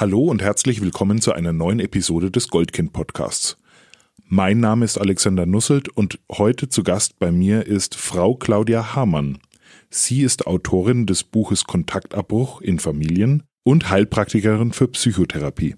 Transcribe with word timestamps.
Hallo 0.00 0.20
und 0.20 0.42
herzlich 0.42 0.80
willkommen 0.80 1.20
zu 1.20 1.32
einer 1.32 1.52
neuen 1.52 1.80
Episode 1.80 2.30
des 2.30 2.50
Goldkind 2.50 2.92
Podcasts. 2.92 3.56
Mein 4.28 4.60
Name 4.60 4.84
ist 4.84 4.96
Alexander 4.96 5.44
Nusselt 5.44 5.88
und 5.88 6.20
heute 6.30 6.68
zu 6.68 6.84
Gast 6.84 7.18
bei 7.18 7.32
mir 7.32 7.66
ist 7.66 7.96
Frau 7.96 8.36
Claudia 8.36 8.94
Hamann. 8.94 9.38
Sie 9.90 10.22
ist 10.22 10.46
Autorin 10.46 11.06
des 11.06 11.24
Buches 11.24 11.64
Kontaktabbruch 11.64 12.60
in 12.60 12.78
Familien 12.78 13.42
und 13.64 13.90
Heilpraktikerin 13.90 14.70
für 14.70 14.86
Psychotherapie. 14.86 15.74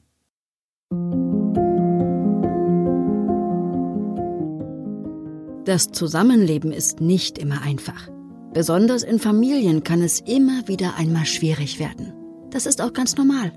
Das 5.65 5.93
Zusammenleben 5.93 6.73
ist 6.73 7.01
nicht 7.01 7.39
immer 7.39 7.63
einfach. 7.63 8.11
Besonders 8.53 9.03
in 9.03 9.19
Familien 9.19 9.83
kann 9.83 10.03
es 10.03 10.21
immer 10.21 10.69
wieder 10.69 10.97
einmal 10.99 11.25
schwierig 11.25 11.79
werden. 11.79 12.13
Das 12.51 12.67
ist 12.67 12.83
auch 12.83 12.93
ganz 12.93 13.17
normal. 13.17 13.53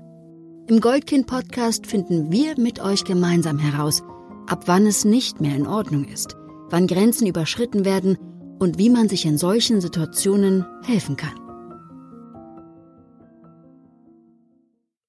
Im 0.66 0.80
Goldkind-Podcast 0.80 1.86
finden 1.86 2.32
wir 2.32 2.58
mit 2.58 2.80
euch 2.80 3.04
gemeinsam 3.04 3.58
heraus, 3.58 4.02
ab 4.46 4.62
wann 4.64 4.86
es 4.86 5.04
nicht 5.04 5.38
mehr 5.38 5.54
in 5.54 5.66
Ordnung 5.66 6.06
ist, 6.06 6.36
wann 6.70 6.86
Grenzen 6.86 7.26
überschritten 7.26 7.84
werden 7.84 8.16
und 8.58 8.78
wie 8.78 8.88
man 8.88 9.10
sich 9.10 9.26
in 9.26 9.36
solchen 9.36 9.82
Situationen 9.82 10.64
helfen 10.82 11.18
kann. 11.18 11.38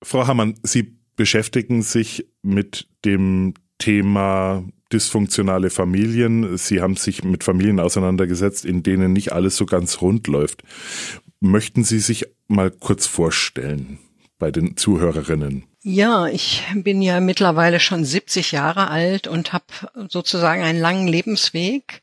Frau 0.04 0.28
Hammann, 0.28 0.56
Sie 0.64 0.98
beschäftigen 1.16 1.84
sich 1.84 2.28
mit 2.42 2.90
dem 3.06 3.54
Thema 3.78 4.66
dysfunktionale 4.92 5.70
Familien. 5.70 6.58
Sie 6.58 6.82
haben 6.82 6.98
sich 6.98 7.24
mit 7.24 7.46
Familien 7.46 7.80
auseinandergesetzt, 7.80 8.66
in 8.66 8.84
denen 8.84 9.14
nicht 9.14 9.32
alles 9.32 9.56
so 9.56 9.66
ganz 9.66 10.02
rund 10.02 10.28
läuft. 10.28 10.64
Möchten 11.40 11.86
Sie 11.86 12.00
sich 12.00 12.26
mal 12.50 12.72
kurz 12.72 13.06
vorstellen? 13.06 14.00
Bei 14.38 14.52
den 14.52 14.78
Zuhörerinnen? 14.78 15.66
Ja, 15.82 16.28
ich 16.28 16.64
bin 16.74 17.02
ja 17.02 17.20
mittlerweile 17.20 17.80
schon 17.80 18.04
70 18.04 18.52
Jahre 18.52 18.90
alt 18.90 19.28
und 19.28 19.54
habe 19.54 19.66
sozusagen 20.10 20.64
einen 20.64 20.80
langen 20.80 21.08
Lebensweg. 21.08 22.02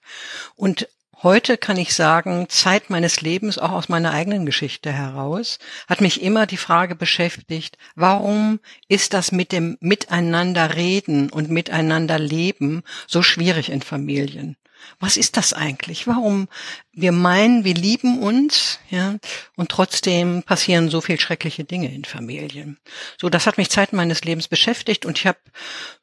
Und 0.54 0.88
heute 1.22 1.56
kann 1.58 1.76
ich 1.76 1.94
sagen, 1.94 2.46
Zeit 2.48 2.90
meines 2.90 3.20
Lebens, 3.22 3.58
auch 3.58 3.72
aus 3.72 3.88
meiner 3.88 4.12
eigenen 4.12 4.46
Geschichte 4.46 4.92
heraus, 4.92 5.58
hat 5.88 6.00
mich 6.00 6.22
immer 6.22 6.46
die 6.46 6.56
Frage 6.56 6.94
beschäftigt, 6.94 7.76
warum 7.96 8.60
ist 8.88 9.14
das 9.14 9.32
mit 9.32 9.50
dem 9.50 9.76
Miteinander 9.80 10.76
reden 10.76 11.28
und 11.28 11.50
Miteinander 11.50 12.18
leben 12.18 12.82
so 13.08 13.22
schwierig 13.22 13.68
in 13.68 13.82
Familien? 13.82 14.56
Was 15.00 15.16
ist 15.16 15.36
das 15.36 15.52
eigentlich? 15.52 16.06
Warum 16.06 16.48
wir 16.94 17.12
meinen, 17.12 17.64
wir 17.64 17.74
lieben 17.74 18.18
uns, 18.18 18.78
ja, 18.90 19.16
und 19.56 19.70
trotzdem 19.70 20.42
passieren 20.42 20.90
so 20.90 21.00
viel 21.00 21.18
schreckliche 21.18 21.64
Dinge 21.64 21.92
in 21.92 22.04
Familien. 22.04 22.78
So, 23.18 23.30
das 23.30 23.46
hat 23.46 23.56
mich 23.56 23.70
Zeit 23.70 23.94
meines 23.94 24.24
Lebens 24.24 24.46
beschäftigt 24.46 25.06
und 25.06 25.18
ich 25.18 25.26
habe 25.26 25.38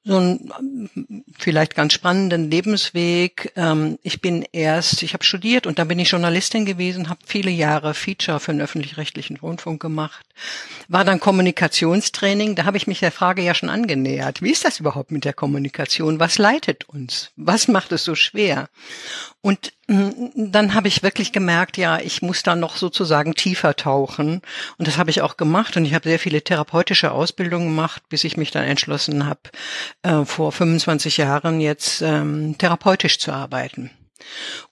so 0.04 0.18
einen 0.18 1.30
vielleicht 1.38 1.76
ganz 1.76 1.94
spannenden 1.94 2.50
Lebensweg. 2.50 3.52
Ähm, 3.56 4.00
ich 4.02 4.20
bin 4.22 4.44
erst, 4.52 5.04
ich 5.04 5.14
habe 5.14 5.24
studiert 5.24 5.68
und 5.68 5.78
dann 5.78 5.88
bin 5.88 6.00
ich 6.00 6.10
Journalistin 6.10 6.66
gewesen, 6.66 7.10
habe 7.10 7.20
viele 7.24 7.52
Jahre 7.52 7.94
Feature 7.94 8.40
für 8.40 8.52
den 8.52 8.62
öffentlich-rechtlichen 8.62 9.38
Rundfunk 9.38 9.80
gemacht, 9.80 10.26
war 10.88 11.06
dann 11.06 11.20
Kommunikationstraining. 11.20 12.56
Da 12.56 12.66
habe 12.66 12.78
ich 12.78 12.88
mich 12.88 13.00
der 13.00 13.12
Frage 13.12 13.44
ja 13.44 13.54
schon 13.54 13.70
angenähert. 13.70 14.42
Wie 14.42 14.52
ist 14.52 14.66
das 14.66 14.80
überhaupt 14.80 15.12
mit 15.12 15.24
der 15.24 15.34
Kommunikation? 15.34 16.20
Was 16.20 16.40
leitet 16.40 16.90
uns? 16.90 17.30
Was 17.36 17.68
macht 17.68 17.92
es 17.92 18.04
so 18.04 18.16
schwer? 18.16 18.70
Und 19.42 19.72
dann 19.90 20.76
habe 20.76 20.88
ich 20.88 21.02
wirklich 21.02 21.32
gemerkt, 21.32 21.76
ja, 21.76 21.98
ich 21.98 22.22
muss 22.22 22.44
da 22.44 22.56
noch 22.56 22.78
sozusagen 22.78 23.34
tiefer 23.34 23.76
tauchen. 23.76 24.42
Und 24.78 24.88
das 24.88 25.00
habe 25.00 25.10
ich 25.10 25.22
auch 25.22 25.36
gemacht. 25.36 25.78
Und 25.78 25.86
ich 25.86 25.96
habe 25.96 26.08
sehr 26.08 26.20
viele 26.20 26.44
therapeutische 26.44 27.12
Ausbildungen 27.12 27.66
gemacht, 27.66 28.04
bis 28.08 28.24
ich 28.24 28.38
mich 28.38 28.52
dann 28.52 28.66
entschlossen 28.66 29.26
habe, 29.26 29.40
äh, 30.04 30.26
vor 30.26 30.52
25 30.52 31.18
Jahren 31.18 31.60
jetzt 31.60 32.04
ähm, 32.04 32.56
therapeutisch 32.60 33.18
zu 33.18 33.32
arbeiten. 33.32 33.90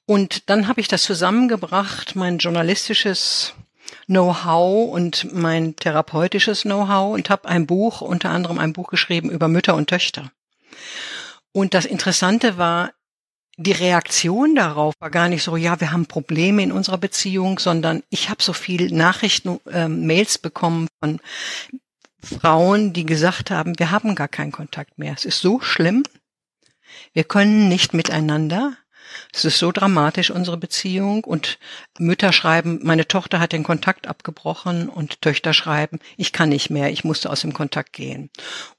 Und 0.05 0.51
dann 0.51 0.67
habe 0.67 0.81
ich 0.81 0.87
das 0.87 1.01
zusammengebracht, 1.01 2.15
mein 2.15 2.37
journalistisches 2.37 3.55
Know-how 4.05 4.91
und 4.91 5.33
mein 5.33 5.75
therapeutisches 5.75 6.61
Know-how 6.61 7.15
und 7.15 7.31
habe 7.31 7.47
ein 7.49 7.65
Buch, 7.65 8.01
unter 8.01 8.29
anderem 8.29 8.59
ein 8.59 8.73
Buch 8.73 8.89
geschrieben 8.89 9.31
über 9.31 9.47
Mütter 9.47 9.73
und 9.73 9.89
Töchter. 9.89 10.31
Und 11.53 11.73
das 11.73 11.85
Interessante 11.85 12.59
war, 12.59 12.91
die 13.57 13.71
Reaktion 13.71 14.55
darauf 14.55 14.93
war 14.99 15.09
gar 15.09 15.29
nicht 15.29 15.43
so, 15.43 15.57
ja, 15.57 15.79
wir 15.81 15.91
haben 15.91 16.05
Probleme 16.05 16.61
in 16.61 16.71
unserer 16.71 16.99
Beziehung, 16.99 17.57
sondern 17.57 18.03
ich 18.09 18.29
habe 18.29 18.41
so 18.41 18.53
viel 18.53 18.91
Nachrichten, 18.91 19.59
äh, 19.69 19.87
Mails 19.87 20.37
bekommen 20.37 20.87
von 20.99 21.19
Frauen, 22.21 22.93
die 22.93 23.05
gesagt 23.05 23.49
haben, 23.49 23.77
wir 23.79 23.89
haben 23.89 24.13
gar 24.13 24.27
keinen 24.27 24.51
Kontakt 24.51 24.99
mehr. 24.99 25.13
Es 25.13 25.25
ist 25.25 25.41
so 25.41 25.59
schlimm. 25.59 26.03
Wir 27.13 27.23
können 27.23 27.67
nicht 27.67 27.93
miteinander. 27.93 28.77
Es 29.33 29.45
ist 29.45 29.59
so 29.59 29.71
dramatisch, 29.71 30.31
unsere 30.31 30.57
Beziehung. 30.57 31.23
Und 31.23 31.59
Mütter 31.99 32.33
schreiben, 32.33 32.79
meine 32.83 33.07
Tochter 33.07 33.39
hat 33.39 33.51
den 33.51 33.63
Kontakt 33.63 34.07
abgebrochen 34.07 34.89
und 34.89 35.21
Töchter 35.21 35.53
schreiben, 35.53 35.99
ich 36.17 36.33
kann 36.33 36.49
nicht 36.49 36.69
mehr, 36.69 36.91
ich 36.91 37.03
musste 37.03 37.29
aus 37.29 37.41
dem 37.41 37.53
Kontakt 37.53 37.93
gehen. 37.93 38.29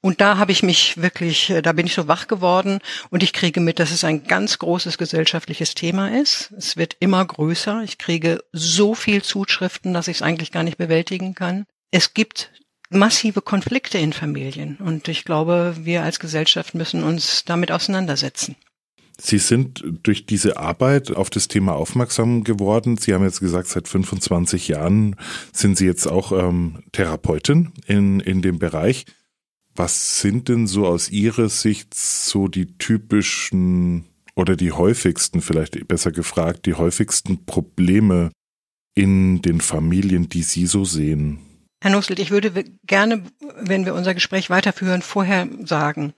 Und 0.01 0.21
da 0.21 0.37
habe 0.37 0.53
ich 0.53 0.63
mich 0.63 1.01
wirklich, 1.01 1.53
da 1.63 1.73
bin 1.73 1.87
ich 1.87 1.95
so 1.95 2.09
wach 2.09 2.29
geworden 2.29 2.81
und 3.11 3.23
ich 3.23 3.33
kriege 3.33 3.61
mit, 3.61 3.79
dass 3.79 3.91
es 3.91 4.05
ein 4.05 4.25
ganz 4.25 4.59
großes 4.59 4.99
gesellschaftliches 4.99 5.75
Thema 5.75 6.21
ist. 6.21 6.53
Es 6.57 6.77
wird 6.77 6.97
immer 7.01 7.25
größer. 7.25 7.83
Ich 7.85 7.99
kriege 7.99 8.43
so 8.53 8.95
viel 8.95 9.23
Zuschriften, 9.23 9.95
dass 9.95 10.09
ich 10.09 10.19
es 10.19 10.23
eigentlich 10.23 10.53
gar 10.53 10.63
nicht 10.63 10.79
bewältigen 10.79 11.35
kann. 11.35 11.67
Es 11.91 12.15
gibt 12.15 12.51
massive 12.91 13.43
Konflikte 13.43 13.99
in 13.99 14.13
Familien 14.13 14.77
und 14.77 15.09
ich 15.09 15.25
glaube, 15.25 15.75
wir 15.81 16.03
als 16.03 16.21
Gesellschaft 16.21 16.75
müssen 16.75 17.03
uns 17.03 17.45
damit 17.45 17.71
auseinandersetzen. 17.71 18.57
Sie 19.21 19.39
sind 19.39 19.83
durch 20.05 20.27
diese 20.27 20.59
Arbeit 20.59 21.11
auf 21.11 21.29
das 21.29 21.49
Thema 21.49 21.75
aufmerksam 21.75 22.45
geworden. 22.45 22.97
Sie 22.99 23.13
haben 23.15 23.25
jetzt 23.25 23.41
gesagt, 23.41 23.67
seit 23.69 23.89
25 23.89 24.69
Jahren 24.69 25.17
sind 25.53 25.77
Sie 25.77 25.87
jetzt 25.87 26.07
auch 26.07 26.31
ähm, 26.31 26.85
Therapeutin 26.93 27.73
in, 27.87 28.21
in 28.21 28.43
dem 28.43 28.61
Bereich. 28.61 29.07
Was 29.75 30.21
sind 30.21 30.49
denn 30.49 30.67
so 30.67 30.87
aus 30.87 31.11
Ihrer 31.11 31.49
Sicht 31.49 31.95
so 31.95 32.47
die 32.47 32.79
typischen 32.79 34.05
oder 34.37 34.55
die 34.55 34.71
häufigsten, 34.71 35.41
vielleicht 35.41 35.89
besser 35.89 36.13
gefragt, 36.13 36.67
die 36.67 36.75
häufigsten 36.75 37.45
Probleme 37.45 38.31
in 38.95 39.43
den 39.43 39.61
Familien, 39.61 40.29
die 40.29 40.43
Sie 40.43 40.67
so 40.67 40.85
sehen? 40.85 41.41
Herr 41.81 41.91
Nusselt, 41.91 42.19
ich 42.21 42.31
würde 42.31 42.65
gerne, 42.87 43.25
wenn 43.61 43.85
wir 43.85 43.95
unser 43.95 44.15
Gespräch 44.15 44.51
weiterführen, 44.51 45.03
vorher 45.03 45.49
sagen, 45.65 46.13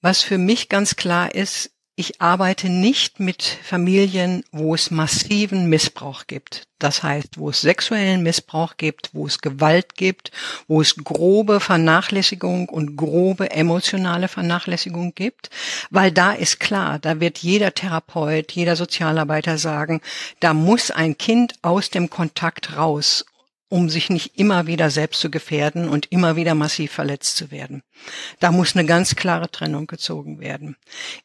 was 0.00 0.22
für 0.22 0.38
mich 0.38 0.68
ganz 0.68 0.96
klar 0.96 1.34
ist, 1.34 1.75
ich 1.98 2.20
arbeite 2.20 2.68
nicht 2.68 3.20
mit 3.20 3.42
Familien, 3.42 4.44
wo 4.52 4.74
es 4.74 4.90
massiven 4.90 5.70
Missbrauch 5.70 6.26
gibt. 6.26 6.68
Das 6.78 7.02
heißt, 7.02 7.38
wo 7.38 7.48
es 7.48 7.62
sexuellen 7.62 8.22
Missbrauch 8.22 8.76
gibt, 8.76 9.08
wo 9.14 9.26
es 9.26 9.40
Gewalt 9.40 9.94
gibt, 9.94 10.30
wo 10.68 10.82
es 10.82 10.96
grobe 10.96 11.58
Vernachlässigung 11.58 12.68
und 12.68 12.96
grobe 12.96 13.50
emotionale 13.50 14.28
Vernachlässigung 14.28 15.14
gibt, 15.14 15.48
weil 15.88 16.12
da 16.12 16.32
ist 16.32 16.60
klar, 16.60 16.98
da 16.98 17.18
wird 17.18 17.38
jeder 17.38 17.72
Therapeut, 17.72 18.52
jeder 18.52 18.76
Sozialarbeiter 18.76 19.56
sagen, 19.56 20.02
da 20.40 20.52
muss 20.52 20.90
ein 20.90 21.16
Kind 21.16 21.54
aus 21.62 21.88
dem 21.88 22.10
Kontakt 22.10 22.76
raus 22.76 23.24
um 23.68 23.90
sich 23.90 24.10
nicht 24.10 24.38
immer 24.38 24.66
wieder 24.66 24.90
selbst 24.90 25.20
zu 25.20 25.30
gefährden 25.30 25.88
und 25.88 26.12
immer 26.12 26.36
wieder 26.36 26.54
massiv 26.54 26.92
verletzt 26.92 27.36
zu 27.36 27.50
werden. 27.50 27.82
Da 28.38 28.52
muss 28.52 28.76
eine 28.76 28.86
ganz 28.86 29.16
klare 29.16 29.50
Trennung 29.50 29.86
gezogen 29.86 30.38
werden. 30.38 30.76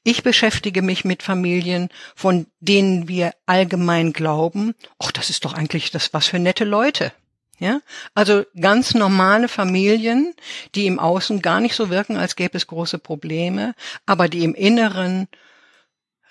Ich 0.04 0.24
beschäftige 0.24 0.82
mich 0.82 1.06
mit 1.06 1.22
Familien, 1.22 1.90
von 2.16 2.48
denen 2.60 3.08
wir 3.08 3.34
allgemein 3.46 4.12
glauben, 4.14 4.74
ach, 4.98 5.12
das 5.12 5.30
ist 5.30 5.46
doch 5.46 5.54
eigentlich 5.54 5.92
das 5.92 6.14
was 6.14 6.28
für 6.28 6.40
nette 6.40 6.66
Leute. 6.66 7.12
Ja, 7.60 7.80
also 8.16 8.44
ganz 8.60 8.96
normale 8.96 9.48
Familien, 9.48 10.34
die 10.74 10.88
im 10.88 10.98
Außen 10.98 11.44
gar 11.44 11.60
nicht 11.60 11.76
so 11.76 11.92
wirken, 11.92 12.18
als 12.18 12.36
gäbe 12.36 12.58
es 12.58 12.66
große 12.66 12.98
Probleme, 12.98 13.76
aber 14.08 14.28
die 14.28 14.44
im 14.44 14.56
Inneren 14.56 15.28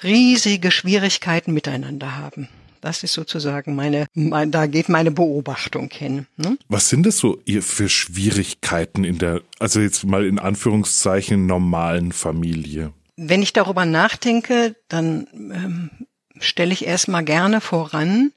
riesige 0.02 0.72
Schwierigkeiten 0.72 1.52
miteinander 1.52 2.16
haben. 2.16 2.48
Das 2.80 3.02
ist 3.02 3.12
sozusagen 3.12 3.74
meine, 3.74 4.06
mein, 4.14 4.50
da 4.50 4.66
geht 4.66 4.88
meine 4.88 5.10
Beobachtung 5.10 5.90
hin. 5.90 6.26
Ne? 6.36 6.56
Was 6.68 6.88
sind 6.88 7.04
das 7.04 7.18
so 7.18 7.38
für 7.60 7.88
Schwierigkeiten 7.88 9.04
in 9.04 9.18
der, 9.18 9.42
also 9.58 9.80
jetzt 9.80 10.04
mal 10.04 10.24
in 10.24 10.38
Anführungszeichen 10.38 11.46
normalen 11.46 12.12
Familie? 12.12 12.92
Wenn 13.16 13.42
ich 13.42 13.52
darüber 13.52 13.84
nachdenke, 13.84 14.76
dann 14.88 15.26
ähm, 15.34 15.90
stelle 16.38 16.72
ich 16.72 16.86
erstmal 16.86 17.24
gerne 17.24 17.60
voran 17.60 18.32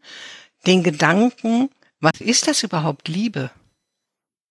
den 0.65 0.83
Gedanken, 0.83 1.69
was 1.99 2.19
ist 2.19 2.47
das 2.47 2.63
überhaupt 2.63 3.07
Liebe? 3.07 3.51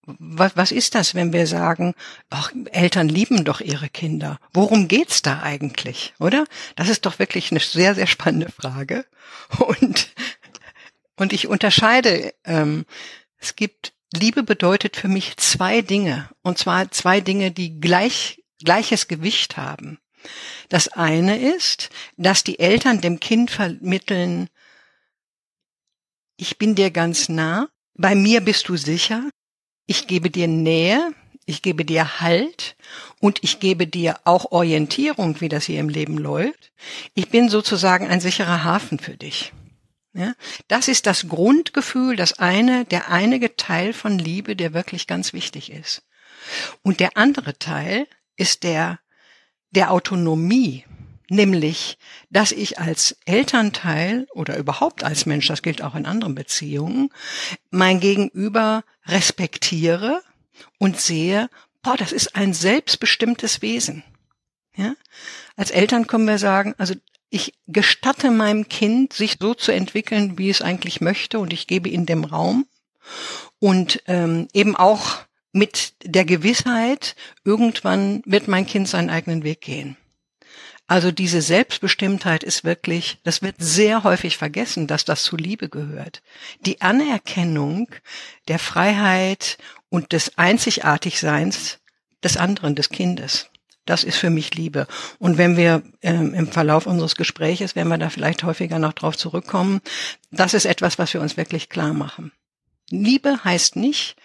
Was, 0.04 0.56
was 0.56 0.72
ist 0.72 0.94
das, 0.94 1.14
wenn 1.14 1.32
wir 1.32 1.46
sagen, 1.46 1.94
ach, 2.30 2.52
Eltern 2.72 3.08
lieben 3.08 3.44
doch 3.44 3.60
ihre 3.60 3.88
Kinder? 3.88 4.38
Worum 4.52 4.88
geht's 4.88 5.22
da 5.22 5.42
eigentlich, 5.42 6.12
oder? 6.18 6.44
Das 6.76 6.88
ist 6.88 7.06
doch 7.06 7.18
wirklich 7.18 7.50
eine 7.50 7.60
sehr, 7.60 7.94
sehr 7.94 8.06
spannende 8.06 8.50
Frage. 8.50 9.04
Und, 9.58 10.08
und 11.16 11.32
ich 11.32 11.46
unterscheide, 11.46 12.34
ähm, 12.44 12.86
es 13.38 13.54
gibt 13.54 13.92
Liebe 14.14 14.42
bedeutet 14.42 14.96
für 14.96 15.08
mich 15.08 15.36
zwei 15.38 15.80
Dinge. 15.80 16.28
Und 16.42 16.58
zwar 16.58 16.90
zwei 16.90 17.20
Dinge, 17.20 17.50
die 17.50 17.80
gleich, 17.80 18.42
gleiches 18.62 19.08
Gewicht 19.08 19.56
haben. 19.56 19.98
Das 20.68 20.88
eine 20.88 21.38
ist, 21.38 21.90
dass 22.16 22.44
die 22.44 22.58
Eltern 22.58 23.00
dem 23.00 23.20
Kind 23.20 23.50
vermitteln, 23.50 24.48
ich 26.36 26.58
bin 26.58 26.74
dir 26.74 26.90
ganz 26.90 27.28
nah, 27.28 27.68
bei 27.94 28.14
mir 28.14 28.40
bist 28.40 28.68
du 28.68 28.76
sicher, 28.76 29.30
ich 29.86 30.06
gebe 30.06 30.30
dir 30.30 30.48
Nähe, 30.48 31.12
ich 31.44 31.62
gebe 31.62 31.84
dir 31.84 32.20
Halt 32.20 32.76
und 33.20 33.42
ich 33.42 33.60
gebe 33.60 33.86
dir 33.86 34.20
auch 34.24 34.52
Orientierung, 34.52 35.40
wie 35.40 35.48
das 35.48 35.64
hier 35.64 35.80
im 35.80 35.88
Leben 35.88 36.18
läuft. 36.18 36.72
Ich 37.14 37.28
bin 37.30 37.48
sozusagen 37.48 38.06
ein 38.06 38.20
sicherer 38.20 38.64
Hafen 38.64 38.98
für 38.98 39.16
dich. 39.16 39.52
Ja, 40.14 40.34
das 40.68 40.88
ist 40.88 41.06
das 41.06 41.28
Grundgefühl, 41.28 42.16
das 42.16 42.38
eine, 42.38 42.84
der 42.84 43.08
einige 43.08 43.56
Teil 43.56 43.94
von 43.94 44.18
Liebe, 44.18 44.56
der 44.56 44.74
wirklich 44.74 45.06
ganz 45.06 45.32
wichtig 45.32 45.72
ist. 45.72 46.02
Und 46.82 47.00
der 47.00 47.16
andere 47.16 47.58
Teil 47.58 48.06
ist 48.36 48.62
der, 48.62 49.00
der 49.70 49.90
Autonomie, 49.90 50.84
nämlich, 51.32 51.98
dass 52.30 52.52
ich 52.52 52.78
als 52.78 53.16
Elternteil 53.24 54.26
oder 54.32 54.56
überhaupt 54.58 55.02
als 55.02 55.26
Mensch, 55.26 55.48
das 55.48 55.62
gilt 55.62 55.82
auch 55.82 55.94
in 55.94 56.06
anderen 56.06 56.34
Beziehungen, 56.34 57.10
mein 57.70 58.00
Gegenüber 58.00 58.84
respektiere 59.06 60.22
und 60.78 61.00
sehe, 61.00 61.48
boah, 61.82 61.96
das 61.96 62.12
ist 62.12 62.36
ein 62.36 62.52
selbstbestimmtes 62.52 63.62
Wesen. 63.62 64.04
Ja? 64.76 64.94
Als 65.56 65.70
Eltern 65.70 66.06
können 66.06 66.26
wir 66.26 66.38
sagen, 66.38 66.74
also 66.78 66.94
ich 67.30 67.54
gestatte 67.66 68.30
meinem 68.30 68.68
Kind, 68.68 69.14
sich 69.14 69.38
so 69.40 69.54
zu 69.54 69.72
entwickeln, 69.72 70.36
wie 70.36 70.50
es 70.50 70.60
eigentlich 70.60 71.00
möchte, 71.00 71.38
und 71.38 71.52
ich 71.52 71.66
gebe 71.66 71.88
ihm 71.88 72.04
dem 72.04 72.24
Raum 72.24 72.66
und 73.58 74.02
ähm, 74.06 74.48
eben 74.52 74.76
auch 74.76 75.20
mit 75.52 75.94
der 76.04 76.26
Gewissheit, 76.26 77.16
irgendwann 77.44 78.22
wird 78.26 78.48
mein 78.48 78.66
Kind 78.66 78.86
seinen 78.86 79.10
eigenen 79.10 79.44
Weg 79.44 79.62
gehen. 79.62 79.96
Also 80.92 81.10
diese 81.10 81.40
Selbstbestimmtheit 81.40 82.44
ist 82.44 82.64
wirklich, 82.64 83.16
das 83.22 83.40
wird 83.40 83.54
sehr 83.58 84.04
häufig 84.04 84.36
vergessen, 84.36 84.86
dass 84.86 85.06
das 85.06 85.22
zu 85.22 85.38
Liebe 85.38 85.70
gehört. 85.70 86.22
Die 86.66 86.82
Anerkennung 86.82 87.88
der 88.46 88.58
Freiheit 88.58 89.56
und 89.88 90.12
des 90.12 90.36
Einzigartigseins 90.36 91.78
des 92.22 92.36
anderen, 92.36 92.74
des 92.74 92.90
Kindes. 92.90 93.48
Das 93.86 94.04
ist 94.04 94.18
für 94.18 94.28
mich 94.28 94.54
Liebe. 94.54 94.86
Und 95.18 95.38
wenn 95.38 95.56
wir 95.56 95.82
ähm, 96.02 96.34
im 96.34 96.48
Verlauf 96.48 96.84
unseres 96.84 97.14
Gespräches, 97.14 97.74
werden 97.74 97.88
wir 97.88 97.96
da 97.96 98.10
vielleicht 98.10 98.42
häufiger 98.42 98.78
noch 98.78 98.92
drauf 98.92 99.16
zurückkommen, 99.16 99.80
das 100.30 100.52
ist 100.52 100.66
etwas, 100.66 100.98
was 100.98 101.14
wir 101.14 101.22
uns 101.22 101.38
wirklich 101.38 101.70
klar 101.70 101.94
machen. 101.94 102.32
Liebe 102.90 103.42
heißt 103.44 103.76
nicht, 103.76 104.16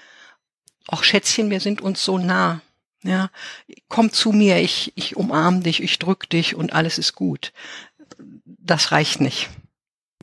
ach 0.90 1.06
Schätzchen, 1.06 1.50
wir 1.50 1.62
sind 1.62 1.80
uns 1.80 2.04
so 2.04 2.18
nah. 2.18 2.60
Ja, 3.08 3.30
komm 3.88 4.12
zu 4.12 4.32
mir, 4.32 4.58
ich, 4.58 4.92
ich 4.96 5.16
umarm 5.16 5.64
dich, 5.64 5.82
ich 5.82 5.98
drück 5.98 6.30
dich 6.30 6.56
und 6.56 6.74
alles 6.74 6.98
ist 6.98 7.14
gut. 7.14 7.54
Das 8.46 8.92
reicht 8.92 9.22
nicht 9.22 9.50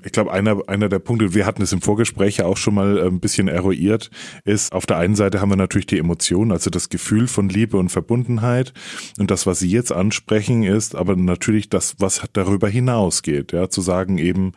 ich 0.04 0.12
glaube, 0.12 0.32
einer, 0.32 0.60
einer 0.68 0.88
der 0.88 0.98
Punkte, 0.98 1.34
wir 1.34 1.46
hatten 1.46 1.62
es 1.62 1.72
im 1.72 1.80
Vorgespräch 1.80 2.38
ja 2.38 2.46
auch 2.46 2.56
schon 2.56 2.74
mal 2.74 2.98
äh, 2.98 3.06
ein 3.06 3.20
bisschen 3.20 3.48
eruiert, 3.48 4.10
ist, 4.44 4.72
auf 4.72 4.86
der 4.86 4.98
einen 4.98 5.16
Seite 5.16 5.40
haben 5.40 5.50
wir 5.50 5.56
natürlich 5.56 5.86
die 5.86 5.98
Emotion, 5.98 6.52
also 6.52 6.70
das 6.70 6.88
Gefühl 6.88 7.26
von 7.26 7.48
Liebe 7.48 7.76
und 7.76 7.88
Verbundenheit. 7.88 8.72
Und 9.18 9.30
das, 9.30 9.46
was 9.46 9.58
Sie 9.58 9.70
jetzt 9.70 9.92
ansprechen, 9.92 10.62
ist 10.62 10.94
aber 10.94 11.16
natürlich 11.16 11.70
das, 11.70 11.96
was 11.98 12.22
darüber 12.32 12.68
hinausgeht, 12.68 13.52
ja, 13.52 13.68
zu 13.70 13.80
sagen 13.80 14.18
eben, 14.18 14.52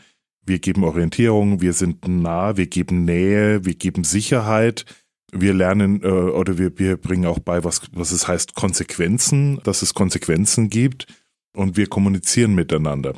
wir 0.46 0.60
geben 0.60 0.84
Orientierung, 0.84 1.62
wir 1.62 1.74
sind 1.74 2.08
nah, 2.08 2.58
wir 2.58 2.68
geben 2.68 3.06
Nähe, 3.06 3.66
wir 3.66 3.76
geben 3.76 4.04
Sicherheit, 4.04 4.86
wir 5.32 5.54
lernen 5.54 6.02
äh, 6.04 6.08
oder 6.08 6.58
wir, 6.58 6.78
wir 6.80 6.98
bringen 6.98 7.26
auch 7.26 7.40
bei, 7.40 7.64
was, 7.64 7.82
was 7.92 8.12
es 8.12 8.28
heißt, 8.28 8.56
Konsequenzen, 8.56 9.60
dass 9.64 9.82
es 9.82 9.94
Konsequenzen 9.94 10.70
gibt 10.70 11.08
und 11.54 11.78
wir 11.78 11.88
kommunizieren 11.88 12.56
miteinander. 12.56 13.14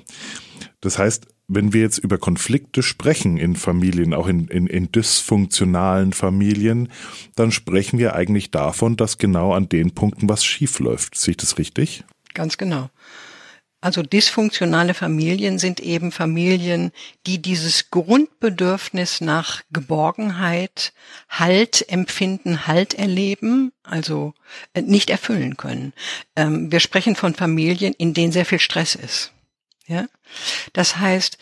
Das 0.81 0.97
heißt, 0.97 1.27
wenn 1.49 1.73
wir 1.73 1.81
jetzt 1.81 1.97
über 1.97 2.19
Konflikte 2.19 2.83
sprechen 2.83 3.37
in 3.37 3.55
Familien, 3.55 4.13
auch 4.13 4.27
in, 4.27 4.47
in, 4.47 4.67
in 4.67 4.91
dysfunktionalen 4.91 6.13
Familien, 6.13 6.89
dann 7.35 7.51
sprechen 7.51 7.97
wir 7.97 8.15
eigentlich 8.15 8.51
davon, 8.51 8.95
dass 8.95 9.17
genau 9.17 9.53
an 9.53 9.67
den 9.67 9.91
Punkten 9.91 10.29
was 10.29 10.45
schief 10.45 10.79
läuft. 10.79 11.17
Sehe 11.17 11.31
ich 11.31 11.37
das 11.37 11.57
richtig? 11.57 12.03
Ganz 12.35 12.57
genau. 12.57 12.89
Also 13.81 14.03
dysfunktionale 14.03 14.93
Familien 14.93 15.57
sind 15.57 15.79
eben 15.79 16.11
Familien, 16.11 16.91
die 17.25 17.41
dieses 17.41 17.91
Grundbedürfnis 17.91 19.21
nach 19.21 19.61
Geborgenheit, 19.71 20.91
Halt 21.29 21.89
empfinden, 21.89 22.67
Halt 22.67 22.93
erleben, 22.93 23.71
also 23.83 24.33
äh, 24.73 24.81
nicht 24.81 25.09
erfüllen 25.09 25.55
können. 25.55 25.93
Ähm, 26.35 26.71
wir 26.71 26.81
sprechen 26.81 27.15
von 27.15 27.35
Familien, 27.35 27.93
in 27.93 28.13
denen 28.13 28.33
sehr 28.33 28.45
viel 28.45 28.59
Stress 28.59 28.95
ist. 28.95 29.31
Ja? 29.87 30.07
Das 30.73 30.97
heißt, 30.97 31.37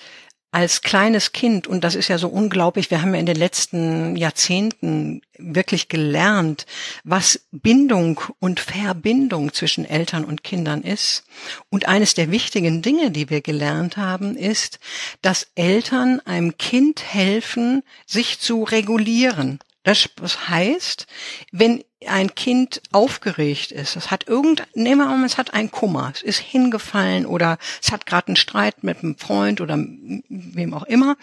als 0.52 0.82
kleines 0.82 1.34
Kind, 1.34 1.68
und 1.68 1.84
das 1.84 1.96
ist 1.96 2.08
ja 2.08 2.18
so 2.18 2.30
unglaublich, 2.30 2.90
wir 2.90 3.02
haben 3.02 3.14
ja 3.14 3.20
in 3.20 3.26
den 3.26 3.36
letzten 3.36 4.16
Jahrzehnten 4.16 5.22
wirklich 5.38 5.90
gelernt, 5.90 6.66
was 7.04 7.48
Bindung 7.52 8.22
und 8.40 8.60
Verbindung 8.60 9.54
zwischen 9.54 9.86
Eltern 9.86 10.24
und 10.24 10.44
Kindern 10.44 10.82
ist. 10.82 11.26
Und 11.70 11.88
eines 11.88 12.14
der 12.14 12.32
wichtigen 12.32 12.82
Dinge, 12.82 13.12
die 13.12 13.30
wir 13.30 13.42
gelernt 13.42 13.98
haben, 13.98 14.36
ist, 14.36 14.80
dass 15.22 15.48
Eltern 15.56 16.22
einem 16.22 16.58
Kind 16.58 17.04
helfen, 17.04 17.84
sich 18.06 18.40
zu 18.40 18.64
regulieren. 18.64 19.60
Das 19.84 20.10
heißt, 20.50 21.08
wenn 21.52 21.84
ein 22.09 22.36
Kind 22.36 22.81
aufgeregt 22.92 23.71
ist, 23.71 23.95
es 23.95 24.12
hat 24.12 24.27
irgend, 24.27 24.68
nehmen 24.74 25.01
wir 25.01 25.09
an, 25.09 25.24
es 25.24 25.38
hat 25.38 25.54
einen 25.54 25.71
Kummer, 25.71 26.12
es 26.13 26.21
ist 26.21 26.39
hingefallen 26.39 27.25
oder 27.25 27.57
es 27.81 27.92
hat 27.92 28.06
gerade 28.06 28.27
einen 28.27 28.36
Streit 28.36 28.83
mit 28.83 29.04
einem 29.04 29.18
Freund 29.18 29.62
oder 29.62 29.77
wem 29.77 30.74
auch 30.74 30.83
immer, 30.83 31.18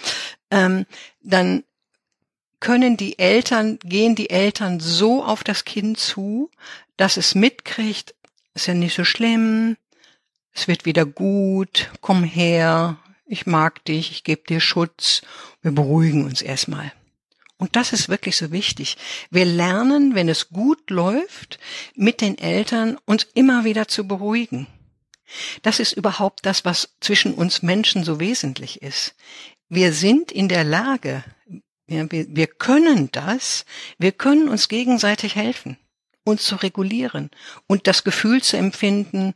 ähm, 0.50 0.86
dann 1.22 1.64
können 2.60 2.96
die 2.96 3.18
Eltern, 3.18 3.78
gehen 3.84 4.14
die 4.14 4.30
Eltern 4.30 4.80
so 4.80 5.22
auf 5.22 5.44
das 5.44 5.64
Kind 5.64 5.98
zu, 5.98 6.50
dass 6.96 7.16
es 7.16 7.34
mitkriegt, 7.34 8.14
ist 8.54 8.66
ja 8.66 8.74
nicht 8.74 8.94
so 8.94 9.04
schlimm, 9.04 9.76
es 10.54 10.68
wird 10.68 10.84
wieder 10.84 11.04
gut, 11.04 11.90
komm 12.00 12.24
her, 12.24 12.96
ich 13.26 13.46
mag 13.46 13.84
dich, 13.84 14.10
ich 14.10 14.24
gebe 14.24 14.42
dir 14.48 14.60
Schutz, 14.60 15.22
wir 15.62 15.72
beruhigen 15.72 16.24
uns 16.24 16.42
erstmal. 16.42 16.92
Und 17.64 17.76
das 17.76 17.94
ist 17.94 18.10
wirklich 18.10 18.36
so 18.36 18.52
wichtig. 18.52 18.98
Wir 19.30 19.46
lernen, 19.46 20.14
wenn 20.14 20.28
es 20.28 20.50
gut 20.50 20.90
läuft, 20.90 21.58
mit 21.94 22.20
den 22.20 22.36
Eltern 22.36 22.98
uns 23.06 23.26
immer 23.32 23.64
wieder 23.64 23.88
zu 23.88 24.06
beruhigen. 24.06 24.66
Das 25.62 25.80
ist 25.80 25.94
überhaupt 25.94 26.44
das, 26.44 26.66
was 26.66 26.94
zwischen 27.00 27.32
uns 27.32 27.62
Menschen 27.62 28.04
so 28.04 28.20
wesentlich 28.20 28.82
ist. 28.82 29.14
Wir 29.70 29.94
sind 29.94 30.30
in 30.30 30.50
der 30.50 30.62
Lage, 30.62 31.24
ja, 31.86 32.04
wir, 32.12 32.26
wir 32.28 32.48
können 32.48 33.08
das, 33.12 33.64
wir 33.96 34.12
können 34.12 34.50
uns 34.50 34.68
gegenseitig 34.68 35.34
helfen, 35.34 35.78
uns 36.22 36.44
zu 36.44 36.56
regulieren 36.56 37.30
und 37.66 37.86
das 37.86 38.04
Gefühl 38.04 38.42
zu 38.42 38.58
empfinden, 38.58 39.32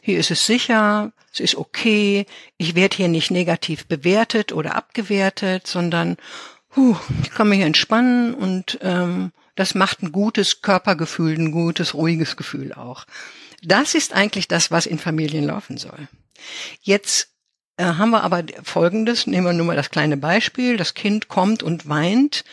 hier 0.00 0.18
ist 0.18 0.30
es 0.30 0.46
sicher, 0.46 1.12
es 1.30 1.40
ist 1.40 1.56
okay, 1.56 2.24
ich 2.56 2.74
werde 2.74 2.96
hier 2.96 3.08
nicht 3.08 3.30
negativ 3.30 3.86
bewertet 3.86 4.52
oder 4.52 4.76
abgewertet, 4.76 5.66
sondern 5.66 6.16
Puh, 6.76 6.94
ich 7.22 7.30
kann 7.30 7.48
mich 7.48 7.62
entspannen 7.62 8.34
und 8.34 8.78
ähm, 8.82 9.32
das 9.54 9.74
macht 9.74 10.02
ein 10.02 10.12
gutes 10.12 10.60
Körpergefühl, 10.60 11.32
ein 11.32 11.50
gutes, 11.50 11.94
ruhiges 11.94 12.36
Gefühl 12.36 12.74
auch. 12.74 13.06
Das 13.62 13.94
ist 13.94 14.12
eigentlich 14.12 14.46
das, 14.46 14.70
was 14.70 14.84
in 14.84 14.98
Familien 14.98 15.46
laufen 15.46 15.78
soll. 15.78 16.06
Jetzt 16.82 17.30
äh, 17.78 17.84
haben 17.84 18.10
wir 18.10 18.22
aber 18.22 18.44
Folgendes, 18.62 19.26
nehmen 19.26 19.46
wir 19.46 19.54
nur 19.54 19.64
mal 19.64 19.74
das 19.74 19.88
kleine 19.88 20.18
Beispiel, 20.18 20.76
das 20.76 20.92
Kind 20.92 21.28
kommt 21.28 21.62
und 21.62 21.88
weint 21.88 22.44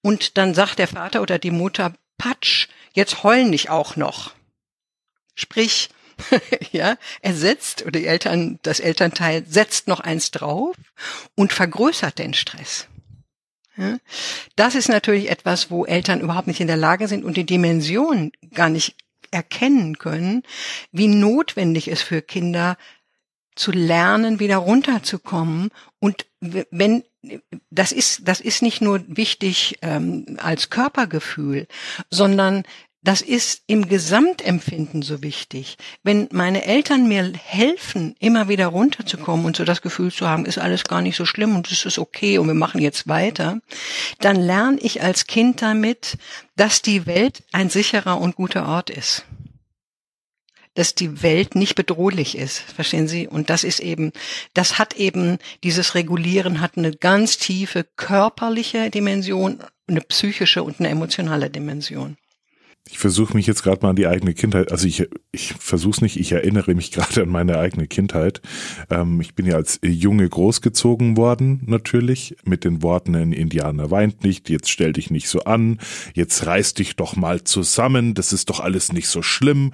und 0.00 0.38
dann 0.38 0.54
sagt 0.54 0.78
der 0.78 0.86
Vater 0.86 1.20
oder 1.20 1.40
die 1.40 1.50
Mutter, 1.50 1.92
Patsch, 2.18 2.68
jetzt 2.92 3.24
heulen 3.24 3.50
nicht 3.50 3.68
auch 3.68 3.96
noch. 3.96 4.30
Sprich, 5.34 5.90
ja, 6.70 6.96
er 7.20 7.34
setzt, 7.34 7.82
oder 7.82 7.98
die 7.98 8.06
Eltern, 8.06 8.60
das 8.62 8.78
Elternteil 8.78 9.44
setzt 9.44 9.88
noch 9.88 9.98
eins 9.98 10.30
drauf 10.30 10.76
und 11.34 11.52
vergrößert 11.52 12.20
den 12.20 12.32
Stress. 12.32 12.86
Das 14.56 14.74
ist 14.74 14.88
natürlich 14.88 15.30
etwas, 15.30 15.70
wo 15.70 15.84
Eltern 15.84 16.20
überhaupt 16.20 16.46
nicht 16.46 16.60
in 16.60 16.66
der 16.66 16.76
Lage 16.76 17.08
sind 17.08 17.24
und 17.24 17.36
die 17.36 17.46
Dimension 17.46 18.32
gar 18.54 18.68
nicht 18.68 18.96
erkennen 19.30 19.98
können, 19.98 20.42
wie 20.90 21.08
notwendig 21.08 21.88
es 21.88 22.02
für 22.02 22.20
Kinder 22.20 22.76
zu 23.54 23.72
lernen, 23.72 24.40
wieder 24.40 24.58
runterzukommen. 24.58 25.70
Und 25.98 26.26
wenn 26.40 27.04
das 27.70 27.92
ist, 27.92 28.26
das 28.26 28.40
ist 28.40 28.62
nicht 28.62 28.80
nur 28.82 29.04
wichtig 29.06 29.78
ähm, 29.82 30.38
als 30.40 30.70
Körpergefühl, 30.70 31.66
sondern 32.10 32.64
das 33.02 33.20
ist 33.20 33.62
im 33.66 33.88
Gesamtempfinden 33.88 35.02
so 35.02 35.22
wichtig. 35.22 35.76
Wenn 36.04 36.28
meine 36.30 36.64
Eltern 36.64 37.08
mir 37.08 37.32
helfen, 37.36 38.14
immer 38.20 38.48
wieder 38.48 38.68
runterzukommen 38.68 39.44
und 39.44 39.56
so 39.56 39.64
das 39.64 39.82
Gefühl 39.82 40.12
zu 40.12 40.28
haben, 40.28 40.46
ist 40.46 40.58
alles 40.58 40.84
gar 40.84 41.02
nicht 41.02 41.16
so 41.16 41.24
schlimm 41.24 41.56
und 41.56 41.70
es 41.70 41.84
ist 41.84 41.98
okay 41.98 42.38
und 42.38 42.46
wir 42.46 42.54
machen 42.54 42.80
jetzt 42.80 43.08
weiter, 43.08 43.60
dann 44.20 44.36
lerne 44.36 44.78
ich 44.80 45.02
als 45.02 45.26
Kind 45.26 45.62
damit, 45.62 46.16
dass 46.56 46.80
die 46.80 47.06
Welt 47.06 47.42
ein 47.52 47.70
sicherer 47.70 48.20
und 48.20 48.36
guter 48.36 48.66
Ort 48.68 48.90
ist 48.90 49.24
dass 50.74 50.94
die 50.94 51.22
Welt 51.22 51.54
nicht 51.54 51.74
bedrohlich 51.74 52.36
ist, 52.36 52.58
verstehen 52.58 53.06
Sie? 53.06 53.28
Und 53.28 53.50
das 53.50 53.62
ist 53.62 53.80
eben, 53.80 54.10
das 54.54 54.78
hat 54.78 54.94
eben, 54.94 55.36
dieses 55.64 55.94
Regulieren 55.94 56.62
hat 56.62 56.78
eine 56.78 56.92
ganz 56.92 57.36
tiefe 57.36 57.84
körperliche 57.96 58.88
Dimension, 58.88 59.62
eine 59.86 60.00
psychische 60.00 60.62
und 60.62 60.80
eine 60.80 60.88
emotionale 60.88 61.50
Dimension. 61.50 62.16
Ich 62.90 62.98
versuche 62.98 63.34
mich 63.34 63.46
jetzt 63.46 63.62
gerade 63.62 63.80
mal 63.82 63.90
an 63.90 63.96
die 63.96 64.08
eigene 64.08 64.34
Kindheit, 64.34 64.72
also 64.72 64.88
ich, 64.88 65.08
ich 65.30 65.54
versuche 65.54 65.92
es 65.92 66.00
nicht, 66.00 66.18
ich 66.18 66.32
erinnere 66.32 66.74
mich 66.74 66.90
gerade 66.92 67.22
an 67.22 67.28
meine 67.28 67.58
eigene 67.58 67.86
Kindheit. 67.86 68.42
Ähm, 68.90 69.20
ich 69.20 69.34
bin 69.34 69.46
ja 69.46 69.54
als 69.54 69.78
Junge 69.84 70.28
großgezogen 70.28 71.16
worden, 71.16 71.62
natürlich, 71.66 72.36
mit 72.44 72.64
den 72.64 72.82
Worten, 72.82 73.14
ein 73.14 73.32
Indianer 73.32 73.90
weint 73.90 74.24
nicht, 74.24 74.50
jetzt 74.50 74.68
stell 74.68 74.92
dich 74.92 75.10
nicht 75.10 75.28
so 75.28 75.44
an, 75.44 75.78
jetzt 76.14 76.44
reiß 76.44 76.74
dich 76.74 76.96
doch 76.96 77.14
mal 77.14 77.44
zusammen, 77.44 78.14
das 78.14 78.32
ist 78.32 78.50
doch 78.50 78.60
alles 78.60 78.92
nicht 78.92 79.08
so 79.08 79.22
schlimm. 79.22 79.72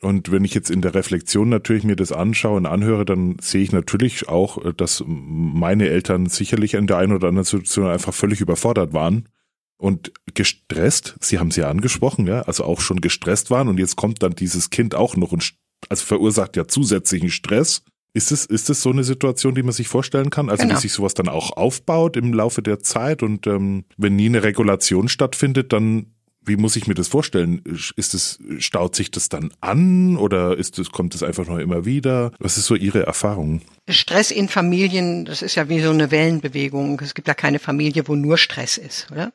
Und 0.00 0.30
wenn 0.30 0.44
ich 0.44 0.54
jetzt 0.54 0.70
in 0.70 0.82
der 0.82 0.94
Reflexion 0.94 1.48
natürlich 1.48 1.84
mir 1.84 1.96
das 1.96 2.12
anschaue 2.12 2.56
und 2.56 2.66
anhöre, 2.66 3.04
dann 3.04 3.36
sehe 3.40 3.62
ich 3.62 3.72
natürlich 3.72 4.28
auch, 4.28 4.72
dass 4.74 5.02
meine 5.06 5.88
Eltern 5.88 6.26
sicherlich 6.26 6.74
in 6.74 6.86
der 6.86 6.98
einen 6.98 7.12
oder 7.12 7.28
anderen 7.28 7.44
Situation 7.44 7.86
einfach 7.86 8.12
völlig 8.12 8.40
überfordert 8.40 8.92
waren 8.92 9.28
und 9.76 10.12
gestresst, 10.34 11.16
Sie 11.20 11.38
haben 11.38 11.48
es 11.48 11.56
ja 11.56 11.68
angesprochen, 11.68 12.26
ja, 12.26 12.42
also 12.42 12.64
auch 12.64 12.80
schon 12.80 13.00
gestresst 13.00 13.50
waren 13.50 13.68
und 13.68 13.78
jetzt 13.78 13.96
kommt 13.96 14.22
dann 14.22 14.34
dieses 14.34 14.70
Kind 14.70 14.94
auch 14.94 15.16
noch 15.16 15.32
und 15.32 15.54
also 15.88 16.04
verursacht 16.04 16.56
ja 16.56 16.66
zusätzlichen 16.66 17.30
Stress. 17.30 17.82
Ist 18.16 18.30
es, 18.30 18.46
ist 18.46 18.70
es 18.70 18.80
so 18.80 18.90
eine 18.90 19.02
Situation, 19.02 19.56
die 19.56 19.64
man 19.64 19.72
sich 19.72 19.88
vorstellen 19.88 20.30
kann? 20.30 20.48
Also 20.48 20.62
genau. 20.62 20.76
wie 20.76 20.80
sich 20.80 20.92
sowas 20.92 21.14
dann 21.14 21.28
auch 21.28 21.56
aufbaut 21.56 22.16
im 22.16 22.32
Laufe 22.32 22.62
der 22.62 22.78
Zeit 22.78 23.24
und 23.24 23.46
ähm, 23.48 23.84
wenn 23.96 24.14
nie 24.14 24.26
eine 24.26 24.44
Regulation 24.44 25.08
stattfindet, 25.08 25.72
dann 25.72 26.14
wie 26.44 26.56
muss 26.56 26.76
ich 26.76 26.86
mir 26.86 26.94
das 26.94 27.08
vorstellen? 27.08 27.62
Ist 27.96 28.14
es, 28.14 28.38
staut 28.58 28.94
sich 28.94 29.10
das 29.10 29.28
dann 29.28 29.52
an 29.60 30.16
oder 30.16 30.56
ist 30.56 30.78
es, 30.78 30.90
kommt 30.90 31.14
es 31.14 31.22
einfach 31.22 31.46
nur 31.46 31.60
immer 31.60 31.84
wieder? 31.84 32.32
Was 32.38 32.58
ist 32.58 32.66
so 32.66 32.74
Ihre 32.74 33.04
Erfahrung? 33.06 33.62
Stress 33.88 34.30
in 34.30 34.48
Familien, 34.48 35.24
das 35.24 35.42
ist 35.42 35.54
ja 35.54 35.68
wie 35.68 35.80
so 35.80 35.90
eine 35.90 36.10
Wellenbewegung. 36.10 37.00
Es 37.00 37.14
gibt 37.14 37.28
ja 37.28 37.34
keine 37.34 37.58
Familie, 37.58 38.08
wo 38.08 38.14
nur 38.14 38.38
Stress 38.38 38.78
ist, 38.78 39.10
oder? 39.10 39.32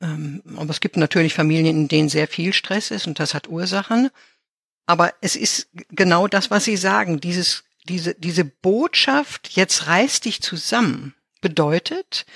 Ähm, 0.00 0.42
aber 0.56 0.70
es 0.70 0.80
gibt 0.80 0.96
natürlich 0.96 1.34
Familien, 1.34 1.66
in 1.66 1.88
denen 1.88 2.08
sehr 2.08 2.28
viel 2.28 2.52
Stress 2.52 2.90
ist 2.90 3.06
und 3.06 3.18
das 3.18 3.34
hat 3.34 3.48
Ursachen. 3.48 4.10
Aber 4.86 5.12
es 5.20 5.36
ist 5.36 5.68
genau 5.90 6.26
das, 6.26 6.50
was 6.50 6.64
Sie 6.64 6.76
sagen. 6.76 7.20
Dieses, 7.20 7.64
diese, 7.88 8.14
diese 8.14 8.44
Botschaft, 8.44 9.50
jetzt 9.50 9.86
reiß 9.86 10.20
dich 10.20 10.42
zusammen, 10.42 11.14
bedeutet, 11.40 12.26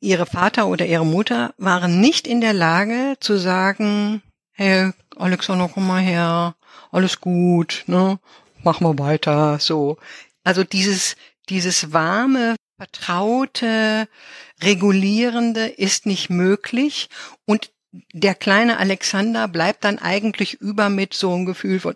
ihre 0.00 0.26
Vater 0.26 0.66
oder 0.66 0.86
ihre 0.86 1.06
Mutter 1.06 1.54
waren 1.58 2.00
nicht 2.00 2.26
in 2.26 2.40
der 2.40 2.52
Lage 2.52 3.16
zu 3.20 3.38
sagen, 3.38 4.22
hey, 4.52 4.92
Alexander, 5.16 5.70
komm 5.72 5.86
mal 5.86 6.02
her, 6.02 6.56
alles 6.90 7.20
gut, 7.20 7.84
ne, 7.86 8.18
mach 8.62 8.80
mal 8.80 8.98
weiter, 8.98 9.58
so. 9.58 9.98
Also 10.44 10.64
dieses, 10.64 11.16
dieses 11.48 11.92
warme, 11.92 12.56
vertraute, 12.78 14.08
regulierende 14.62 15.66
ist 15.66 16.06
nicht 16.06 16.30
möglich 16.30 17.08
und 17.44 17.70
der 18.12 18.34
kleine 18.34 18.78
Alexander 18.78 19.48
bleibt 19.48 19.84
dann 19.84 19.98
eigentlich 19.98 20.54
über 20.54 20.88
mit 20.88 21.14
so 21.14 21.32
einem 21.32 21.46
Gefühl 21.46 21.80
von, 21.80 21.94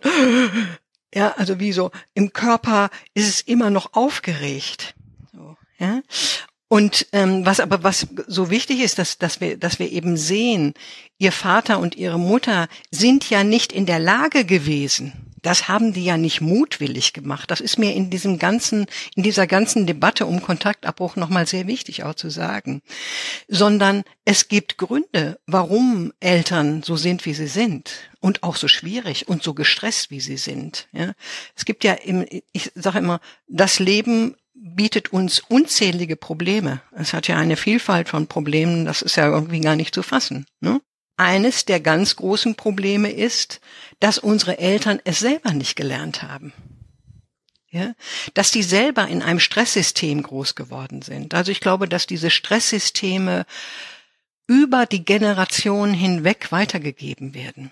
ja, 1.13 1.33
also 1.37 1.59
wie 1.59 1.71
so, 1.71 1.91
im 2.13 2.33
Körper 2.33 2.89
ist 3.13 3.27
es 3.27 3.41
immer 3.41 3.69
noch 3.69 3.93
aufgeregt. 3.93 4.95
So, 5.33 5.57
ja? 5.77 6.01
Und 6.71 7.07
ähm, 7.11 7.45
was 7.45 7.59
aber 7.59 7.83
was 7.83 8.07
so 8.27 8.49
wichtig 8.49 8.79
ist, 8.79 8.97
dass, 8.97 9.17
dass 9.17 9.41
wir 9.41 9.57
dass 9.57 9.77
wir 9.77 9.91
eben 9.91 10.15
sehen, 10.15 10.73
ihr 11.17 11.33
Vater 11.33 11.79
und 11.79 11.95
ihre 11.95 12.17
Mutter 12.17 12.69
sind 12.89 13.29
ja 13.29 13.43
nicht 13.43 13.73
in 13.73 13.85
der 13.85 13.99
Lage 13.99 14.45
gewesen. 14.45 15.11
Das 15.41 15.67
haben 15.67 15.91
die 15.91 16.05
ja 16.05 16.15
nicht 16.15 16.39
mutwillig 16.39 17.11
gemacht. 17.11 17.51
Das 17.51 17.59
ist 17.59 17.77
mir 17.77 17.93
in 17.93 18.09
diesem 18.09 18.39
ganzen 18.39 18.85
in 19.15 19.23
dieser 19.23 19.47
ganzen 19.47 19.85
Debatte 19.85 20.25
um 20.25 20.41
Kontaktabbruch 20.41 21.17
nochmal 21.17 21.45
sehr 21.45 21.67
wichtig 21.67 22.05
auch 22.05 22.15
zu 22.15 22.29
sagen, 22.29 22.81
sondern 23.49 24.03
es 24.23 24.47
gibt 24.47 24.77
Gründe, 24.77 25.41
warum 25.47 26.13
Eltern 26.21 26.83
so 26.83 26.95
sind, 26.95 27.25
wie 27.25 27.33
sie 27.33 27.47
sind 27.47 27.91
und 28.21 28.43
auch 28.43 28.55
so 28.55 28.69
schwierig 28.69 29.27
und 29.27 29.43
so 29.43 29.53
gestresst, 29.53 30.09
wie 30.09 30.21
sie 30.21 30.37
sind. 30.37 30.87
Ja, 30.93 31.11
es 31.53 31.65
gibt 31.65 31.83
ja 31.83 31.95
im, 31.95 32.25
ich 32.53 32.71
sage 32.75 32.99
immer, 32.99 33.19
das 33.49 33.79
Leben 33.79 34.37
bietet 34.61 35.11
uns 35.11 35.39
unzählige 35.39 36.15
Probleme. 36.15 36.81
Es 36.95 37.13
hat 37.13 37.27
ja 37.27 37.37
eine 37.37 37.57
Vielfalt 37.57 38.09
von 38.09 38.27
Problemen, 38.27 38.85
das 38.85 39.01
ist 39.01 39.15
ja 39.17 39.27
irgendwie 39.27 39.59
gar 39.59 39.75
nicht 39.75 39.93
zu 39.93 40.03
fassen. 40.03 40.45
Ne? 40.59 40.79
Eines 41.17 41.65
der 41.65 41.79
ganz 41.79 42.15
großen 42.15 42.55
Probleme 42.55 43.11
ist, 43.11 43.59
dass 43.99 44.19
unsere 44.19 44.59
Eltern 44.59 44.99
es 45.03 45.19
selber 45.19 45.51
nicht 45.53 45.75
gelernt 45.75 46.21
haben. 46.21 46.53
Ja, 47.73 47.93
dass 48.33 48.51
die 48.51 48.63
selber 48.63 49.07
in 49.07 49.21
einem 49.21 49.39
Stresssystem 49.39 50.23
groß 50.23 50.55
geworden 50.55 51.01
sind. 51.01 51.33
Also 51.33 51.53
ich 51.53 51.61
glaube, 51.61 51.87
dass 51.87 52.05
diese 52.05 52.29
Stresssysteme 52.29 53.45
über 54.45 54.85
die 54.85 55.05
Generationen 55.05 55.93
hinweg 55.93 56.51
weitergegeben 56.51 57.33
werden. 57.33 57.71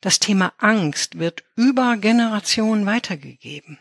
Das 0.00 0.18
Thema 0.18 0.52
Angst 0.58 1.20
wird 1.20 1.44
über 1.54 1.96
Generationen 1.96 2.84
weitergegeben 2.84 3.78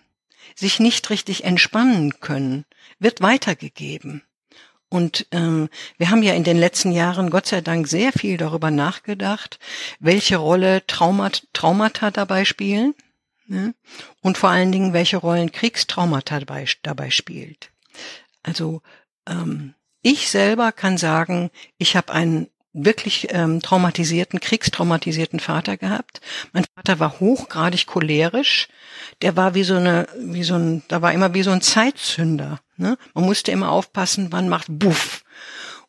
sich 0.56 0.80
nicht 0.80 1.10
richtig 1.10 1.44
entspannen 1.44 2.20
können, 2.20 2.66
wird 3.00 3.22
weitergegeben. 3.22 4.24
Und 4.90 5.26
ähm, 5.32 5.70
wir 5.98 6.10
haben 6.10 6.22
ja 6.22 6.34
in 6.34 6.44
den 6.44 6.58
letzten 6.58 6.92
Jahren 6.92 7.30
Gott 7.30 7.48
sei 7.48 7.62
Dank 7.62 7.88
sehr 7.88 8.12
viel 8.12 8.36
darüber 8.36 8.72
nachgedacht, 8.72 9.58
welche 10.00 10.36
Rolle 10.36 10.86
Traumat, 10.86 11.48
Traumata 11.54 12.12
dabei 12.12 12.44
spielen 12.44 12.94
ne? 13.48 13.74
und 14.20 14.38
vor 14.38 14.50
allen 14.50 14.74
Dingen, 14.74 14.92
welche 14.92 15.16
Rollen 15.16 15.54
Kriegstraumata 15.54 16.42
dabei, 16.42 16.66
dabei 16.84 17.10
spielt. 17.10 17.72
Also 18.44 18.82
ähm, 19.28 19.76
ich 20.02 20.30
selber 20.30 20.74
kann 20.74 20.98
sagen, 20.98 21.52
ich 21.78 21.96
habe 21.96 22.12
einen 22.12 22.51
wirklich 22.74 23.28
ähm, 23.32 23.62
traumatisierten, 23.62 24.40
kriegstraumatisierten 24.40 25.40
Vater 25.40 25.78
gehabt. 25.78 26.22
Mein 26.54 26.66
Vater 26.76 27.00
war 27.00 27.20
hochgradig 27.20 27.86
cholerisch. 27.86 28.68
Der 29.22 29.36
war 29.36 29.54
wie 29.56 29.64
so 29.64 29.76
eine, 29.76 30.08
wie 30.18 30.44
so 30.44 30.56
ein, 30.56 30.84
da 30.88 31.02
war 31.02 31.12
immer 31.12 31.34
wie 31.34 31.44
so 31.44 31.52
ein 31.52 31.62
Zeitzünder. 31.62 32.60
Ne? 32.78 32.98
Man 33.14 33.26
musste 33.26 33.52
immer 33.52 33.72
aufpassen, 33.72 34.32
wann 34.32 34.50
macht 34.50 34.68
Buff. 34.70 35.24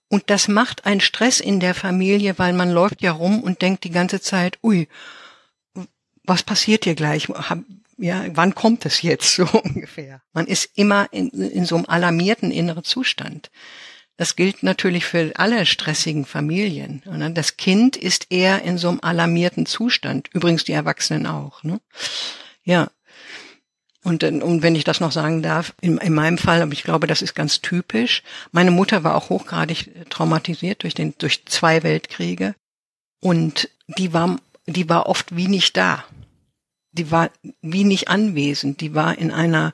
Und 0.09 0.29
das 0.29 0.49
macht 0.49 0.85
einen 0.85 1.01
Stress 1.01 1.41
in 1.41 1.61
der 1.61 1.75
Familie, 1.75 2.39
weil 2.39 2.53
man 2.53 2.71
läuft 2.71 3.01
ja 3.01 3.13
rum 3.13 3.43
und 3.43 3.63
denkt 3.63 3.85
die 3.85 3.91
ganze 3.91 4.21
Zeit, 4.21 4.59
ui, 4.63 4.89
was 6.25 6.43
passiert 6.43 6.85
hier 6.85 6.95
gleich? 6.95 7.29
Ja, 7.97 8.25
wann 8.35 8.55
kommt 8.55 8.85
es 8.85 9.03
jetzt 9.03 9.35
so 9.37 9.45
ungefähr? 9.45 10.21
Man 10.33 10.47
ist 10.47 10.71
immer 10.75 11.09
in, 11.13 11.29
in 11.31 11.65
so 11.65 11.77
einem 11.77 11.87
alarmierten 11.87 12.51
inneren 12.51 12.85
Zustand. 12.85 13.51
Das 14.17 14.37
gilt 14.37 14.63
natürlich 14.63 15.05
für 15.05 15.33
alle 15.37 15.67
stressigen 15.67 16.25
Familien. 16.25 17.03
Das 17.35 17.57
Kind 17.57 17.97
ist 17.97 18.27
eher 18.31 18.63
in 18.63 18.79
so 18.79 18.89
einem 18.89 19.01
alarmierten 19.01 19.67
Zustand. 19.67 20.29
Übrigens 20.33 20.65
die 20.65 20.73
Erwachsenen 20.73 21.27
auch. 21.27 21.63
Ne? 21.63 21.81
Ja. 22.63 22.91
Und, 24.05 24.25
und 24.25 24.63
wenn 24.63 24.75
ich 24.75 24.85
das 24.85 25.01
noch 25.01 25.13
sagen 25.13 25.43
darf, 25.43 25.75
in, 25.81 25.97
in 25.99 26.13
meinem 26.13 26.37
Fall, 26.37 26.61
aber 26.61 26.73
ich 26.73 26.83
glaube, 26.83 27.07
das 27.07 27.23
ist 27.23 27.35
ganz 27.35 27.61
typisch. 27.61 28.23
Meine 28.51 28.73
Mutter 28.73 29.05
war 29.05 29.15
auch 29.15 29.31
hochgradig 29.31 30.11
traumatisiert 30.11 30.83
durch 30.83 30.95
den, 30.95 31.15
durch 31.19 31.47
zwei 31.47 31.83
Weltkriege. 31.83 32.55
Und 33.21 33.71
die 33.87 34.13
war, 34.13 34.39
die 34.67 34.89
war 34.89 35.07
oft 35.07 35.37
wie 35.37 35.49
nicht 35.49 35.77
da. 35.77 36.05
Die 36.91 37.11
war 37.11 37.31
wie 37.63 37.85
nicht 37.85 38.09
anwesend. 38.09 38.81
Die 38.81 38.95
war 38.95 39.17
in 39.17 39.31
einer 39.31 39.73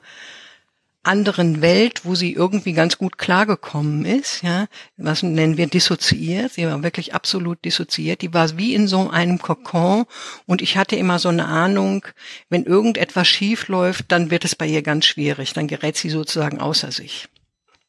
anderen 1.09 1.61
Welt, 1.61 2.05
wo 2.05 2.13
sie 2.13 2.33
irgendwie 2.33 2.73
ganz 2.73 2.99
gut 2.99 3.17
klargekommen 3.17 4.05
ist, 4.05 4.43
ja, 4.43 4.67
was 4.95 5.23
nennen 5.23 5.57
wir 5.57 5.67
dissoziiert, 5.67 6.53
sie 6.53 6.67
war 6.67 6.83
wirklich 6.83 7.15
absolut 7.15 7.65
dissoziiert, 7.65 8.21
die 8.21 8.33
war 8.33 8.57
wie 8.57 8.75
in 8.75 8.87
so 8.87 9.09
einem 9.09 9.39
Kokon 9.39 10.05
und 10.45 10.61
ich 10.61 10.77
hatte 10.77 10.95
immer 10.95 11.17
so 11.17 11.29
eine 11.29 11.45
Ahnung, 11.45 12.05
wenn 12.49 12.63
irgendetwas 12.63 13.27
schief 13.27 13.67
läuft, 13.67 14.11
dann 14.11 14.29
wird 14.29 14.45
es 14.45 14.55
bei 14.55 14.67
ihr 14.67 14.83
ganz 14.83 15.05
schwierig, 15.05 15.53
dann 15.53 15.67
gerät 15.67 15.97
sie 15.97 16.11
sozusagen 16.11 16.59
außer 16.59 16.91
sich. 16.91 17.27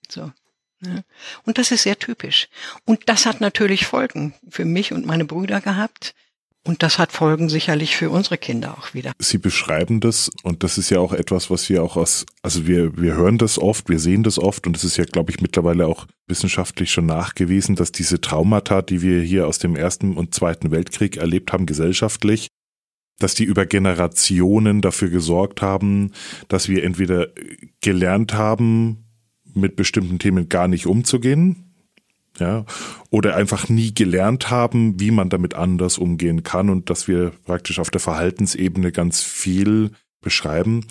So. 0.09 0.33
Ja. 0.83 1.03
Und 1.45 1.59
das 1.59 1.73
ist 1.73 1.83
sehr 1.83 1.99
typisch. 1.99 2.49
Und 2.87 3.11
das 3.11 3.27
hat 3.27 3.43
natürlich 3.43 3.85
Folgen 3.85 4.33
für 4.49 4.65
mich 4.65 4.93
und 4.93 5.05
meine 5.05 5.27
Brüder 5.27 5.61
gehabt. 5.61 6.15
Und 6.67 6.83
das 6.83 6.99
hat 6.99 7.11
Folgen 7.11 7.49
sicherlich 7.49 7.97
für 7.97 8.11
unsere 8.11 8.37
Kinder 8.37 8.76
auch 8.76 8.93
wieder. 8.93 9.12
Sie 9.19 9.38
beschreiben 9.38 10.00
das 10.00 10.31
und 10.43 10.62
das 10.62 10.76
ist 10.76 10.90
ja 10.90 10.99
auch 10.99 11.14
etwas, 11.14 11.50
was 11.50 11.71
wir 11.71 11.83
auch 11.83 11.97
aus, 11.97 12.26
also 12.43 12.67
wir, 12.67 12.99
wir 12.99 13.14
hören 13.14 13.38
das 13.38 13.59
oft, 13.59 13.88
wir 13.88 13.99
sehen 13.99 14.23
das 14.23 14.38
oft 14.38 14.67
und 14.67 14.76
es 14.76 14.85
ist 14.85 14.99
ja, 14.99 15.05
glaube 15.05 15.31
ich, 15.31 15.40
mittlerweile 15.40 15.87
auch 15.87 16.07
wissenschaftlich 16.26 16.90
schon 16.90 17.07
nachgewiesen, 17.07 17.76
dass 17.76 17.93
diese 17.93 18.21
Traumata, 18.21 18.83
die 18.83 19.00
wir 19.00 19.23
hier 19.23 19.47
aus 19.47 19.59
dem 19.59 19.75
Ersten 19.75 20.19
und 20.19 20.35
Zweiten 20.35 20.71
Weltkrieg 20.71 21.17
erlebt 21.17 21.52
haben, 21.52 21.64
gesellschaftlich, 21.64 22.49
dass 23.19 23.35
die 23.35 23.45
über 23.45 23.64
Generationen 23.64 24.83
dafür 24.83 25.09
gesorgt 25.09 25.62
haben, 25.62 26.12
dass 26.49 26.69
wir 26.69 26.85
entweder 26.85 27.29
gelernt 27.81 28.35
haben, 28.35 29.07
mit 29.55 29.76
bestimmten 29.76 30.19
Themen 30.19 30.49
gar 30.49 30.69
nicht 30.69 30.87
umzugehen, 30.87 31.70
ja, 32.38 32.64
oder 33.10 33.37
einfach 33.37 33.68
nie 33.68 33.94
gelernt 33.94 34.50
haben, 34.50 34.99
wie 35.00 35.10
man 35.10 35.28
damit 35.28 35.54
anders 35.54 35.99
umgehen 35.99 36.42
kann 36.42 36.70
und 36.70 36.90
dass 36.90 37.08
wir 37.08 37.32
praktisch 37.44 37.78
auf 37.78 37.90
der 37.90 38.00
Verhaltensebene 38.00 38.92
ganz 38.92 39.22
viel 39.22 39.90
beschreiben. 40.20 40.87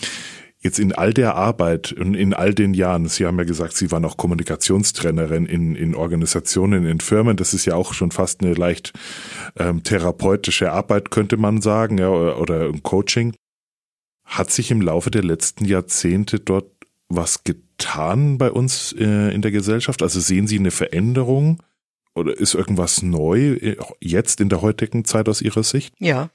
Jetzt 0.62 0.78
in 0.78 0.92
all 0.92 1.14
der 1.14 1.36
Arbeit 1.36 1.92
und 1.92 2.14
in 2.14 2.34
all 2.34 2.52
den 2.52 2.74
Jahren, 2.74 3.08
Sie 3.08 3.24
haben 3.24 3.38
ja 3.38 3.44
gesagt, 3.44 3.74
Sie 3.74 3.90
waren 3.90 4.04
auch 4.04 4.18
Kommunikationstrainerin 4.18 5.46
in, 5.46 5.74
in 5.74 5.94
Organisationen, 5.94 6.84
in 6.84 7.00
Firmen, 7.00 7.38
das 7.38 7.54
ist 7.54 7.64
ja 7.64 7.74
auch 7.74 7.94
schon 7.94 8.10
fast 8.10 8.42
eine 8.42 8.52
leicht 8.52 8.92
ähm, 9.56 9.82
therapeutische 9.82 10.70
Arbeit, 10.70 11.10
könnte 11.10 11.38
man 11.38 11.62
sagen, 11.62 11.96
ja, 11.96 12.10
oder, 12.10 12.38
oder 12.38 12.72
Coaching. 12.82 13.34
Hat 14.24 14.50
sich 14.50 14.70
im 14.70 14.82
Laufe 14.82 15.10
der 15.10 15.24
letzten 15.24 15.64
Jahrzehnte 15.64 16.38
dort 16.38 16.70
was 17.08 17.42
getan 17.42 17.69
bei 18.38 18.50
uns 18.50 18.92
äh, 18.92 19.34
in 19.34 19.42
der 19.42 19.50
Gesellschaft? 19.50 20.02
Also 20.02 20.20
sehen 20.20 20.46
Sie 20.46 20.58
eine 20.58 20.70
Veränderung? 20.70 21.62
Oder 22.14 22.36
ist 22.36 22.54
irgendwas 22.54 23.02
neu 23.02 23.54
äh, 23.54 23.76
jetzt 24.00 24.40
in 24.40 24.48
der 24.48 24.62
heutigen 24.62 25.04
Zeit 25.04 25.28
aus 25.28 25.42
Ihrer 25.42 25.62
Sicht? 25.62 25.94
Ja, 25.98 26.30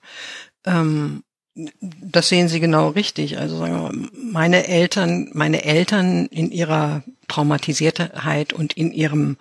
ähm, 0.65 1.23
das 1.53 2.29
sehen 2.29 2.47
Sie 2.49 2.59
genau 2.59 2.89
richtig. 2.89 3.37
Also 3.37 3.57
sagen 3.57 3.73
wir 3.73 3.81
mal, 3.81 4.09
meine 4.13 4.67
Eltern, 4.67 5.29
meine 5.33 5.63
Eltern 5.63 6.25
in 6.27 6.51
ihrer 6.51 7.03
Traumatisiertheit 7.27 8.53
und 8.53 8.73
in 8.73 8.91
ihrem 8.91 9.37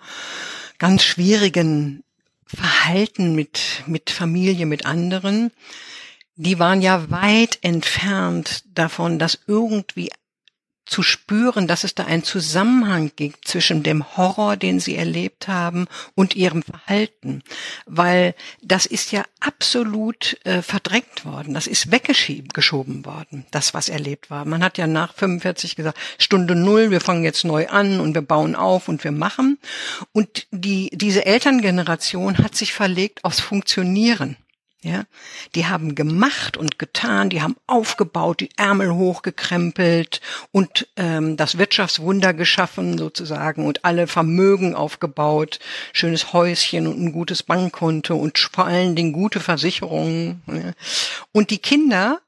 ganz 0.77 1.03
schwierigen 1.03 2.03
Verhalten 2.45 3.35
mit, 3.35 3.83
mit 3.85 4.11
Familie, 4.11 4.65
mit 4.65 4.85
anderen, 4.85 5.51
die 6.35 6.59
waren 6.59 6.81
ja 6.81 7.09
weit 7.09 7.59
entfernt 7.61 8.63
davon, 8.73 9.19
dass 9.19 9.39
irgendwie 9.47 10.11
zu 10.85 11.01
spüren, 11.01 11.67
dass 11.67 11.83
es 11.83 11.95
da 11.95 12.05
einen 12.05 12.23
Zusammenhang 12.23 13.11
gibt 13.15 13.47
zwischen 13.47 13.83
dem 13.83 14.17
Horror, 14.17 14.55
den 14.55 14.79
sie 14.79 14.95
erlebt 14.95 15.47
haben, 15.47 15.87
und 16.13 16.35
ihrem 16.35 16.63
Verhalten. 16.63 17.43
Weil 17.85 18.35
das 18.61 18.85
ist 18.85 19.11
ja 19.11 19.23
absolut 19.39 20.37
äh, 20.45 20.61
verdrängt 20.61 21.25
worden. 21.25 21.53
Das 21.53 21.67
ist 21.67 21.91
weggeschoben 21.91 23.05
worden, 23.05 23.45
das, 23.51 23.73
was 23.73 23.89
erlebt 23.89 24.29
war. 24.29 24.45
Man 24.45 24.63
hat 24.63 24.77
ja 24.77 24.87
nach 24.87 25.13
45 25.13 25.75
gesagt, 25.75 25.97
Stunde 26.17 26.55
Null, 26.55 26.91
wir 26.91 27.01
fangen 27.01 27.23
jetzt 27.23 27.45
neu 27.45 27.67
an 27.67 27.99
und 27.99 28.13
wir 28.13 28.21
bauen 28.21 28.55
auf 28.55 28.87
und 28.87 29.03
wir 29.03 29.11
machen. 29.11 29.57
Und 30.11 30.47
die, 30.51 30.89
diese 30.93 31.25
Elterngeneration 31.25 32.37
hat 32.37 32.55
sich 32.55 32.73
verlegt 32.73 33.23
aufs 33.23 33.39
Funktionieren. 33.39 34.37
Ja, 34.85 35.05
die 35.55 35.65
haben 35.65 35.95
gemacht 35.95 36.57
und 36.57 36.77
getan, 36.77 37.31
die 37.31 37.41
haben 37.41 37.55
aufgebaut, 37.65 38.39
die 38.39 38.51
Ärmel 38.55 38.93
hochgekrempelt 38.93 40.21
und 40.51 40.87
ähm, 40.95 41.37
das 41.37 41.57
Wirtschaftswunder 41.57 42.35
geschaffen 42.35 42.99
sozusagen 42.99 43.65
und 43.65 43.83
alle 43.83 44.05
Vermögen 44.05 44.75
aufgebaut, 44.75 45.57
schönes 45.91 46.33
Häuschen 46.33 46.85
und 46.85 47.01
ein 47.01 47.13
gutes 47.13 47.41
Bankkonto 47.41 48.15
und 48.15 48.37
vor 48.37 48.67
allen 48.67 48.95
Dingen 48.95 49.11
gute 49.11 49.39
Versicherungen. 49.39 50.43
Ja. 50.45 50.73
Und 51.31 51.49
die 51.49 51.57
Kinder, 51.57 52.21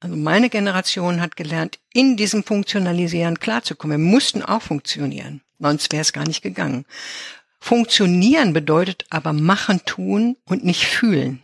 also 0.00 0.16
meine 0.16 0.50
Generation 0.50 1.20
hat 1.20 1.36
gelernt, 1.36 1.78
in 1.92 2.16
diesem 2.16 2.42
Funktionalisieren 2.42 3.38
klarzukommen. 3.38 3.98
Wir 3.98 4.12
mussten 4.12 4.42
auch 4.42 4.62
funktionieren, 4.62 5.42
sonst 5.60 5.92
wäre 5.92 6.02
es 6.02 6.12
gar 6.12 6.26
nicht 6.26 6.42
gegangen. 6.42 6.86
Funktionieren 7.60 8.52
bedeutet 8.52 9.04
aber 9.10 9.32
machen, 9.32 9.82
tun 9.84 10.36
und 10.44 10.64
nicht 10.64 10.88
fühlen. 10.88 11.40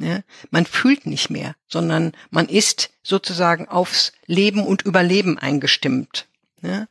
Ja, 0.00 0.20
man 0.50 0.64
fühlt 0.64 1.04
nicht 1.04 1.28
mehr, 1.28 1.54
sondern 1.68 2.12
man 2.30 2.48
ist 2.48 2.90
sozusagen 3.02 3.68
aufs 3.68 4.12
Leben 4.24 4.64
und 4.64 4.82
Überleben 4.82 5.38
eingestimmt. 5.38 6.26
Ja? 6.62 6.88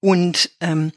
Und 0.00 0.50
ähm, 0.60 0.92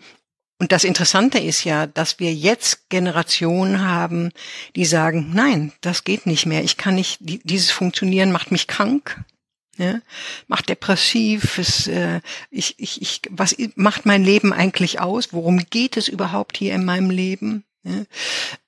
und 0.63 0.71
das 0.71 0.85
Interessante 0.85 1.39
ist 1.39 1.65
ja, 1.65 1.87
dass 1.87 2.21
wir 2.21 2.33
jetzt 2.33 2.89
Generationen 2.89 3.85
haben, 3.85 4.31
die 4.77 4.85
sagen, 4.85 5.31
nein, 5.33 5.73
das 5.81 6.05
geht 6.05 6.25
nicht 6.25 6.45
mehr. 6.45 6.63
Ich 6.63 6.77
kann 6.77 6.95
nicht, 6.95 7.17
dieses 7.19 7.69
Funktionieren 7.69 8.31
macht 8.31 8.49
mich 8.49 8.67
krank, 8.67 9.25
ja, 9.77 9.99
macht 10.47 10.69
depressiv, 10.69 11.57
es, 11.57 11.87
äh, 11.87 12.21
ich, 12.49 12.75
ich, 12.77 13.01
ich, 13.01 13.21
was 13.29 13.57
macht 13.75 14.05
mein 14.05 14.23
Leben 14.23 14.53
eigentlich 14.53 15.01
aus? 15.01 15.33
Worum 15.33 15.65
geht 15.69 15.97
es 15.97 16.07
überhaupt 16.07 16.55
hier 16.55 16.75
in 16.75 16.85
meinem 16.85 17.09
Leben? 17.09 17.65
Ja, 17.85 18.05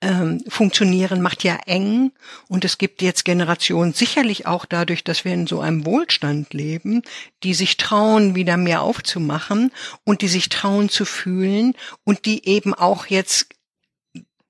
ähm, 0.01 0.43
funktionieren 0.49 1.21
macht 1.21 1.45
ja 1.45 1.57
eng 1.67 2.11
und 2.49 2.65
es 2.65 2.77
gibt 2.77 3.01
jetzt 3.01 3.23
Generationen 3.23 3.93
sicherlich 3.93 4.45
auch 4.45 4.65
dadurch, 4.65 5.05
dass 5.05 5.23
wir 5.23 5.33
in 5.33 5.47
so 5.47 5.61
einem 5.61 5.85
Wohlstand 5.85 6.53
leben, 6.53 7.01
die 7.41 7.53
sich 7.53 7.77
trauen, 7.77 8.35
wieder 8.35 8.57
mehr 8.57 8.81
aufzumachen 8.81 9.71
und 10.03 10.21
die 10.21 10.27
sich 10.27 10.49
trauen 10.49 10.89
zu 10.89 11.05
fühlen 11.05 11.75
und 12.03 12.25
die 12.25 12.45
eben 12.45 12.73
auch 12.73 13.05
jetzt 13.05 13.47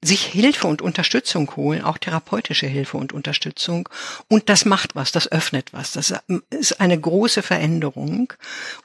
sich 0.04 0.26
Hilfe 0.26 0.68
und 0.68 0.82
Unterstützung 0.82 1.56
holen, 1.56 1.84
auch 1.84 1.98
therapeutische 1.98 2.68
Hilfe 2.68 2.98
und 2.98 3.14
Unterstützung. 3.14 3.90
Und 4.28 4.50
das 4.50 4.66
macht 4.66 4.96
was, 4.96 5.12
das 5.12 5.32
öffnet 5.32 5.74
was. 5.74 5.94
Das 5.94 6.14
ist 6.50 6.80
eine 6.80 7.00
große 7.00 7.42
Veränderung. 7.42 8.34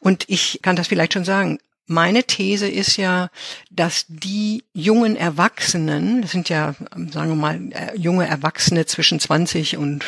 Und 0.00 0.24
ich 0.28 0.60
kann 0.62 0.76
das 0.76 0.88
vielleicht 0.88 1.12
schon 1.14 1.24
sagen, 1.24 1.58
meine 1.90 2.22
These 2.22 2.68
ist 2.68 2.96
ja, 2.96 3.30
dass 3.68 4.06
die 4.08 4.62
jungen 4.72 5.16
Erwachsenen, 5.16 6.22
das 6.22 6.30
sind 6.30 6.48
ja, 6.48 6.76
sagen 7.10 7.30
wir 7.30 7.34
mal, 7.34 7.60
äh, 7.72 7.96
junge 7.96 8.28
Erwachsene 8.28 8.86
zwischen 8.86 9.18
20 9.18 9.76
und 9.76 10.04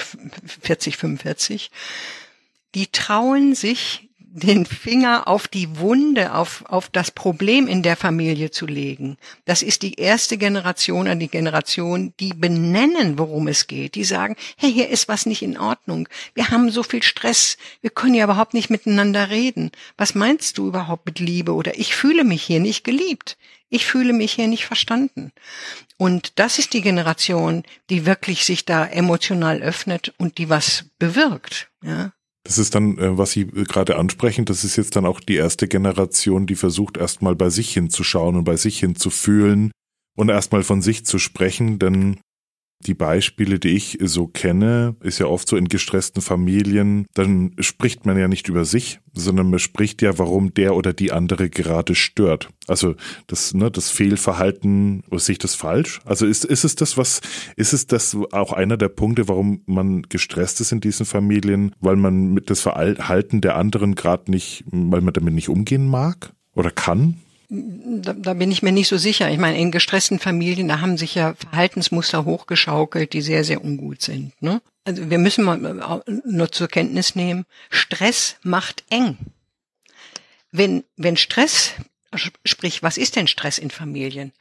40, 0.62 0.96
45, 0.96 1.72
die 2.76 2.86
trauen 2.86 3.56
sich 3.56 4.08
den 4.34 4.64
Finger 4.64 5.28
auf 5.28 5.46
die 5.46 5.78
Wunde, 5.78 6.34
auf, 6.34 6.64
auf 6.66 6.88
das 6.88 7.10
Problem 7.10 7.68
in 7.68 7.82
der 7.82 7.96
Familie 7.96 8.50
zu 8.50 8.66
legen. 8.66 9.18
Das 9.44 9.62
ist 9.62 9.82
die 9.82 9.94
erste 9.94 10.38
Generation 10.38 11.06
an 11.06 11.20
die 11.20 11.28
Generation, 11.28 12.14
die 12.18 12.32
benennen, 12.32 13.18
worum 13.18 13.46
es 13.46 13.66
geht. 13.66 13.94
Die 13.94 14.04
sagen, 14.04 14.36
hey, 14.56 14.72
hier 14.72 14.88
ist 14.88 15.08
was 15.08 15.26
nicht 15.26 15.42
in 15.42 15.58
Ordnung. 15.58 16.08
Wir 16.34 16.48
haben 16.48 16.70
so 16.70 16.82
viel 16.82 17.02
Stress. 17.02 17.58
Wir 17.82 17.90
können 17.90 18.14
ja 18.14 18.24
überhaupt 18.24 18.54
nicht 18.54 18.70
miteinander 18.70 19.28
reden. 19.28 19.70
Was 19.98 20.14
meinst 20.14 20.56
du 20.56 20.66
überhaupt 20.66 21.04
mit 21.04 21.18
Liebe? 21.18 21.52
Oder 21.52 21.78
ich 21.78 21.94
fühle 21.94 22.24
mich 22.24 22.42
hier 22.42 22.60
nicht 22.60 22.84
geliebt. 22.84 23.36
Ich 23.68 23.84
fühle 23.84 24.14
mich 24.14 24.32
hier 24.32 24.48
nicht 24.48 24.64
verstanden. 24.64 25.32
Und 25.98 26.38
das 26.38 26.58
ist 26.58 26.72
die 26.72 26.82
Generation, 26.82 27.64
die 27.90 28.06
wirklich 28.06 28.46
sich 28.46 28.64
da 28.64 28.86
emotional 28.86 29.60
öffnet 29.60 30.14
und 30.16 30.38
die 30.38 30.48
was 30.48 30.86
bewirkt. 30.98 31.68
Ja, 31.82 32.12
das 32.44 32.58
ist 32.58 32.74
dann, 32.74 32.98
äh, 32.98 33.16
was 33.16 33.32
Sie 33.32 33.42
äh, 33.42 33.64
gerade 33.64 33.96
ansprechen, 33.96 34.44
das 34.44 34.64
ist 34.64 34.76
jetzt 34.76 34.96
dann 34.96 35.06
auch 35.06 35.20
die 35.20 35.36
erste 35.36 35.68
Generation, 35.68 36.46
die 36.46 36.56
versucht 36.56 36.96
erstmal 36.96 37.36
bei 37.36 37.50
sich 37.50 37.72
hinzuschauen 37.72 38.36
und 38.36 38.44
bei 38.44 38.56
sich 38.56 38.78
hinzufühlen 38.80 39.70
und 40.16 40.28
erstmal 40.28 40.62
von 40.62 40.82
sich 40.82 41.06
zu 41.06 41.18
sprechen, 41.18 41.78
denn 41.78 42.20
die 42.86 42.94
Beispiele, 42.94 43.58
die 43.58 43.70
ich 43.70 43.98
so 44.02 44.26
kenne, 44.26 44.96
ist 45.00 45.18
ja 45.18 45.26
oft 45.26 45.48
so 45.48 45.56
in 45.56 45.68
gestressten 45.68 46.22
Familien, 46.22 47.06
dann 47.14 47.52
spricht 47.58 48.06
man 48.06 48.18
ja 48.18 48.28
nicht 48.28 48.48
über 48.48 48.64
sich, 48.64 49.00
sondern 49.14 49.50
man 49.50 49.58
spricht 49.58 50.02
ja, 50.02 50.18
warum 50.18 50.54
der 50.54 50.74
oder 50.74 50.92
die 50.92 51.12
andere 51.12 51.50
gerade 51.50 51.94
stört. 51.94 52.48
Also 52.66 52.94
das, 53.26 53.54
ne, 53.54 53.70
das 53.70 53.90
Fehlverhalten, 53.90 55.02
sehe 55.12 55.34
ich 55.34 55.38
das 55.38 55.54
falsch? 55.54 56.00
Also 56.04 56.26
ist, 56.26 56.44
ist 56.44 56.64
es 56.64 56.76
das, 56.76 56.96
was, 56.96 57.20
ist 57.56 57.72
es 57.72 57.86
das 57.86 58.16
auch 58.32 58.52
einer 58.52 58.76
der 58.76 58.88
Punkte, 58.88 59.28
warum 59.28 59.62
man 59.66 60.02
gestresst 60.02 60.60
ist 60.60 60.72
in 60.72 60.80
diesen 60.80 61.06
Familien, 61.06 61.74
weil 61.80 61.96
man 61.96 62.32
mit 62.32 62.50
das 62.50 62.60
Verhalten 62.60 63.40
der 63.40 63.56
anderen 63.56 63.94
gerade 63.94 64.30
nicht, 64.30 64.64
weil 64.70 65.00
man 65.00 65.14
damit 65.14 65.34
nicht 65.34 65.48
umgehen 65.48 65.86
mag 65.86 66.32
oder 66.54 66.70
kann? 66.70 67.18
Da, 67.52 68.14
da 68.14 68.32
bin 68.32 68.50
ich 68.50 68.62
mir 68.62 68.72
nicht 68.72 68.88
so 68.88 68.96
sicher. 68.96 69.30
Ich 69.30 69.38
meine, 69.38 69.58
in 69.58 69.70
gestressten 69.70 70.18
Familien, 70.18 70.68
da 70.68 70.80
haben 70.80 70.96
sich 70.96 71.14
ja 71.14 71.34
Verhaltensmuster 71.34 72.24
hochgeschaukelt, 72.24 73.12
die 73.12 73.20
sehr, 73.20 73.44
sehr 73.44 73.62
ungut 73.62 74.00
sind. 74.00 74.32
Ne? 74.40 74.62
Also 74.84 75.10
wir 75.10 75.18
müssen 75.18 75.44
mal 75.44 76.02
äh, 76.06 76.12
nur 76.24 76.50
zur 76.50 76.68
Kenntnis 76.68 77.14
nehmen, 77.14 77.44
Stress 77.68 78.36
macht 78.42 78.84
eng. 78.88 79.18
Wenn, 80.50 80.84
wenn 80.96 81.16
Stress, 81.18 81.72
sprich, 82.44 82.82
was 82.82 82.96
ist 82.96 83.16
denn 83.16 83.26
Stress 83.26 83.58
in 83.58 83.70
Familien? 83.70 84.32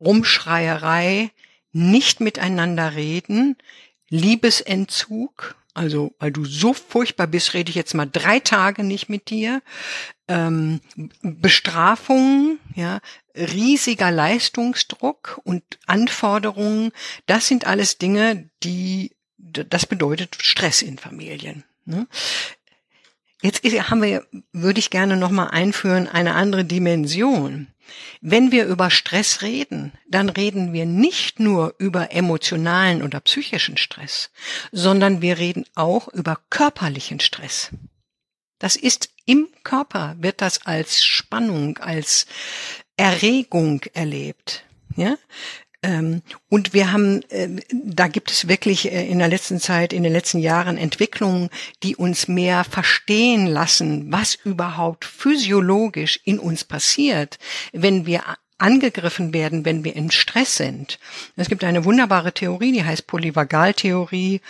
Rumschreierei, 0.00 1.30
nicht 1.72 2.20
miteinander 2.20 2.94
reden, 2.94 3.56
Liebesentzug, 4.10 5.56
also 5.74 6.14
weil 6.18 6.32
du 6.32 6.44
so 6.44 6.72
furchtbar 6.74 7.26
bist, 7.26 7.54
rede 7.54 7.70
ich 7.70 7.76
jetzt 7.76 7.94
mal 7.94 8.06
drei 8.06 8.40
Tage 8.40 8.82
nicht 8.82 9.08
mit 9.08 9.30
dir 9.30 9.62
ähm, 10.26 10.80
Bestrafungen, 11.22 12.58
ja, 12.74 13.00
riesiger 13.34 14.10
Leistungsdruck 14.10 15.40
und 15.44 15.62
Anforderungen, 15.86 16.92
das 17.26 17.46
sind 17.46 17.66
alles 17.66 17.98
Dinge, 17.98 18.50
die, 18.62 19.16
das 19.38 19.86
bedeutet 19.86 20.36
Stress 20.40 20.82
in 20.82 20.98
Familien. 20.98 21.64
Ne? 21.84 22.06
Jetzt 23.40 23.62
haben 23.62 24.02
wir, 24.02 24.26
würde 24.52 24.80
ich 24.80 24.90
gerne 24.90 25.16
nochmal 25.16 25.50
einführen, 25.50 26.08
eine 26.08 26.34
andere 26.34 26.64
Dimension. 26.64 27.68
Wenn 28.20 28.52
wir 28.52 28.66
über 28.66 28.90
Stress 28.90 29.42
reden, 29.42 29.92
dann 30.08 30.28
reden 30.28 30.72
wir 30.72 30.86
nicht 30.86 31.40
nur 31.40 31.74
über 31.78 32.12
emotionalen 32.12 33.02
oder 33.02 33.20
psychischen 33.20 33.76
Stress, 33.76 34.30
sondern 34.72 35.22
wir 35.22 35.38
reden 35.38 35.64
auch 35.74 36.08
über 36.08 36.40
körperlichen 36.50 37.20
Stress. 37.20 37.70
Das 38.58 38.76
ist 38.76 39.10
im 39.24 39.48
Körper, 39.62 40.16
wird 40.18 40.40
das 40.40 40.66
als 40.66 41.04
Spannung, 41.04 41.78
als 41.78 42.26
Erregung 42.96 43.82
erlebt. 43.94 44.64
Ja? 44.96 45.16
Ähm, 45.82 46.22
und 46.48 46.74
wir 46.74 46.92
haben, 46.92 47.22
äh, 47.30 47.48
da 47.70 48.08
gibt 48.08 48.30
es 48.30 48.48
wirklich 48.48 48.90
äh, 48.90 49.06
in 49.06 49.18
der 49.20 49.28
letzten 49.28 49.60
Zeit, 49.60 49.92
in 49.92 50.02
den 50.02 50.12
letzten 50.12 50.38
Jahren 50.38 50.76
Entwicklungen, 50.76 51.50
die 51.82 51.94
uns 51.94 52.26
mehr 52.26 52.64
verstehen 52.64 53.46
lassen, 53.46 54.10
was 54.10 54.34
überhaupt 54.34 55.04
physiologisch 55.04 56.20
in 56.24 56.40
uns 56.40 56.64
passiert, 56.64 57.38
wenn 57.72 58.06
wir 58.06 58.22
angegriffen 58.58 59.32
werden, 59.32 59.64
wenn 59.64 59.84
wir 59.84 59.94
in 59.94 60.10
Stress 60.10 60.56
sind. 60.56 60.98
Es 61.36 61.48
gibt 61.48 61.62
eine 61.62 61.84
wunderbare 61.84 62.32
Theorie, 62.32 62.72
die 62.72 62.84
heißt 62.84 63.06
Polyvagaltheorie. 63.06 64.40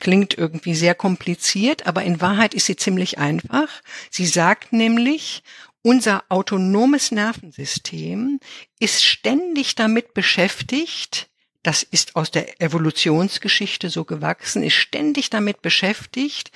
Klingt 0.00 0.36
irgendwie 0.36 0.74
sehr 0.74 0.94
kompliziert, 0.94 1.86
aber 1.86 2.02
in 2.02 2.20
Wahrheit 2.20 2.52
ist 2.52 2.66
sie 2.66 2.76
ziemlich 2.76 3.18
einfach. 3.18 3.68
Sie 4.10 4.26
sagt 4.26 4.74
nämlich, 4.74 5.42
unser 5.84 6.24
autonomes 6.30 7.12
Nervensystem 7.12 8.40
ist 8.80 9.04
ständig 9.04 9.74
damit 9.74 10.14
beschäftigt, 10.14 11.28
das 11.62 11.82
ist 11.82 12.16
aus 12.16 12.30
der 12.30 12.60
Evolutionsgeschichte 12.60 13.90
so 13.90 14.04
gewachsen, 14.04 14.62
ist 14.62 14.74
ständig 14.74 15.28
damit 15.28 15.60
beschäftigt, 15.60 16.52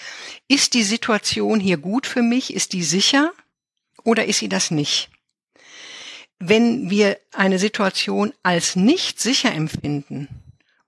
ist 0.49 0.73
die 0.73 0.83
Situation 0.83 1.61
hier 1.61 1.77
gut 1.77 2.07
für 2.07 2.23
mich, 2.23 2.55
ist 2.55 2.73
die 2.73 2.83
sicher 2.83 3.33
oder 4.03 4.25
ist 4.25 4.39
sie 4.39 4.49
das 4.49 4.71
nicht? 4.71 5.11
Wenn 6.39 6.89
wir 6.89 7.19
eine 7.33 7.59
Situation 7.59 8.33
als 8.43 8.77
nicht 8.77 9.21
sicher 9.21 9.53
empfinden, 9.53 10.29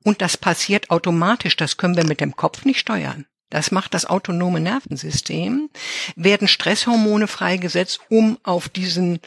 und 0.02 0.22
das 0.22 0.38
passiert 0.38 0.88
automatisch, 0.88 1.56
das 1.56 1.76
können 1.76 1.96
wir 1.96 2.06
mit 2.06 2.22
dem 2.22 2.36
Kopf 2.36 2.64
nicht 2.64 2.80
steuern, 2.80 3.26
das 3.50 3.72
macht 3.72 3.94
das 3.94 4.06
autonome 4.06 4.60
Nervensystem, 4.60 5.70
werden 6.16 6.48
Stresshormone 6.48 7.26
freigesetzt, 7.26 8.00
um 8.08 8.38
auf 8.42 8.68
diesen 8.68 9.20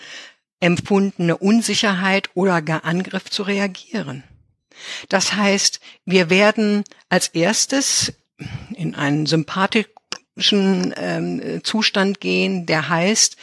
empfundene 0.59 1.37
Unsicherheit 1.37 2.29
oder 2.33 2.61
gar 2.61 2.85
Angriff 2.85 3.29
zu 3.29 3.43
reagieren. 3.43 4.23
Das 5.09 5.33
heißt, 5.33 5.81
wir 6.05 6.29
werden 6.29 6.83
als 7.09 7.27
erstes 7.29 8.13
in 8.75 8.95
einen 8.95 9.25
sympathischen 9.25 10.93
ähm, 10.97 11.61
Zustand 11.63 12.19
gehen, 12.21 12.65
der 12.65 12.89
heißt, 12.89 13.37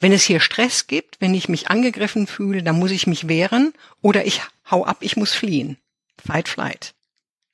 wenn 0.00 0.12
es 0.12 0.24
hier 0.24 0.40
Stress 0.40 0.86
gibt, 0.86 1.20
wenn 1.20 1.34
ich 1.34 1.48
mich 1.48 1.70
angegriffen 1.70 2.26
fühle, 2.26 2.62
dann 2.62 2.78
muss 2.78 2.90
ich 2.90 3.06
mich 3.06 3.28
wehren 3.28 3.74
oder 4.00 4.24
ich 4.26 4.40
hau 4.70 4.84
ab, 4.84 4.98
ich 5.00 5.16
muss 5.16 5.32
fliehen. 5.34 5.76
Fight, 6.24 6.48
flight. 6.48 6.94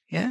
Ja? 0.09 0.31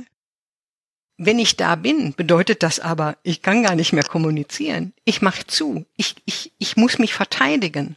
Wenn 1.18 1.40
ich 1.40 1.56
da 1.56 1.76
bin, 1.76 2.14
bedeutet 2.14 2.62
das 2.62 2.80
aber, 2.80 3.18
ich 3.24 3.42
kann 3.42 3.64
gar 3.64 3.76
nicht 3.76 3.94
mehr 3.94 4.04
kommunizieren. 4.04 4.94
Ich 5.06 5.22
mache 5.22 5.48
zu. 5.48 5.86
Ich, 5.96 6.16
ich, 6.26 6.52
ich 6.58 6.76
muss 6.76 7.00
mich 7.00 7.14
verteidigen. 7.14 7.96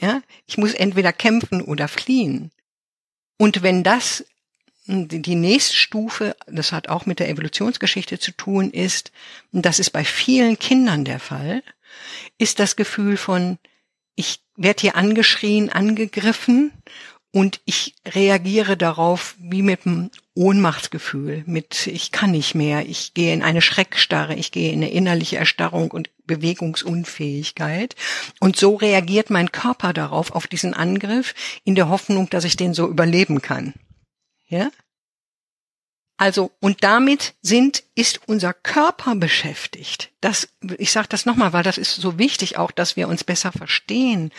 Ja, 0.00 0.22
ich 0.46 0.56
muss 0.56 0.72
entweder 0.72 1.12
kämpfen 1.12 1.60
oder 1.60 1.88
fliehen. 1.88 2.50
Und 3.36 3.62
wenn 3.62 3.82
das 3.82 4.24
die 4.86 5.34
nächste 5.34 5.76
Stufe, 5.76 6.34
das 6.46 6.72
hat 6.72 6.88
auch 6.88 7.06
mit 7.06 7.20
der 7.20 7.28
Evolutionsgeschichte 7.28 8.18
zu 8.18 8.32
tun, 8.32 8.70
ist, 8.70 9.12
und 9.52 9.64
das 9.64 9.78
ist 9.78 9.90
bei 9.90 10.04
vielen 10.04 10.58
Kindern 10.58 11.04
der 11.04 11.20
Fall, 11.20 11.62
ist 12.38 12.58
das 12.58 12.74
Gefühl 12.74 13.16
von, 13.16 13.58
ich 14.16 14.40
werde 14.56 14.80
hier 14.80 14.96
angeschrien, 14.96 15.70
angegriffen 15.70 16.72
und 17.30 17.60
ich 17.64 17.94
reagiere 18.06 18.76
darauf 18.76 19.36
wie 19.38 19.62
mit 19.62 19.86
einem 19.86 20.10
Ohnmachtsgefühl, 20.34 21.44
mit 21.46 21.86
ich 21.86 22.10
kann 22.10 22.30
nicht 22.30 22.54
mehr, 22.54 22.88
ich 22.88 23.12
gehe 23.12 23.34
in 23.34 23.42
eine 23.42 23.60
Schreckstarre, 23.60 24.34
ich 24.34 24.50
gehe 24.50 24.72
in 24.72 24.82
eine 24.82 24.90
innerliche 24.90 25.36
Erstarrung 25.36 25.90
und 25.90 26.10
Bewegungsunfähigkeit. 26.26 27.94
Und 28.40 28.56
so 28.56 28.76
reagiert 28.76 29.28
mein 29.28 29.52
Körper 29.52 29.92
darauf, 29.92 30.32
auf 30.32 30.46
diesen 30.46 30.72
Angriff, 30.72 31.34
in 31.64 31.74
der 31.74 31.90
Hoffnung, 31.90 32.30
dass 32.30 32.44
ich 32.44 32.56
den 32.56 32.72
so 32.72 32.88
überleben 32.88 33.42
kann. 33.42 33.74
Ja? 34.48 34.70
Also, 36.22 36.52
und 36.60 36.84
damit 36.84 37.34
sind, 37.42 37.82
ist 37.94 38.20
unser 38.26 38.52
Körper 38.52 39.16
beschäftigt. 39.16 40.12
Das, 40.20 40.48
ich 40.78 40.92
sage 40.92 41.08
das 41.08 41.26
nochmal, 41.26 41.52
weil 41.52 41.64
das 41.64 41.78
ist 41.78 41.96
so 41.96 42.16
wichtig 42.16 42.58
auch, 42.58 42.70
dass 42.70 42.96
wir 42.96 43.08
uns 43.08 43.24
besser 43.24 43.50
verstehen. 43.50 44.30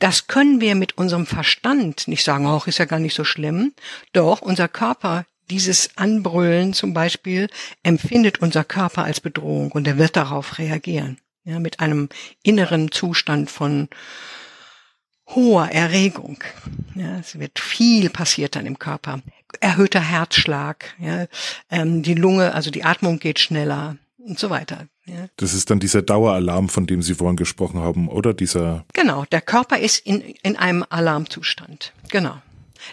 Das 0.00 0.26
können 0.26 0.60
wir 0.60 0.74
mit 0.74 0.98
unserem 0.98 1.26
Verstand 1.26 2.08
nicht 2.08 2.24
sagen, 2.24 2.46
auch 2.46 2.66
ist 2.66 2.78
ja 2.78 2.84
gar 2.84 2.98
nicht 2.98 3.14
so 3.14 3.24
schlimm. 3.24 3.72
Doch, 4.12 4.42
unser 4.42 4.68
Körper, 4.68 5.24
dieses 5.50 5.90
Anbrüllen 5.96 6.72
zum 6.72 6.94
Beispiel, 6.94 7.48
empfindet 7.82 8.38
unser 8.40 8.64
Körper 8.64 9.04
als 9.04 9.20
Bedrohung 9.20 9.72
und 9.72 9.86
er 9.86 9.98
wird 9.98 10.16
darauf 10.16 10.58
reagieren. 10.58 11.18
Ja, 11.44 11.58
mit 11.58 11.80
einem 11.80 12.08
inneren 12.42 12.92
Zustand 12.92 13.50
von, 13.50 13.88
hoher 15.34 15.68
Erregung. 15.68 16.38
Ja, 16.94 17.18
es 17.18 17.38
wird 17.38 17.58
viel 17.58 18.10
passiert 18.10 18.56
dann 18.56 18.66
im 18.66 18.78
Körper. 18.78 19.22
Erhöhter 19.60 20.00
Herzschlag, 20.00 20.94
ja, 20.98 21.26
ähm, 21.70 22.02
die 22.02 22.14
Lunge, 22.14 22.54
also 22.54 22.70
die 22.70 22.84
Atmung 22.84 23.18
geht 23.18 23.38
schneller 23.38 23.96
und 24.18 24.38
so 24.38 24.50
weiter. 24.50 24.86
Ja. 25.06 25.26
Das 25.36 25.54
ist 25.54 25.70
dann 25.70 25.80
dieser 25.80 26.02
Daueralarm, 26.02 26.68
von 26.68 26.86
dem 26.86 27.02
Sie 27.02 27.14
vorhin 27.14 27.36
gesprochen 27.36 27.80
haben, 27.80 28.08
oder 28.08 28.32
dieser? 28.32 28.84
Genau, 28.92 29.24
der 29.32 29.40
Körper 29.40 29.78
ist 29.78 30.06
in, 30.06 30.20
in 30.20 30.56
einem 30.56 30.84
Alarmzustand. 30.88 31.92
Genau. 32.10 32.40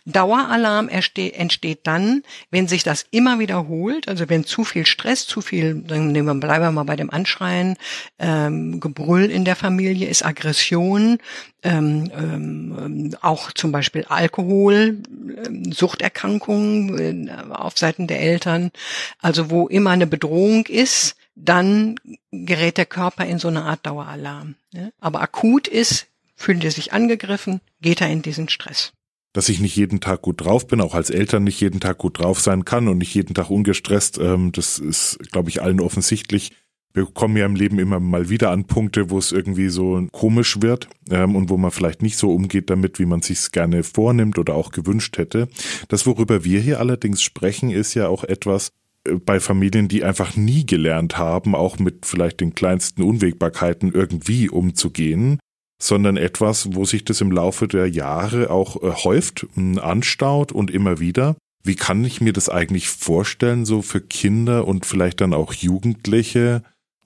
Daueralarm 0.06 0.90
entsteht 0.90 1.80
dann, 1.84 2.24
wenn 2.52 2.68
sich 2.68 2.84
das 2.84 3.06
immer 3.12 3.40
wiederholt, 3.40 4.08
also 4.08 4.30
wenn 4.30 4.46
zu 4.46 4.64
viel 4.64 4.86
Stress, 4.86 5.28
zu 5.28 5.42
viel, 5.42 5.76
dann 5.76 6.12
nehmen 6.12 6.28
wir, 6.28 6.36
bleiben 6.36 6.64
wir 6.66 6.72
mal 6.72 6.84
bei 6.84 6.96
dem 6.96 7.10
Anschreien, 7.10 7.78
ähm, 8.20 8.80
Gebrüll 8.80 9.30
in 9.30 9.46
der 9.46 9.56
Familie 9.56 10.08
ist 10.08 10.26
Aggression, 10.26 11.20
ähm, 11.64 12.12
ähm, 12.16 13.16
auch 13.22 13.52
zum 13.52 13.72
Beispiel 13.72 14.06
Alkohol, 14.06 15.02
ähm, 15.46 15.72
Suchterkrankungen 15.72 17.28
äh, 17.28 17.54
auf 17.54 17.78
Seiten 17.78 18.08
der 18.08 18.22
Eltern, 18.22 18.72
also 19.20 19.50
wo 19.50 19.68
immer 19.68 19.92
eine 19.92 20.08
Bedrohung 20.08 20.66
ist, 20.68 21.16
dann 21.36 21.96
gerät 22.32 22.78
der 22.78 22.86
Körper 22.86 23.26
in 23.26 23.40
so 23.40 23.48
eine 23.48 23.64
Art 23.64 23.86
Daueralarm. 23.86 24.56
Ja? 24.72 24.90
Aber 25.00 25.22
akut 25.22 25.68
ist, 25.68 26.08
fühlt 26.36 26.64
er 26.64 26.72
sich 26.72 26.94
angegriffen, 26.94 27.62
geht 27.82 28.02
er 28.02 28.10
in 28.10 28.22
diesen 28.22 28.50
Stress 28.50 28.94
dass 29.38 29.50
ich 29.50 29.60
nicht 29.60 29.76
jeden 29.76 30.00
Tag 30.00 30.24
gut 30.24 30.44
drauf 30.44 30.66
bin, 30.66 30.82
auch 30.82 30.96
als 30.96 31.12
Eltern 31.12 31.44
nicht 31.44 31.62
jeden 31.62 31.80
Tag 31.80 32.00
gut 32.00 32.18
drauf 32.18 32.40
sein 32.40 32.66
kann 32.66 32.88
und 32.88 32.98
nicht 32.98 33.14
jeden 33.14 33.36
Tag 33.36 33.52
ungestresst. 33.52 34.18
Ähm, 34.18 34.52
das 34.52 34.80
ist, 34.80 35.20
glaube 35.32 35.50
ich, 35.50 35.62
allen 35.62 35.80
offensichtlich. 35.80 36.54
Wir 36.92 37.06
kommen 37.06 37.38
ja 37.38 37.46
im 37.46 37.54
Leben 37.54 37.78
immer 37.78 38.00
mal 38.00 38.30
wieder 38.30 38.50
an 38.50 38.66
Punkte, 38.66 39.12
wo 39.12 39.20
es 39.20 39.32
irgendwie 39.32 39.70
so 39.70 40.08
komisch 40.12 40.64
wird 40.64 40.90
ähm, 41.12 41.36
und 41.36 41.52
wo 41.52 41.58
man 41.58 41.70
vielleicht 41.70 42.02
nicht 42.02 42.18
so 42.18 42.34
umgeht 42.34 42.72
damit, 42.72 42.98
wie 42.98 43.06
man 43.06 43.22
sich 43.22 43.52
gerne 43.52 43.84
vornimmt 43.84 44.40
oder 44.40 44.56
auch 44.56 44.72
gewünscht 44.72 45.20
hätte. 45.20 45.50
Das, 45.88 46.08
worüber 46.08 46.44
wir 46.44 46.60
hier 46.60 46.80
allerdings 46.80 47.22
sprechen, 47.22 47.70
ist 47.70 47.94
ja 47.94 48.08
auch 48.08 48.24
etwas, 48.24 48.72
äh, 49.04 49.18
bei 49.24 49.40
Familien, 49.40 49.88
die 49.88 50.04
einfach 50.04 50.36
nie 50.36 50.66
gelernt 50.66 51.20
haben, 51.20 51.54
auch 51.54 51.78
mit 51.78 52.08
vielleicht 52.08 52.40
den 52.40 52.56
kleinsten 52.56 53.04
Unwägbarkeiten 53.04 53.92
irgendwie 53.94 54.50
umzugehen 54.50 55.38
sondern 55.80 56.18
etwas, 56.18 56.74
wo 56.74 56.86
sich 56.86 57.06
das 57.06 57.22
im 57.22 57.32
Laufe 57.32 57.68
der 57.68 57.88
Jahre 57.88 58.50
auch 58.50 58.82
äh, 58.82 58.92
häuft, 59.04 59.46
anstaut 59.56 60.52
und 60.52 60.72
immer 60.72 61.00
wieder. 61.00 61.36
Wie 61.64 61.76
kann 61.76 62.04
ich 62.06 62.22
mir 62.22 62.34
das 62.34 62.50
eigentlich 62.50 62.90
vorstellen, 62.90 63.66
so 63.66 63.82
für 63.82 64.02
Kinder 64.02 64.68
und 64.68 64.86
vielleicht 64.86 65.22
dann 65.22 65.34
auch 65.34 65.54
Jugendliche, 65.54 66.64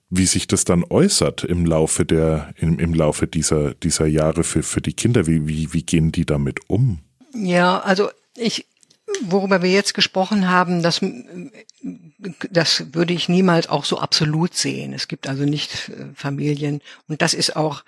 wie 0.08 0.26
sich 0.26 0.46
das 0.46 0.64
dann 0.64 0.84
äußert 0.84 1.42
im 1.44 1.66
Laufe 1.66 2.04
der, 2.04 2.54
im, 2.56 2.78
im 2.78 2.94
Laufe 2.94 3.26
dieser, 3.26 3.74
dieser 3.74 4.06
Jahre 4.06 4.44
für, 4.44 4.62
für 4.62 4.80
die 4.80 4.92
Kinder? 4.92 5.26
Wie, 5.26 5.48
wie, 5.48 5.72
wie 5.72 5.82
gehen 5.82 6.12
die 6.12 6.26
damit 6.26 6.60
um? 6.68 7.00
Ja, 7.34 7.80
also 7.80 8.10
ich, 8.36 8.66
worüber 9.22 9.62
wir 9.62 9.70
jetzt 9.70 9.94
gesprochen 9.94 10.48
haben, 10.48 10.82
das, 10.82 11.00
das 12.50 12.94
würde 12.94 13.14
ich 13.14 13.28
niemals 13.28 13.68
auch 13.68 13.84
so 13.84 13.98
absolut 13.98 14.54
sehen. 14.54 14.92
Es 14.92 15.08
gibt 15.08 15.28
also 15.28 15.44
nicht 15.44 15.88
äh, 15.88 16.06
Familien 16.14 16.80
und 17.08 17.22
das 17.22 17.34
ist 17.34 17.56
auch 17.56 17.84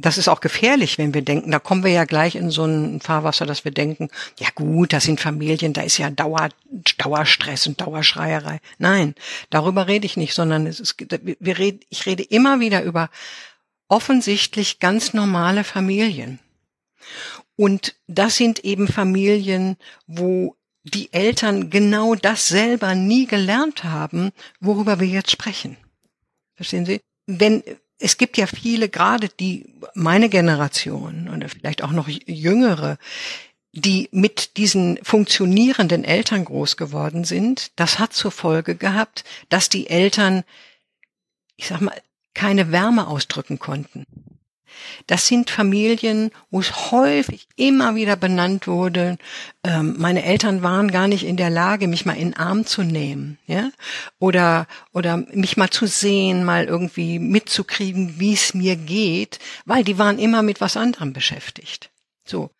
das 0.00 0.16
ist 0.16 0.28
auch 0.28 0.40
gefährlich, 0.40 0.96
wenn 0.96 1.12
wir 1.12 1.22
denken, 1.22 1.50
da 1.50 1.58
kommen 1.58 1.82
wir 1.82 1.90
ja 1.90 2.04
gleich 2.04 2.36
in 2.36 2.50
so 2.50 2.64
ein 2.64 3.00
Fahrwasser, 3.00 3.46
dass 3.46 3.64
wir 3.64 3.72
denken, 3.72 4.08
ja 4.38 4.48
gut, 4.54 4.92
das 4.92 5.04
sind 5.04 5.20
Familien, 5.20 5.72
da 5.72 5.82
ist 5.82 5.98
ja 5.98 6.08
Dauer, 6.10 6.50
Dauerstress 6.98 7.66
und 7.66 7.80
Dauerschreierei. 7.80 8.60
Nein, 8.78 9.14
darüber 9.50 9.88
rede 9.88 10.06
ich 10.06 10.16
nicht, 10.16 10.34
sondern 10.34 10.66
es 10.66 10.78
ist, 10.78 10.96
wir 10.98 11.58
reden, 11.58 11.80
ich 11.90 12.06
rede 12.06 12.22
immer 12.22 12.60
wieder 12.60 12.82
über 12.84 13.10
offensichtlich 13.88 14.78
ganz 14.78 15.14
normale 15.14 15.64
Familien. 15.64 16.38
Und 17.56 17.96
das 18.06 18.36
sind 18.36 18.64
eben 18.64 18.86
Familien, 18.86 19.76
wo 20.06 20.56
die 20.84 21.12
Eltern 21.12 21.70
genau 21.70 22.14
das 22.14 22.46
selber 22.46 22.94
nie 22.94 23.26
gelernt 23.26 23.82
haben, 23.82 24.30
worüber 24.60 25.00
wir 25.00 25.08
jetzt 25.08 25.32
sprechen. 25.32 25.76
Verstehen 26.54 26.86
Sie? 26.86 27.00
wenn 27.28 27.62
es 27.98 28.16
gibt 28.16 28.36
ja 28.36 28.46
viele, 28.46 28.88
gerade 28.88 29.28
die 29.28 29.66
meine 29.94 30.28
Generation 30.28 31.28
oder 31.28 31.48
vielleicht 31.48 31.82
auch 31.82 31.90
noch 31.90 32.08
jüngere, 32.08 32.98
die 33.72 34.08
mit 34.12 34.56
diesen 34.56 34.98
funktionierenden 35.02 36.04
Eltern 36.04 36.44
groß 36.44 36.76
geworden 36.76 37.24
sind. 37.24 37.72
Das 37.76 37.98
hat 37.98 38.12
zur 38.12 38.30
Folge 38.30 38.76
gehabt, 38.76 39.24
dass 39.48 39.68
die 39.68 39.88
Eltern, 39.88 40.44
ich 41.56 41.68
sag 41.68 41.80
mal, 41.80 42.00
keine 42.34 42.70
Wärme 42.70 43.08
ausdrücken 43.08 43.58
konnten. 43.58 44.04
Das 45.06 45.26
sind 45.26 45.50
Familien, 45.50 46.30
wo 46.50 46.60
es 46.60 46.90
häufig 46.90 47.48
immer 47.56 47.94
wieder 47.94 48.16
benannt 48.16 48.66
wurde, 48.66 49.18
ähm, 49.64 49.96
meine 49.98 50.24
Eltern 50.24 50.62
waren 50.62 50.90
gar 50.90 51.08
nicht 51.08 51.24
in 51.24 51.36
der 51.36 51.50
Lage, 51.50 51.88
mich 51.88 52.06
mal 52.06 52.14
in 52.14 52.30
den 52.30 52.36
Arm 52.36 52.66
zu 52.66 52.82
nehmen, 52.82 53.38
ja, 53.46 53.70
oder 54.18 54.66
oder 54.92 55.16
mich 55.16 55.56
mal 55.56 55.70
zu 55.70 55.86
sehen, 55.86 56.44
mal 56.44 56.66
irgendwie 56.66 57.18
mitzukriegen, 57.18 58.18
wie 58.18 58.34
es 58.34 58.54
mir 58.54 58.76
geht, 58.76 59.38
weil 59.64 59.84
die 59.84 59.98
waren 59.98 60.18
immer 60.18 60.42
mit 60.42 60.60
was 60.60 60.76
anderem 60.76 61.12
beschäftigt. 61.12 61.90
So 62.24 62.50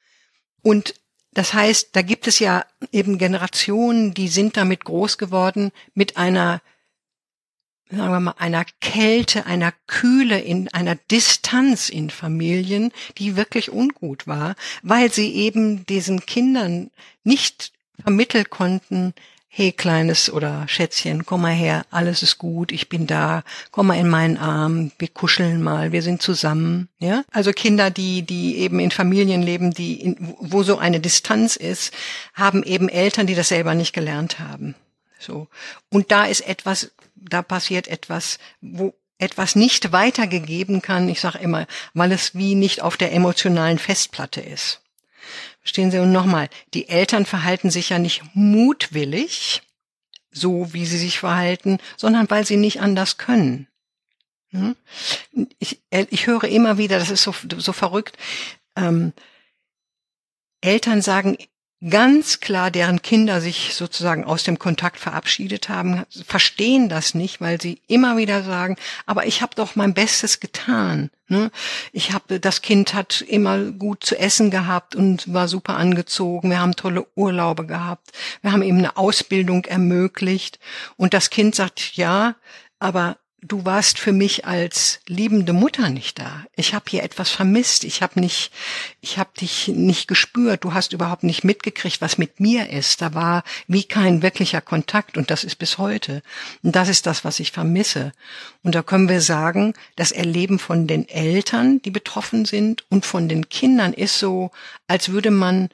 und 0.63 0.95
das 1.33 1.55
heißt, 1.55 1.91
da 1.93 2.03
gibt 2.03 2.27
es 2.27 2.41
ja 2.41 2.65
eben 2.91 3.19
Generationen, 3.19 4.13
die 4.13 4.29
sind 4.29 4.57
damit 4.57 4.85
groß 4.85 5.19
geworden 5.19 5.71
mit 5.95 6.17
einer 6.17 6.61
sagen 7.91 8.13
wir 8.13 8.21
mal, 8.21 8.35
einer 8.39 8.65
Kälte, 8.81 9.47
einer 9.47 9.73
Kühle, 9.87 10.39
in 10.41 10.69
einer 10.69 10.97
Distanz 11.11 11.89
in 11.89 12.11
Familien, 12.11 12.93
die 13.19 13.37
wirklich 13.37 13.73
ungut 13.73 14.27
war, 14.27 14.57
weil 14.83 15.13
sie 15.13 15.35
eben 15.35 15.87
diesen 15.87 16.27
Kindern 16.27 16.91
nicht 17.25 17.73
vermitteln 18.03 18.49
konnten, 18.51 19.15
hey 19.51 19.73
kleines 19.73 20.31
oder 20.31 20.69
Schätzchen, 20.69 21.25
komm 21.27 21.41
mal 21.43 21.55
her, 21.55 21.85
alles 21.91 22.23
ist 22.23 22.39
gut, 22.39 22.71
ich 22.71 22.89
bin 22.89 23.07
da, 23.07 23.43
komm 23.73 23.89
mal 23.89 23.99
in 23.99 24.09
meinen 24.09 24.37
Arm, 24.37 24.93
wir 24.99 25.09
kuscheln 25.09 25.63
mal, 25.63 25.91
wir 25.91 26.03
sind 26.03 26.23
zusammen, 26.23 26.89
ja? 26.99 27.25
Also 27.33 27.53
Kinder, 27.53 27.91
die 27.91 28.23
die 28.23 28.59
eben 28.59 28.79
in 28.79 28.91
Familien 28.91 29.43
leben, 29.43 29.73
die 29.73 30.01
in, 30.01 30.35
wo 30.39 30.63
so 30.63 30.79
eine 30.79 31.01
Distanz 31.01 31.57
ist, 31.57 31.93
haben 32.35 32.63
eben 32.63 32.89
Eltern, 32.89 33.27
die 33.27 33.35
das 33.35 33.49
selber 33.49 33.75
nicht 33.75 33.95
gelernt 33.95 34.39
haben. 34.39 34.75
So. 35.19 35.49
Und 35.91 36.13
da 36.13 36.27
ist 36.27 36.47
etwas 36.47 36.93
da 37.21 37.43
passiert 37.43 37.89
etwas, 37.89 38.39
wo 38.61 38.95
etwas 39.19 39.57
nicht 39.57 39.93
weitergegeben 39.93 40.81
kann. 40.81 41.09
Ich 41.09 41.21
sage 41.21 41.39
immer, 41.39 41.67
weil 41.93 42.13
es 42.13 42.35
wie 42.35 42.55
nicht 42.55 42.83
auf 42.83 42.97
der 42.97 43.13
emotionalen 43.13 43.79
Festplatte 43.79 44.41
ist. 44.41 44.81
Verstehen 45.61 45.91
Sie? 45.91 45.99
Und 45.99 46.13
nochmal, 46.13 46.49
die 46.73 46.89
Eltern 46.89 47.27
verhalten 47.27 47.71
sich 47.71 47.91
ja 47.91 47.99
nicht 47.99 48.23
mutwillig, 48.35 49.63
so 50.31 50.73
wie 50.73 50.87
sie 50.87 50.99
sich 50.99 51.19
verhalten, 51.19 51.79
sondern 51.97 52.31
weil 52.31 52.47
sie 52.47 52.57
nicht 52.57 52.81
anders 52.81 53.19
können. 53.19 53.67
Hm? 54.51 54.77
Ich, 55.59 55.83
ich 55.91 56.27
höre 56.27 56.45
immer 56.45 56.79
wieder, 56.79 56.99
das 56.99 57.11
ist 57.11 57.23
so, 57.23 57.35
so 57.59 57.73
verrückt, 57.73 58.17
ähm, 58.77 59.13
Eltern 60.61 61.03
sagen 61.03 61.37
ganz 61.87 62.41
klar 62.41 62.71
deren 62.71 63.03
Kinder 63.03 63.41
sich 63.41 63.75
sozusagen 63.75 64.25
aus 64.25 64.43
dem 64.43 64.59
Kontakt 64.59 64.99
verabschiedet 64.99 65.69
haben, 65.69 66.05
verstehen 66.27 66.89
das 66.89 67.15
nicht, 67.15 67.41
weil 67.41 67.61
sie 67.61 67.81
immer 67.87 68.17
wieder 68.17 68.43
sagen, 68.43 68.77
aber 69.07 69.27
ich 69.27 69.43
habe 69.43 69.55
doch 69.55 69.77
mein 69.77 69.95
Bestes 69.95 70.41
getan. 70.41 71.11
Ne? 71.29 71.51
Ich 71.93 72.13
habe, 72.13 72.41
das 72.41 72.63
Kind 72.63 72.95
hat 72.95 73.21
immer 73.21 73.59
gut 73.71 74.03
zu 74.03 74.19
essen 74.19 74.51
gehabt 74.51 74.97
und 74.97 75.33
war 75.33 75.47
super 75.47 75.77
angezogen. 75.77 76.51
Wir 76.51 76.61
haben 76.61 76.75
tolle 76.75 77.07
Urlaube 77.15 77.67
gehabt. 77.67 78.11
Wir 78.43 78.51
haben 78.51 78.63
ihm 78.63 78.79
eine 78.79 78.97
Ausbildung 78.97 79.65
ermöglicht. 79.65 80.59
Und 80.97 81.15
das 81.15 81.31
Kind 81.31 81.55
sagt, 81.55 81.97
ja, 81.97 82.35
aber 82.81 83.19
du 83.41 83.65
warst 83.65 83.99
für 83.99 84.13
mich 84.13 84.47
als 84.47 85.01
liebende 85.07 85.53
Mutter 85.53 85.91
nicht 85.91 86.19
da. 86.19 86.45
Ich 86.57 86.75
habe 86.75 86.87
hier 86.89 87.03
etwas 87.03 87.31
vermisst. 87.31 87.85
Ich 87.85 88.03
habe 88.03 88.19
nicht, 88.21 88.51
ich 89.01 89.19
habe 89.19 89.31
dich 89.39 89.69
nicht 89.69 90.09
gespürt. 90.09 90.65
Du 90.65 90.75
hast 90.75 90.93
überhaupt 90.93 91.23
nicht 91.23 91.45
mitgekriegt, 91.45 92.01
was 92.01 92.19
mit 92.19 92.41
mir 92.41 92.71
ist. 92.71 93.01
Da 93.01 93.15
war 93.15 93.45
wie 93.67 93.85
kein 93.85 94.23
wirklicher 94.23 94.61
Kontakt 94.61 95.17
und 95.17 95.31
das 95.31 95.45
ist 95.45 95.57
bis 95.57 95.79
heute. 95.79 96.23
Und 96.63 96.75
das 96.75 96.89
ist 96.89 97.07
das, 97.07 97.25
was 97.25 97.41
ich 97.41 97.53
vermisse. 97.53 98.13
Und 98.63 98.75
da 98.75 98.83
können 98.83 99.09
wir 99.09 99.21
sagen, 99.21 99.75
das 99.97 100.11
Erleben 100.11 100.59
von 100.59 100.87
den 100.87 101.09
Eltern, 101.09 101.81
die 101.83 101.91
betroffen 101.91 102.45
sind, 102.45 102.85
und 102.91 103.07
von 103.07 103.29
den 103.29 103.49
Kindern 103.49 103.93
ist 103.93 104.19
so, 104.19 104.51
als 104.87 105.11
würde 105.11 105.31
man 105.31 105.69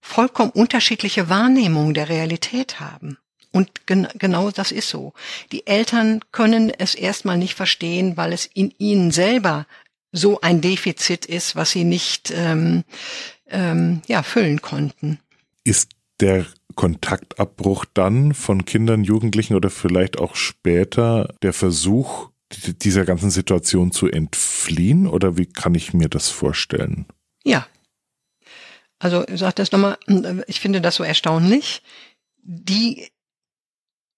vollkommen 0.00 0.50
unterschiedliche 0.50 1.28
Wahrnehmungen 1.28 1.94
der 1.94 2.08
Realität 2.08 2.80
haben. 2.80 3.18
Und 3.54 3.86
gen 3.86 4.08
genau 4.18 4.50
das 4.50 4.72
ist 4.72 4.88
so. 4.88 5.12
Die 5.52 5.64
Eltern 5.68 6.20
können 6.32 6.72
es 6.76 6.96
erstmal 6.96 7.38
nicht 7.38 7.54
verstehen, 7.54 8.16
weil 8.16 8.32
es 8.32 8.46
in 8.52 8.74
ihnen 8.78 9.12
selber 9.12 9.68
so 10.10 10.40
ein 10.40 10.60
Defizit 10.60 11.24
ist, 11.24 11.54
was 11.54 11.70
sie 11.70 11.84
nicht 11.84 12.32
ähm, 12.34 12.82
ähm, 13.46 14.02
ja, 14.08 14.24
füllen 14.24 14.60
konnten. 14.60 15.20
Ist 15.62 15.92
der 16.18 16.46
Kontaktabbruch 16.74 17.84
dann 17.94 18.34
von 18.34 18.64
Kindern, 18.64 19.04
Jugendlichen 19.04 19.54
oder 19.54 19.70
vielleicht 19.70 20.18
auch 20.18 20.34
später 20.34 21.32
der 21.42 21.52
Versuch, 21.52 22.30
dieser 22.50 23.04
ganzen 23.04 23.30
Situation 23.30 23.92
zu 23.92 24.08
entfliehen? 24.08 25.06
Oder 25.06 25.38
wie 25.38 25.46
kann 25.46 25.76
ich 25.76 25.94
mir 25.94 26.08
das 26.08 26.28
vorstellen? 26.28 27.06
Ja. 27.44 27.68
Also 28.98 29.24
ich 29.28 29.38
sage 29.38 29.54
das 29.54 29.70
nochmal, 29.70 29.96
ich 30.48 30.58
finde 30.58 30.80
das 30.80 30.96
so 30.96 31.04
erstaunlich. 31.04 31.82
Die 32.42 33.10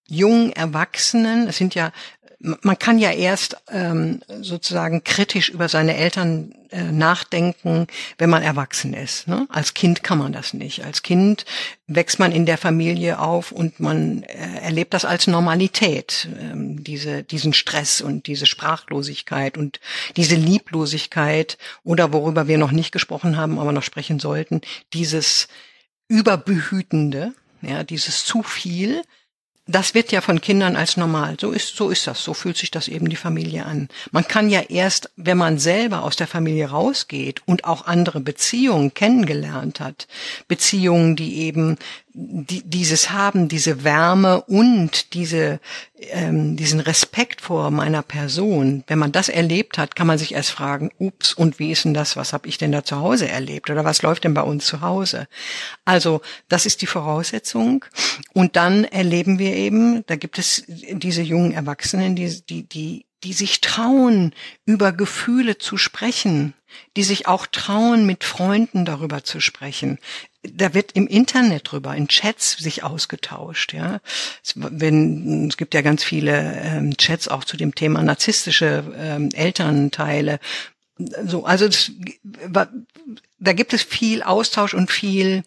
jungen 0.08 0.52
Erwachsenen, 0.52 1.48
es 1.48 1.56
sind 1.56 1.74
ja, 1.74 1.92
man 2.38 2.78
kann 2.78 2.98
ja 2.98 3.10
erst 3.10 3.56
ähm, 3.70 4.20
sozusagen 4.40 5.04
kritisch 5.04 5.48
über 5.48 5.68
seine 5.68 5.96
Eltern 5.96 6.54
äh, 6.70 6.92
nachdenken, 6.92 7.86
wenn 8.18 8.28
man 8.28 8.42
erwachsen 8.42 8.92
ist. 8.92 9.26
Ne? 9.26 9.46
Als 9.50 9.72
Kind 9.72 10.02
kann 10.02 10.18
man 10.18 10.32
das 10.32 10.52
nicht. 10.52 10.84
Als 10.84 11.02
Kind 11.02 11.46
wächst 11.86 12.18
man 12.18 12.32
in 12.32 12.44
der 12.44 12.58
Familie 12.58 13.18
auf 13.20 13.52
und 13.52 13.80
man 13.80 14.22
äh, 14.24 14.60
erlebt 14.60 14.92
das 14.92 15.04
als 15.04 15.26
Normalität, 15.26 16.28
ähm, 16.38 16.84
diese, 16.84 17.22
diesen 17.22 17.52
Stress 17.54 18.00
und 18.00 18.26
diese 18.26 18.46
Sprachlosigkeit 18.46 19.56
und 19.56 19.80
diese 20.16 20.36
Lieblosigkeit 20.36 21.56
oder 21.84 22.12
worüber 22.12 22.48
wir 22.48 22.58
noch 22.58 22.72
nicht 22.72 22.92
gesprochen 22.92 23.36
haben, 23.36 23.58
aber 23.58 23.72
noch 23.72 23.82
sprechen 23.82 24.18
sollten, 24.18 24.60
dieses 24.92 25.48
Überbehütende, 26.08 27.32
ja, 27.62 27.82
dieses 27.82 28.24
zu 28.24 28.42
viel, 28.42 29.02
das 29.66 29.94
wird 29.94 30.12
ja 30.12 30.20
von 30.20 30.40
Kindern 30.40 30.76
als 30.76 30.96
normal. 30.96 31.36
So 31.40 31.50
ist, 31.50 31.76
so 31.76 31.90
ist 31.90 32.06
das. 32.06 32.22
So 32.22 32.34
fühlt 32.34 32.56
sich 32.56 32.70
das 32.70 32.86
eben 32.86 33.08
die 33.08 33.16
Familie 33.16 33.66
an. 33.66 33.88
Man 34.12 34.26
kann 34.26 34.48
ja 34.48 34.60
erst, 34.60 35.10
wenn 35.16 35.36
man 35.36 35.58
selber 35.58 36.04
aus 36.04 36.14
der 36.14 36.28
Familie 36.28 36.70
rausgeht 36.70 37.42
und 37.46 37.64
auch 37.64 37.86
andere 37.86 38.20
Beziehungen 38.20 38.94
kennengelernt 38.94 39.80
hat, 39.80 40.06
Beziehungen, 40.46 41.16
die 41.16 41.38
eben 41.40 41.78
die, 42.18 42.62
dieses 42.62 43.10
haben, 43.10 43.46
diese 43.48 43.84
Wärme 43.84 44.40
und 44.40 45.12
diese, 45.12 45.60
ähm, 45.98 46.56
diesen 46.56 46.80
Respekt 46.80 47.42
vor 47.42 47.70
meiner 47.70 48.00
Person, 48.00 48.84
wenn 48.86 48.98
man 48.98 49.12
das 49.12 49.28
erlebt 49.28 49.76
hat, 49.76 49.96
kann 49.96 50.06
man 50.06 50.16
sich 50.16 50.32
erst 50.32 50.50
fragen, 50.50 50.90
ups, 50.98 51.34
und 51.34 51.58
wie 51.58 51.70
ist 51.72 51.84
denn 51.84 51.92
das, 51.92 52.16
was 52.16 52.32
habe 52.32 52.48
ich 52.48 52.56
denn 52.56 52.72
da 52.72 52.84
zu 52.84 52.96
Hause 52.96 53.28
erlebt 53.28 53.68
oder 53.68 53.84
was 53.84 54.00
läuft 54.00 54.24
denn 54.24 54.32
bei 54.32 54.40
uns 54.40 54.64
zu 54.64 54.80
Hause? 54.80 55.28
Also 55.84 56.22
das 56.48 56.64
ist 56.64 56.80
die 56.80 56.86
Voraussetzung. 56.86 57.84
Und 58.32 58.56
dann 58.56 58.84
erleben 58.84 59.38
wir 59.38 59.54
eben, 59.54 60.02
da 60.06 60.16
gibt 60.16 60.38
es 60.38 60.64
diese 60.66 61.20
jungen 61.20 61.52
Erwachsenen, 61.52 62.16
die, 62.16 62.40
die, 62.48 62.62
die 62.62 63.04
die 63.24 63.32
sich 63.32 63.60
trauen, 63.60 64.32
über 64.66 64.92
Gefühle 64.92 65.58
zu 65.58 65.78
sprechen, 65.78 66.54
die 66.96 67.02
sich 67.02 67.26
auch 67.26 67.46
trauen, 67.46 68.06
mit 68.06 68.24
Freunden 68.24 68.84
darüber 68.84 69.24
zu 69.24 69.40
sprechen. 69.40 69.98
Da 70.42 70.74
wird 70.74 70.92
im 70.92 71.06
Internet 71.06 71.70
drüber, 71.70 71.94
in 71.96 72.08
Chats 72.08 72.52
sich 72.52 72.84
ausgetauscht, 72.84 73.72
ja. 73.72 74.00
Es, 74.44 74.54
wenn, 74.56 75.48
es 75.48 75.56
gibt 75.56 75.74
ja 75.74 75.82
ganz 75.82 76.04
viele 76.04 76.60
ähm, 76.62 76.96
Chats 76.96 77.28
auch 77.28 77.44
zu 77.44 77.56
dem 77.56 77.74
Thema 77.74 78.02
narzisstische 78.02 78.94
ähm, 78.96 79.30
Elternteile. 79.32 80.38
So, 80.98 81.44
also 81.44 81.66
das, 81.66 81.90
da 83.38 83.52
gibt 83.52 83.74
es 83.74 83.82
viel 83.82 84.22
Austausch 84.22 84.72
und 84.72 84.90
viel 84.90 85.42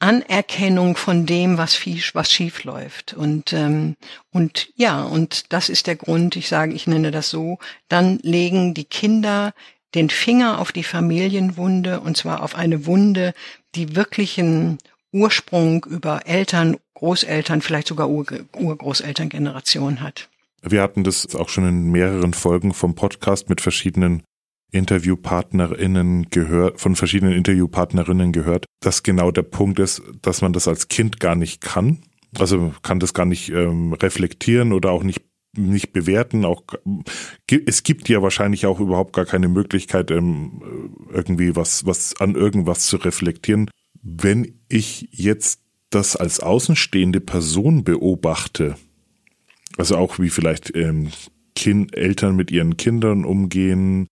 Anerkennung 0.00 0.96
von 0.96 1.26
dem, 1.26 1.58
was, 1.58 1.74
viel, 1.74 2.02
was 2.14 2.32
schief 2.32 2.64
läuft. 2.64 3.14
Und, 3.14 3.52
ähm, 3.52 3.96
und 4.32 4.70
ja, 4.74 5.02
und 5.02 5.52
das 5.52 5.68
ist 5.68 5.86
der 5.86 5.96
Grund, 5.96 6.36
ich 6.36 6.48
sage, 6.48 6.72
ich 6.72 6.86
nenne 6.86 7.10
das 7.10 7.30
so, 7.30 7.58
dann 7.88 8.18
legen 8.22 8.74
die 8.74 8.84
Kinder 8.84 9.52
den 9.94 10.08
Finger 10.08 10.58
auf 10.58 10.72
die 10.72 10.84
Familienwunde, 10.84 12.00
und 12.00 12.16
zwar 12.16 12.42
auf 12.42 12.54
eine 12.54 12.86
Wunde, 12.86 13.34
die 13.74 13.94
wirklichen 13.94 14.78
Ursprung 15.12 15.84
über 15.84 16.26
Eltern, 16.26 16.76
Großeltern, 16.94 17.60
vielleicht 17.60 17.88
sogar 17.88 18.08
Ur 18.08 18.26
Urgroßelterngeneration 18.56 20.00
hat. 20.00 20.28
Wir 20.62 20.82
hatten 20.82 21.04
das 21.04 21.34
auch 21.34 21.48
schon 21.48 21.66
in 21.66 21.90
mehreren 21.90 22.34
Folgen 22.34 22.74
vom 22.74 22.94
Podcast 22.94 23.48
mit 23.48 23.60
verschiedenen 23.60 24.22
InterviewpartnerInnen 24.70 26.28
gehört, 26.30 26.80
von 26.80 26.96
verschiedenen 26.96 27.34
Interviewpartnerinnen 27.34 28.32
gehört, 28.32 28.66
dass 28.80 29.02
genau 29.02 29.30
der 29.30 29.42
Punkt 29.42 29.78
ist, 29.78 30.02
dass 30.22 30.42
man 30.42 30.52
das 30.52 30.68
als 30.68 30.88
Kind 30.88 31.20
gar 31.20 31.34
nicht 31.34 31.60
kann. 31.60 32.02
Also 32.38 32.72
kann 32.82 33.00
das 33.00 33.14
gar 33.14 33.26
nicht 33.26 33.50
ähm, 33.50 33.92
reflektieren 33.92 34.72
oder 34.72 34.92
auch 34.92 35.02
nicht 35.02 35.22
nicht 35.56 35.92
bewerten. 35.92 36.44
Auch 36.44 36.62
es 37.48 37.82
gibt 37.82 38.08
ja 38.08 38.22
wahrscheinlich 38.22 38.66
auch 38.66 38.80
überhaupt 38.80 39.12
gar 39.12 39.24
keine 39.24 39.48
Möglichkeit, 39.48 40.10
ähm, 40.10 40.62
irgendwie 41.12 41.56
was, 41.56 41.86
was 41.86 42.20
an 42.20 42.34
irgendwas 42.34 42.86
zu 42.86 42.96
reflektieren. 42.98 43.68
Wenn 44.02 44.60
ich 44.68 45.08
jetzt 45.10 45.62
das 45.90 46.16
als 46.16 46.40
außenstehende 46.40 47.20
Person 47.20 47.82
beobachte, 47.82 48.76
also 49.76 49.96
auch 49.96 50.18
wie 50.18 50.30
vielleicht 50.30 50.74
ähm, 50.76 51.10
kind, 51.56 51.96
Eltern 51.96 52.36
mit 52.36 52.50
ihren 52.50 52.76
Kindern 52.76 53.24
umgehen, 53.24 54.06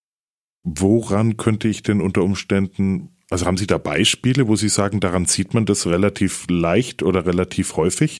woran 0.76 1.36
könnte 1.36 1.68
ich 1.68 1.82
denn 1.82 2.00
unter 2.00 2.22
Umständen, 2.22 3.16
also 3.30 3.46
haben 3.46 3.56
Sie 3.56 3.66
da 3.66 3.78
Beispiele, 3.78 4.48
wo 4.48 4.56
Sie 4.56 4.68
sagen, 4.68 5.00
daran 5.00 5.26
sieht 5.26 5.54
man 5.54 5.66
das 5.66 5.86
relativ 5.86 6.46
leicht 6.48 7.02
oder 7.02 7.26
relativ 7.26 7.76
häufig? 7.76 8.18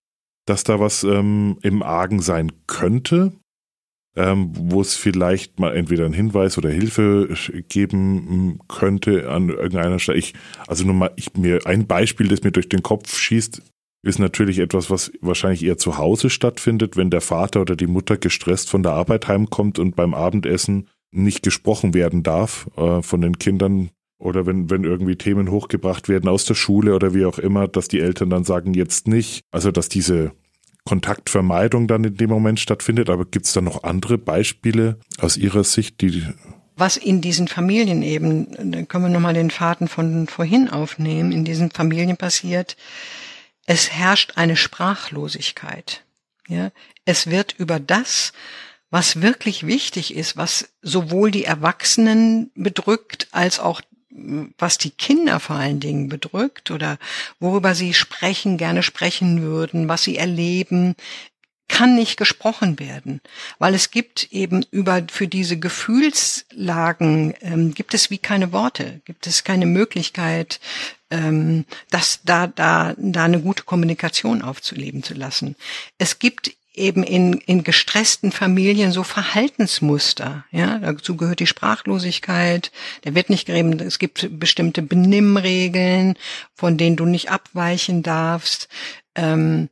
dass 0.49 0.65
da 0.65 0.81
was 0.81 1.05
ähm, 1.05 1.59
im 1.63 1.83
Argen 1.83 2.21
sein 2.21 2.53
könnte, 2.67 3.33
ähm, 4.17 4.51
wo 4.55 4.81
es 4.81 4.97
vielleicht 4.97 5.61
mal 5.61 5.77
entweder 5.77 6.07
einen 6.07 6.15
Hinweis 6.15 6.57
oder 6.57 6.71
Hilfe 6.71 7.35
geben 7.69 8.59
könnte 8.67 9.31
an 9.31 9.51
irgendeiner 9.51 9.99
Stelle. 9.99 10.19
Ich, 10.19 10.35
also 10.67 10.85
nur 10.85 10.95
mal, 10.95 11.11
ich 11.17 11.35
mir 11.35 11.67
ein 11.67 11.87
Beispiel, 11.87 12.29
das 12.29 12.43
mir 12.43 12.53
durch 12.53 12.69
den 12.69 12.83
Kopf 12.83 13.17
schießt, 13.17 13.63
ist 14.03 14.19
natürlich 14.19 14.61
etwas, 14.61 14.91
was 14.91 15.13
wahrscheinlich 15.21 15.65
eher 15.65 15.77
zu 15.77 15.99
Hause 15.99 16.31
stattfindet, 16.31 16.97
wenn 16.97 17.11
der 17.11 17.21
Vater 17.21 17.61
oder 17.61 17.77
die 17.77 17.87
Mutter 17.87 18.17
gestresst 18.17 18.71
von 18.71 18.83
der 18.83 18.93
Arbeit 18.93 19.29
heimkommt 19.29 19.79
und 19.79 19.97
beim 19.97 20.15
Abendessen 20.15 20.89
nicht 21.11 21.43
gesprochen 21.43 21.95
werden 21.95 22.23
darf 22.23 22.69
äh, 22.77 23.03
von 23.03 23.21
den 23.21 23.39
Kindern, 23.39 23.91
oder 24.19 24.47
wenn, 24.47 24.69
wenn 24.69 24.85
irgendwie 24.85 25.17
Themen 25.17 25.51
hochgebracht 25.51 26.09
werden 26.09 26.29
aus 26.29 26.45
der 26.45 26.55
Schule 26.55 26.95
oder 26.95 27.15
wie 27.15 27.25
auch 27.25 27.39
immer, 27.39 27.69
dass 27.69 27.89
die 27.89 28.01
Eltern 28.01 28.31
dann 28.31 28.45
sagen, 28.45 28.75
jetzt 28.75 29.07
nicht. 29.07 29.43
Also, 29.53 29.71
dass 29.71 29.89
diese 29.89 30.33
Kontaktvermeidung 30.85 31.87
dann 31.87 32.03
in 32.05 32.17
dem 32.17 32.31
Moment 32.31 32.59
stattfindet. 32.59 33.11
Aber 33.11 33.25
gibt 33.25 33.47
es 33.47 33.53
da 33.53 33.61
noch 33.61 33.85
andere 33.85 34.19
Beispiele 34.19 34.99
aus 35.21 35.37
Ihrer 35.37 35.63
Sicht, 35.63 36.01
die 36.01 36.25
was 36.79 36.97
in 36.97 37.21
diesen 37.21 37.49
Familien 37.49 38.03
eben, 38.03 38.53
dann 38.71 38.87
können 38.87 39.07
wir 39.07 39.11
nochmal 39.11 39.35
den 39.35 39.51
Faden 39.51 39.89
von 39.89 40.29
vorhin 40.29 40.69
aufnehmen, 40.69 41.33
in 41.33 41.45
diesen 41.45 41.73
Familien 41.73 42.17
passiert, 42.17 42.77
es 43.67 43.91
herrscht 43.91 44.35
eine 44.37 44.55
Sprachlosigkeit. 44.55 46.05
Ja, 46.47 46.71
es 47.05 47.29
wird 47.29 47.57
über 47.59 47.81
das, 47.81 48.33
was 48.91 49.21
wirklich 49.21 49.67
wichtig 49.67 50.15
ist, 50.15 50.37
was 50.37 50.71
sowohl 50.83 51.31
die 51.31 51.45
Erwachsenen 51.45 52.51
bedrückt 52.55 53.29
als 53.33 53.61
auch 53.61 53.83
was 54.59 54.79
die 54.79 54.91
Kinder 54.91 55.39
vor 55.39 55.57
allen 55.57 55.81
Dingen 55.81 56.09
bedrückt 56.09 56.71
oder 56.71 56.99
worüber 57.39 57.75
sie 57.75 57.95
sprechen, 57.95 58.59
gerne 58.59 58.83
sprechen 58.83 59.43
würden, 59.43 59.89
was 59.89 60.03
sie 60.03 60.17
erleben, 60.17 60.97
kann 61.69 61.95
nicht 61.95 62.17
gesprochen 62.17 62.79
werden, 62.79 63.21
weil 63.59 63.75
es 63.75 63.91
gibt 63.91 64.33
eben 64.33 64.65
über 64.71 65.03
für 65.11 65.29
diese 65.29 65.59
Gefühlslagen 65.59 67.35
ähm, 67.43 67.75
gibt 67.75 67.93
es 67.93 68.11
wie 68.11 68.19
keine 68.19 68.53
Worte, 68.53 69.03
gibt 69.05 69.27
es 69.27 69.45
keine 69.45 69.67
Möglichkeit, 69.67 70.61
ähm, 71.11 71.67
dass 71.91 72.21
da 72.25 72.47
da 72.47 72.95
da 72.97 73.25
eine 73.25 73.41
gute 73.43 73.65
Kommunikation 73.65 74.41
aufzuleben 74.41 75.03
zu 75.03 75.13
lassen. 75.13 75.57
Es 75.99 76.19
gibt 76.19 76.53
eben 76.79 77.03
in, 77.03 77.35
in 77.35 77.65
gestressten 77.65 78.33
Familien 78.33 78.93
so 78.93 79.03
Verhaltensmuster. 79.03 80.45
Ja, 80.51 80.79
dazu 80.79 81.17
gehört 81.17 81.41
die 81.41 81.47
Sprachlosigkeit. 81.47 82.73
Der 83.05 83.15
wird 83.15 83.31
nicht 83.31 83.47
geredet. 83.47 83.81
Es 83.81 83.99
gibt 83.99 84.29
bestimmte 84.39 84.83
Benimmregeln, 84.83 86.17
von 86.55 86.77
denen 86.77 86.97
du 86.97 87.05
nicht 87.05 87.31
abweichen 87.31 88.03
darfst. 88.03 88.69
Ähm, 89.15 89.69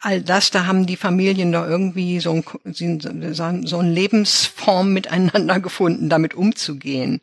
all 0.00 0.20
das, 0.20 0.50
da 0.50 0.66
haben 0.66 0.86
die 0.86 0.96
Familien 0.96 1.52
da 1.52 1.66
irgendwie 1.66 2.18
so, 2.18 2.32
ein, 2.32 3.66
so 3.66 3.78
eine 3.78 3.90
Lebensform 3.90 4.92
miteinander 4.92 5.60
gefunden, 5.60 6.08
damit 6.08 6.34
umzugehen. 6.34 7.20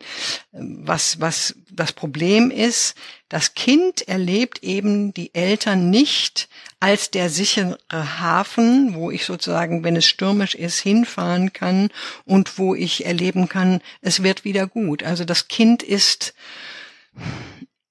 Was, 0.52 1.20
was 1.20 1.56
das 1.70 1.92
Problem 1.92 2.50
ist, 2.50 2.96
das 3.28 3.54
Kind 3.54 4.08
erlebt 4.08 4.64
eben 4.64 5.14
die 5.14 5.34
Eltern 5.36 5.90
nicht 5.90 6.48
als 6.80 7.12
der 7.12 7.30
sichere 7.30 7.78
Hafen, 7.92 8.96
wo 8.96 9.12
ich 9.12 9.26
sozusagen, 9.26 9.84
wenn 9.84 9.96
es 9.96 10.06
stürmisch 10.06 10.56
ist, 10.56 10.80
hinfahren 10.80 11.54
kann 11.54 11.90
und 12.26 12.58
wo 12.58 12.76
ich 12.76 13.06
erleben 13.06 13.50
kann, 13.50 13.82
es 14.02 14.24
wird 14.24 14.44
wieder 14.46 14.68
gut. 14.68 15.04
Also 15.04 15.26
das 15.26 15.48
Kind 15.48 15.84
ist 15.84 16.34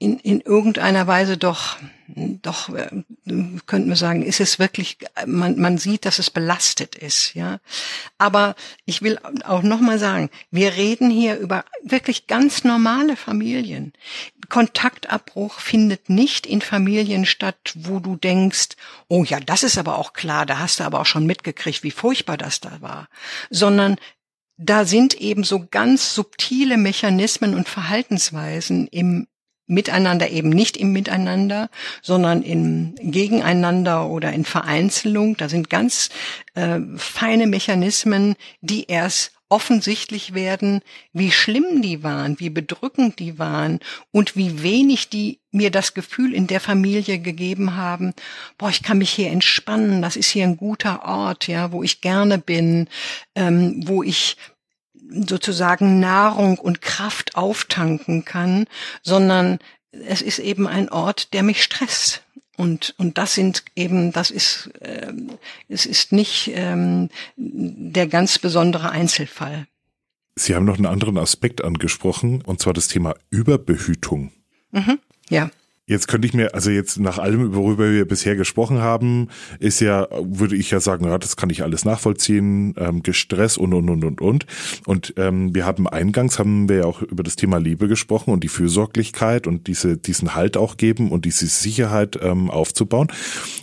in, 0.00 0.18
in 0.18 0.40
irgendeiner 0.40 1.06
Weise 1.06 1.36
doch 1.36 1.76
doch 2.42 2.70
äh, 2.70 2.88
könnten 3.66 3.88
wir 3.88 3.96
sagen, 3.96 4.22
ist 4.22 4.40
es 4.40 4.58
wirklich, 4.58 4.98
man, 5.26 5.58
man 5.60 5.78
sieht, 5.78 6.04
dass 6.04 6.18
es 6.18 6.30
belastet 6.30 6.96
ist, 6.96 7.34
ja. 7.34 7.60
Aber 8.18 8.56
ich 8.84 9.02
will 9.02 9.18
auch 9.44 9.62
nochmal 9.62 9.98
sagen, 9.98 10.30
wir 10.50 10.74
reden 10.74 11.10
hier 11.10 11.36
über 11.38 11.64
wirklich 11.84 12.26
ganz 12.26 12.64
normale 12.64 13.16
Familien. 13.16 13.92
Kontaktabbruch 14.48 15.60
findet 15.60 16.10
nicht 16.10 16.46
in 16.46 16.62
Familien 16.62 17.26
statt, 17.26 17.74
wo 17.76 18.00
du 18.00 18.16
denkst, 18.16 18.70
oh 19.08 19.22
ja, 19.22 19.38
das 19.38 19.62
ist 19.62 19.78
aber 19.78 19.96
auch 19.98 20.12
klar, 20.12 20.46
da 20.46 20.58
hast 20.58 20.80
du 20.80 20.84
aber 20.84 21.00
auch 21.00 21.06
schon 21.06 21.26
mitgekriegt, 21.26 21.84
wie 21.84 21.92
furchtbar 21.92 22.36
das 22.36 22.60
da 22.60 22.80
war, 22.80 23.08
sondern 23.50 23.96
da 24.56 24.84
sind 24.84 25.14
eben 25.14 25.44
so 25.44 25.66
ganz 25.70 26.14
subtile 26.14 26.76
Mechanismen 26.76 27.54
und 27.54 27.68
Verhaltensweisen 27.68 28.88
im 28.88 29.28
Miteinander 29.70 30.30
eben 30.30 30.50
nicht 30.50 30.76
im 30.76 30.92
Miteinander, 30.92 31.70
sondern 32.02 32.42
im 32.42 32.94
Gegeneinander 33.00 34.08
oder 34.08 34.32
in 34.32 34.44
Vereinzelung. 34.44 35.36
Da 35.36 35.48
sind 35.48 35.70
ganz 35.70 36.10
äh, 36.54 36.80
feine 36.96 37.46
Mechanismen, 37.46 38.34
die 38.60 38.86
erst 38.86 39.32
offensichtlich 39.50 40.32
werden, 40.32 40.80
wie 41.12 41.32
schlimm 41.32 41.82
die 41.82 42.04
waren, 42.04 42.38
wie 42.38 42.50
bedrückend 42.50 43.18
die 43.18 43.38
waren 43.38 43.80
und 44.12 44.36
wie 44.36 44.62
wenig 44.62 45.08
die 45.08 45.40
mir 45.50 45.72
das 45.72 45.92
Gefühl 45.92 46.32
in 46.32 46.46
der 46.46 46.60
Familie 46.60 47.18
gegeben 47.18 47.74
haben, 47.74 48.14
boah, 48.58 48.70
ich 48.70 48.84
kann 48.84 48.98
mich 48.98 49.10
hier 49.10 49.30
entspannen, 49.30 50.02
das 50.02 50.14
ist 50.14 50.30
hier 50.30 50.44
ein 50.44 50.56
guter 50.56 51.04
Ort, 51.04 51.48
ja, 51.48 51.72
wo 51.72 51.82
ich 51.82 52.00
gerne 52.00 52.38
bin, 52.38 52.86
ähm, 53.34 53.82
wo 53.86 54.04
ich 54.04 54.36
sozusagen 55.10 56.00
Nahrung 56.00 56.58
und 56.58 56.82
Kraft 56.82 57.36
auftanken 57.36 58.24
kann, 58.24 58.66
sondern 59.02 59.58
es 59.92 60.22
ist 60.22 60.38
eben 60.38 60.66
ein 60.66 60.88
Ort, 60.88 61.32
der 61.32 61.42
mich 61.42 61.62
stresst. 61.62 62.22
Und, 62.56 62.94
und 62.98 63.16
das 63.16 63.34
sind 63.34 63.64
eben, 63.74 64.12
das 64.12 64.30
ist, 64.30 64.70
äh, 64.80 65.12
es 65.68 65.86
ist 65.86 66.12
nicht 66.12 66.50
ähm, 66.54 67.08
der 67.36 68.06
ganz 68.06 68.38
besondere 68.38 68.90
Einzelfall. 68.90 69.66
Sie 70.36 70.54
haben 70.54 70.66
noch 70.66 70.76
einen 70.76 70.86
anderen 70.86 71.18
Aspekt 71.18 71.64
angesprochen, 71.64 72.42
und 72.42 72.60
zwar 72.60 72.72
das 72.72 72.88
Thema 72.88 73.14
Überbehütung. 73.30 74.32
Mhm, 74.72 74.98
ja. 75.28 75.50
Jetzt 75.90 76.06
könnte 76.06 76.28
ich 76.28 76.34
mir, 76.34 76.54
also 76.54 76.70
jetzt 76.70 77.00
nach 77.00 77.18
allem, 77.18 77.52
worüber 77.52 77.90
wir 77.90 78.06
bisher 78.06 78.36
gesprochen 78.36 78.78
haben, 78.78 79.26
ist 79.58 79.80
ja, 79.80 80.06
würde 80.22 80.54
ich 80.54 80.70
ja 80.70 80.78
sagen, 80.78 81.04
ja, 81.04 81.18
das 81.18 81.34
kann 81.36 81.50
ich 81.50 81.64
alles 81.64 81.84
nachvollziehen, 81.84 82.76
ähm, 82.78 83.02
gestresst 83.02 83.58
und, 83.58 83.74
und, 83.74 83.90
und, 83.90 84.04
und, 84.04 84.20
und. 84.20 84.46
Und 84.86 85.14
ähm, 85.16 85.52
wir 85.52 85.66
haben 85.66 85.88
eingangs, 85.88 86.38
haben 86.38 86.68
wir 86.68 86.76
ja 86.76 86.84
auch 86.84 87.02
über 87.02 87.24
das 87.24 87.34
Thema 87.34 87.58
Liebe 87.58 87.88
gesprochen 87.88 88.32
und 88.32 88.44
die 88.44 88.48
Fürsorglichkeit 88.48 89.48
und 89.48 89.66
diese, 89.66 89.96
diesen 89.96 90.36
Halt 90.36 90.56
auch 90.56 90.76
geben 90.76 91.10
und 91.10 91.24
diese 91.24 91.48
Sicherheit 91.48 92.16
ähm, 92.22 92.50
aufzubauen. 92.50 93.08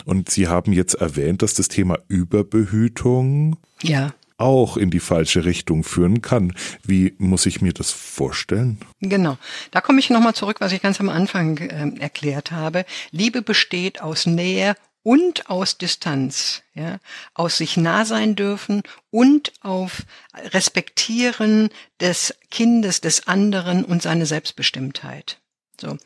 Und 0.04 0.28
Sie 0.28 0.48
haben 0.48 0.74
jetzt 0.74 0.96
erwähnt, 0.96 1.40
dass 1.40 1.54
das 1.54 1.68
Thema 1.68 1.98
Überbehütung 2.08 3.56
ja 3.82 4.12
auch 4.38 4.76
in 4.76 4.90
die 4.90 5.00
falsche 5.00 5.44
Richtung 5.44 5.84
führen 5.84 6.22
kann. 6.22 6.54
Wie 6.84 7.14
muss 7.18 7.44
ich 7.44 7.60
mir 7.60 7.72
das 7.72 7.90
vorstellen? 7.90 8.78
Genau. 9.00 9.36
Da 9.72 9.80
komme 9.80 9.98
ich 9.98 10.10
nochmal 10.10 10.34
zurück, 10.34 10.60
was 10.60 10.72
ich 10.72 10.80
ganz 10.80 11.00
am 11.00 11.08
Anfang 11.08 11.58
äh, 11.58 12.00
erklärt 12.00 12.52
habe. 12.52 12.86
Liebe 13.10 13.42
besteht 13.42 14.00
aus 14.00 14.26
Nähe 14.26 14.74
und 15.02 15.48
aus 15.48 15.78
Distanz, 15.78 16.62
ja, 16.74 16.98
aus 17.34 17.58
sich 17.58 17.76
nah 17.76 18.04
sein 18.04 18.36
dürfen 18.36 18.82
und 19.10 19.52
auf 19.60 20.02
Respektieren 20.34 21.70
des 22.00 22.34
Kindes, 22.50 23.00
des 23.00 23.26
anderen 23.26 23.84
und 23.84 24.02
seine 24.02 24.26
Selbstbestimmtheit. 24.26 25.40
So. 25.80 25.96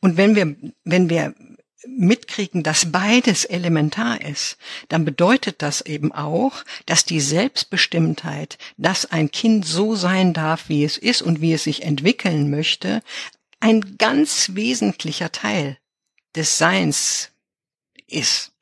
Und 0.00 0.16
wenn 0.16 0.34
wir, 0.34 0.56
wenn 0.84 1.08
wir 1.10 1.34
mitkriegen, 1.86 2.62
dass 2.62 2.92
beides 2.92 3.44
elementar 3.44 4.20
ist, 4.20 4.56
dann 4.88 5.04
bedeutet 5.04 5.62
das 5.62 5.80
eben 5.80 6.12
auch, 6.12 6.64
dass 6.86 7.04
die 7.04 7.20
Selbstbestimmtheit, 7.20 8.58
dass 8.76 9.06
ein 9.06 9.30
Kind 9.30 9.66
so 9.66 9.94
sein 9.94 10.32
darf, 10.32 10.68
wie 10.68 10.84
es 10.84 10.98
ist 10.98 11.22
und 11.22 11.40
wie 11.40 11.52
es 11.52 11.64
sich 11.64 11.82
entwickeln 11.82 12.50
möchte, 12.50 13.02
ein 13.60 13.96
ganz 13.98 14.50
wesentlicher 14.54 15.32
Teil 15.32 15.78
des 16.34 16.58
Seins 16.58 17.30
ist. 18.06 18.52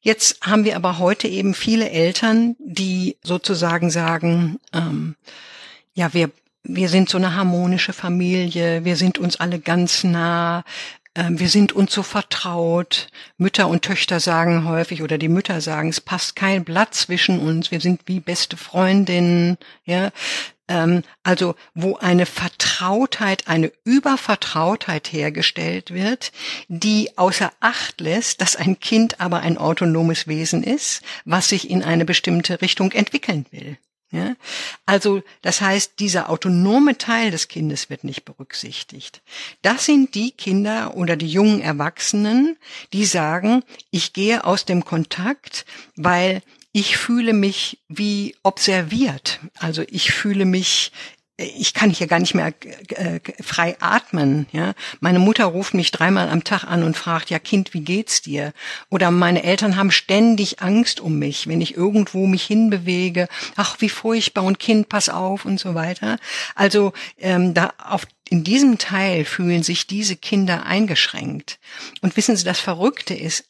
Jetzt 0.00 0.42
haben 0.42 0.64
wir 0.64 0.76
aber 0.76 0.98
heute 0.98 1.28
eben 1.28 1.54
viele 1.54 1.88
Eltern, 1.88 2.56
die 2.58 3.16
sozusagen 3.22 3.90
sagen, 3.90 4.58
ähm, 4.72 5.16
ja, 5.94 6.12
wir 6.12 6.30
wir 6.64 6.88
sind 6.88 7.10
so 7.10 7.18
eine 7.18 7.34
harmonische 7.34 7.92
Familie, 7.92 8.84
wir 8.84 8.96
sind 8.96 9.18
uns 9.18 9.36
alle 9.36 9.60
ganz 9.60 10.02
nah, 10.02 10.64
wir 11.16 11.48
sind 11.48 11.72
uns 11.72 11.92
so 11.92 12.02
vertraut. 12.02 13.08
Mütter 13.38 13.68
und 13.68 13.82
Töchter 13.82 14.18
sagen 14.18 14.68
häufig 14.68 15.02
oder 15.02 15.16
die 15.16 15.28
Mütter 15.28 15.60
sagen, 15.60 15.88
es 15.88 16.00
passt 16.00 16.34
kein 16.34 16.64
Blatt 16.64 16.94
zwischen 16.94 17.38
uns. 17.38 17.70
Wir 17.70 17.80
sind 17.80 18.02
wie 18.06 18.20
beste 18.20 18.56
Freundinnen. 18.56 19.56
Ja, 19.84 20.10
ähm, 20.68 21.02
also 21.22 21.54
wo 21.74 21.96
eine 21.96 22.26
Vertrautheit, 22.26 23.48
eine 23.48 23.72
Übervertrautheit 23.84 25.12
hergestellt 25.12 25.92
wird, 25.92 26.32
die 26.68 27.16
außer 27.16 27.52
Acht 27.60 28.00
lässt, 28.00 28.40
dass 28.40 28.56
ein 28.56 28.80
Kind 28.80 29.20
aber 29.20 29.40
ein 29.40 29.58
autonomes 29.58 30.26
Wesen 30.26 30.62
ist, 30.62 31.02
was 31.24 31.48
sich 31.48 31.70
in 31.70 31.82
eine 31.82 32.04
bestimmte 32.04 32.60
Richtung 32.60 32.92
entwickeln 32.92 33.46
will. 33.50 33.76
Ja? 34.14 34.36
Also 34.86 35.22
das 35.42 35.60
heißt, 35.60 35.94
dieser 35.98 36.30
autonome 36.30 36.96
Teil 36.96 37.30
des 37.30 37.48
Kindes 37.48 37.90
wird 37.90 38.04
nicht 38.04 38.24
berücksichtigt. 38.24 39.22
Das 39.62 39.84
sind 39.84 40.14
die 40.14 40.30
Kinder 40.30 40.96
oder 40.96 41.16
die 41.16 41.28
jungen 41.28 41.60
Erwachsenen, 41.60 42.56
die 42.92 43.04
sagen, 43.04 43.64
ich 43.90 44.12
gehe 44.12 44.44
aus 44.44 44.64
dem 44.64 44.84
Kontakt, 44.84 45.66
weil 45.96 46.42
ich 46.72 46.96
fühle 46.96 47.32
mich 47.32 47.78
wie 47.88 48.36
observiert. 48.42 49.40
Also 49.58 49.82
ich 49.88 50.12
fühle 50.12 50.44
mich 50.44 50.92
ich 51.36 51.74
kann 51.74 51.90
hier 51.90 52.06
gar 52.06 52.20
nicht 52.20 52.34
mehr 52.34 52.54
äh, 52.90 53.18
frei 53.42 53.76
atmen. 53.80 54.46
Ja, 54.52 54.74
meine 55.00 55.18
Mutter 55.18 55.46
ruft 55.46 55.74
mich 55.74 55.90
dreimal 55.90 56.28
am 56.28 56.44
Tag 56.44 56.64
an 56.64 56.84
und 56.84 56.96
fragt: 56.96 57.30
Ja, 57.30 57.40
Kind, 57.40 57.74
wie 57.74 57.80
geht's 57.80 58.22
dir? 58.22 58.52
Oder 58.88 59.10
meine 59.10 59.42
Eltern 59.42 59.76
haben 59.76 59.90
ständig 59.90 60.62
Angst 60.62 61.00
um 61.00 61.18
mich, 61.18 61.48
wenn 61.48 61.60
ich 61.60 61.76
irgendwo 61.76 62.26
mich 62.26 62.44
hinbewege. 62.44 63.28
Ach, 63.56 63.80
wie 63.80 63.88
furchtbar 63.88 64.44
und 64.44 64.60
Kind, 64.60 64.88
pass 64.88 65.08
auf 65.08 65.44
und 65.44 65.58
so 65.58 65.74
weiter. 65.74 66.18
Also 66.54 66.92
ähm, 67.18 67.52
da 67.52 67.72
auf 67.78 68.06
in 68.30 68.44
diesem 68.44 68.78
Teil 68.78 69.24
fühlen 69.24 69.62
sich 69.62 69.86
diese 69.86 70.16
Kinder 70.16 70.64
eingeschränkt. 70.64 71.58
Und 72.00 72.16
wissen 72.16 72.36
Sie, 72.36 72.44
das 72.44 72.60
Verrückte 72.60 73.14
ist, 73.14 73.44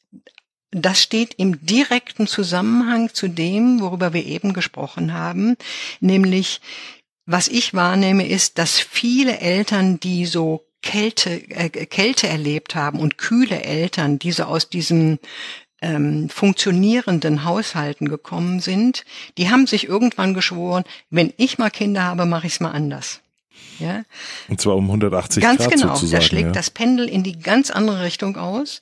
das 0.70 1.00
steht 1.00 1.34
im 1.34 1.64
direkten 1.64 2.26
Zusammenhang 2.26 3.14
zu 3.14 3.28
dem, 3.28 3.80
worüber 3.80 4.12
wir 4.12 4.24
eben 4.24 4.52
gesprochen 4.52 5.12
haben, 5.12 5.56
nämlich 6.00 6.60
was 7.26 7.48
ich 7.48 7.74
wahrnehme, 7.74 8.26
ist, 8.26 8.58
dass 8.58 8.78
viele 8.78 9.38
Eltern, 9.38 9.98
die 10.00 10.26
so 10.26 10.66
Kälte, 10.82 11.30
äh, 11.50 11.68
Kälte 11.68 12.28
erlebt 12.28 12.74
haben 12.74 12.98
und 12.98 13.16
kühle 13.16 13.62
Eltern, 13.62 14.18
die 14.18 14.32
so 14.32 14.44
aus 14.44 14.68
diesem 14.68 15.18
ähm, 15.80 16.28
funktionierenden 16.28 17.44
Haushalten 17.44 18.08
gekommen 18.08 18.60
sind, 18.60 19.04
die 19.38 19.50
haben 19.50 19.66
sich 19.66 19.88
irgendwann 19.88 20.34
geschworen, 20.34 20.84
wenn 21.10 21.32
ich 21.36 21.58
mal 21.58 21.70
Kinder 21.70 22.02
habe, 22.02 22.26
mache 22.26 22.46
ich 22.46 22.54
es 22.54 22.60
mal 22.60 22.72
anders. 22.72 23.20
Ja? 23.78 24.04
Und 24.48 24.60
zwar 24.60 24.76
um 24.76 24.84
180 24.86 25.42
ganz 25.42 25.62
Grad 25.62 25.72
genau. 25.72 25.94
sozusagen. 25.94 26.20
Da 26.20 26.26
schlägt 26.26 26.46
ja. 26.46 26.52
das 26.52 26.70
Pendel 26.70 27.08
in 27.08 27.22
die 27.22 27.38
ganz 27.38 27.70
andere 27.70 28.02
Richtung 28.02 28.36
aus 28.36 28.80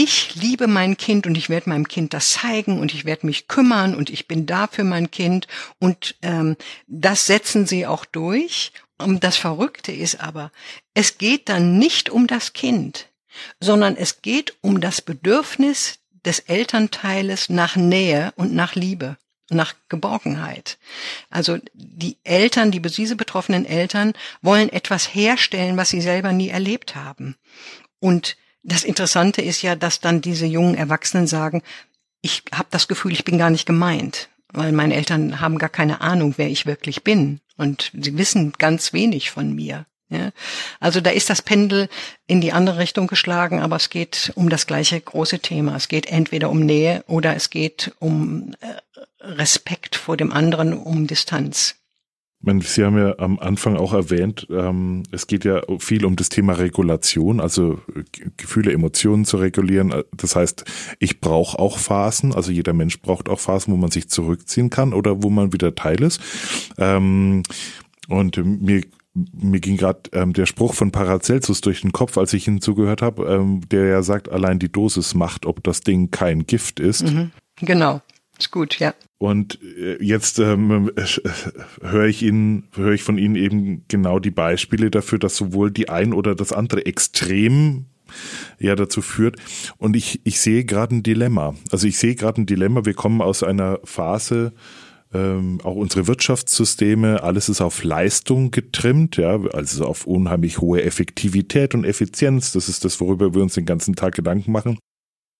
ich 0.00 0.36
liebe 0.36 0.68
mein 0.68 0.96
Kind 0.96 1.26
und 1.26 1.36
ich 1.36 1.48
werde 1.48 1.70
meinem 1.70 1.88
Kind 1.88 2.14
das 2.14 2.30
zeigen 2.30 2.78
und 2.78 2.94
ich 2.94 3.04
werde 3.04 3.26
mich 3.26 3.48
kümmern 3.48 3.96
und 3.96 4.10
ich 4.10 4.28
bin 4.28 4.46
da 4.46 4.68
für 4.68 4.84
mein 4.84 5.10
Kind 5.10 5.48
und 5.80 6.14
ähm, 6.22 6.56
das 6.86 7.26
setzen 7.26 7.66
sie 7.66 7.84
auch 7.84 8.04
durch. 8.04 8.70
Und 8.96 9.24
das 9.24 9.36
Verrückte 9.36 9.90
ist 9.90 10.20
aber, 10.20 10.52
es 10.94 11.18
geht 11.18 11.48
dann 11.48 11.78
nicht 11.78 12.10
um 12.10 12.28
das 12.28 12.52
Kind, 12.52 13.08
sondern 13.58 13.96
es 13.96 14.22
geht 14.22 14.54
um 14.60 14.80
das 14.80 15.02
Bedürfnis 15.02 15.98
des 16.24 16.38
Elternteiles 16.38 17.48
nach 17.48 17.74
Nähe 17.74 18.32
und 18.36 18.54
nach 18.54 18.76
Liebe 18.76 19.16
nach 19.50 19.74
Geborgenheit. 19.88 20.76
Also 21.30 21.56
die 21.72 22.18
Eltern, 22.22 22.70
die 22.70 22.82
diese 22.82 23.16
betroffenen 23.16 23.64
Eltern 23.64 24.12
wollen 24.42 24.68
etwas 24.68 25.06
herstellen, 25.14 25.78
was 25.78 25.88
sie 25.88 26.02
selber 26.02 26.32
nie 26.32 26.50
erlebt 26.50 26.94
haben. 26.94 27.34
Und 27.98 28.36
das 28.62 28.84
Interessante 28.84 29.42
ist 29.42 29.62
ja, 29.62 29.76
dass 29.76 30.00
dann 30.00 30.20
diese 30.20 30.46
jungen 30.46 30.74
Erwachsenen 30.74 31.26
sagen, 31.26 31.62
ich 32.20 32.42
habe 32.52 32.68
das 32.70 32.88
Gefühl, 32.88 33.12
ich 33.12 33.24
bin 33.24 33.38
gar 33.38 33.50
nicht 33.50 33.66
gemeint, 33.66 34.28
weil 34.52 34.72
meine 34.72 34.94
Eltern 34.94 35.40
haben 35.40 35.58
gar 35.58 35.68
keine 35.68 36.00
Ahnung, 36.00 36.34
wer 36.36 36.48
ich 36.48 36.66
wirklich 36.66 37.04
bin 37.04 37.40
und 37.56 37.90
sie 37.98 38.18
wissen 38.18 38.52
ganz 38.58 38.92
wenig 38.92 39.30
von 39.30 39.54
mir. 39.54 39.86
Ja? 40.08 40.30
Also 40.80 41.00
da 41.00 41.10
ist 41.10 41.30
das 41.30 41.42
Pendel 41.42 41.88
in 42.26 42.40
die 42.40 42.52
andere 42.52 42.78
Richtung 42.78 43.06
geschlagen, 43.06 43.60
aber 43.60 43.76
es 43.76 43.90
geht 43.90 44.32
um 44.34 44.48
das 44.48 44.66
gleiche 44.66 45.00
große 45.00 45.40
Thema. 45.40 45.76
Es 45.76 45.88
geht 45.88 46.06
entweder 46.06 46.50
um 46.50 46.60
Nähe 46.60 47.04
oder 47.06 47.36
es 47.36 47.50
geht 47.50 47.92
um 47.98 48.54
äh, 48.60 48.74
Respekt 49.20 49.96
vor 49.96 50.16
dem 50.16 50.32
anderen, 50.32 50.72
um 50.72 51.06
Distanz. 51.06 51.76
Sie 52.40 52.84
haben 52.84 52.96
ja 52.96 53.18
am 53.18 53.38
Anfang 53.40 53.76
auch 53.76 53.92
erwähnt, 53.92 54.46
ähm, 54.50 55.02
es 55.10 55.26
geht 55.26 55.44
ja 55.44 55.60
viel 55.80 56.04
um 56.04 56.14
das 56.14 56.28
Thema 56.28 56.52
Regulation, 56.52 57.40
also 57.40 57.80
Gefühle, 58.36 58.72
Emotionen 58.72 59.24
zu 59.24 59.38
regulieren. 59.38 59.92
Das 60.16 60.36
heißt, 60.36 60.64
ich 61.00 61.20
brauche 61.20 61.58
auch 61.58 61.78
Phasen, 61.78 62.32
also 62.32 62.52
jeder 62.52 62.74
Mensch 62.74 63.00
braucht 63.00 63.28
auch 63.28 63.40
Phasen, 63.40 63.72
wo 63.72 63.76
man 63.76 63.90
sich 63.90 64.08
zurückziehen 64.08 64.70
kann 64.70 64.94
oder 64.94 65.22
wo 65.22 65.30
man 65.30 65.52
wieder 65.52 65.74
Teil 65.74 66.00
ist. 66.00 66.20
Ähm, 66.78 67.42
und 68.08 68.36
mir 68.44 68.82
mir 69.32 69.58
ging 69.60 69.76
gerade 69.76 70.02
ähm, 70.12 70.32
der 70.32 70.46
Spruch 70.46 70.74
von 70.74 70.92
Paracelsus 70.92 71.60
durch 71.60 71.80
den 71.80 71.92
Kopf, 71.92 72.18
als 72.18 72.32
ich 72.32 72.46
ihn 72.46 72.60
zugehört 72.60 73.02
habe, 73.02 73.24
ähm, 73.26 73.62
der 73.68 73.86
ja 73.86 74.02
sagt, 74.02 74.28
allein 74.28 74.60
die 74.60 74.70
Dosis 74.70 75.14
macht, 75.14 75.46
ob 75.46 75.64
das 75.64 75.80
Ding 75.80 76.10
kein 76.10 76.46
Gift 76.46 76.78
ist. 76.78 77.10
Mhm, 77.10 77.30
genau. 77.56 78.00
Ist 78.38 78.52
gut, 78.52 78.78
ja. 78.78 78.94
Und 79.18 79.58
äh, 79.62 80.02
jetzt 80.02 80.38
ähm, 80.38 80.92
äh, 80.94 81.04
höre 81.82 82.06
ich 82.06 82.22
Ihnen, 82.22 82.68
höre 82.74 82.92
ich 82.92 83.02
von 83.02 83.18
Ihnen 83.18 83.34
eben 83.34 83.84
genau 83.88 84.20
die 84.20 84.30
Beispiele 84.30 84.90
dafür, 84.90 85.18
dass 85.18 85.36
sowohl 85.36 85.72
die 85.72 85.88
ein 85.88 86.12
oder 86.12 86.36
das 86.36 86.52
andere 86.52 86.86
Extrem 86.86 87.86
ja 88.58 88.76
dazu 88.76 89.02
führt. 89.02 89.36
Und 89.76 89.96
ich, 89.96 90.20
ich 90.24 90.40
sehe 90.40 90.64
gerade 90.64 90.94
ein 90.94 91.02
Dilemma. 91.02 91.56
Also 91.72 91.88
ich 91.88 91.98
sehe 91.98 92.14
gerade 92.14 92.40
ein 92.40 92.46
Dilemma. 92.46 92.84
Wir 92.84 92.94
kommen 92.94 93.20
aus 93.20 93.42
einer 93.42 93.80
Phase, 93.82 94.52
ähm, 95.12 95.60
auch 95.64 95.74
unsere 95.74 96.06
Wirtschaftssysteme, 96.06 97.22
alles 97.22 97.48
ist 97.48 97.60
auf 97.60 97.82
Leistung 97.82 98.50
getrimmt, 98.50 99.16
ja, 99.16 99.40
also 99.52 99.86
auf 99.86 100.06
unheimlich 100.06 100.58
hohe 100.58 100.82
Effektivität 100.82 101.74
und 101.74 101.84
Effizienz. 101.84 102.52
Das 102.52 102.68
ist 102.68 102.84
das, 102.84 103.00
worüber 103.00 103.34
wir 103.34 103.42
uns 103.42 103.54
den 103.54 103.66
ganzen 103.66 103.96
Tag 103.96 104.14
Gedanken 104.14 104.52
machen 104.52 104.78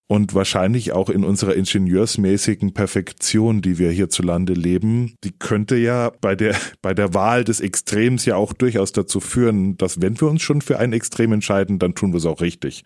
und 0.08 0.34
wahrscheinlich 0.34 0.92
auch 0.92 1.10
in 1.10 1.22
unserer 1.22 1.54
ingenieursmäßigen 1.54 2.72
Perfektion, 2.72 3.60
die 3.60 3.78
wir 3.78 3.90
hierzulande 3.90 4.54
leben, 4.54 5.14
die 5.22 5.32
könnte 5.32 5.76
ja 5.76 6.10
bei 6.22 6.34
der, 6.34 6.56
bei 6.80 6.94
der 6.94 7.12
Wahl 7.12 7.44
des 7.44 7.60
Extrems 7.60 8.24
ja 8.24 8.36
auch 8.36 8.54
durchaus 8.54 8.92
dazu 8.92 9.20
führen, 9.20 9.76
dass 9.76 10.00
wenn 10.00 10.18
wir 10.18 10.28
uns 10.28 10.42
schon 10.42 10.62
für 10.62 10.78
ein 10.78 10.94
Extrem 10.94 11.32
entscheiden, 11.32 11.78
dann 11.78 11.94
tun 11.94 12.12
wir 12.12 12.18
es 12.18 12.26
auch 12.26 12.40
richtig. 12.40 12.84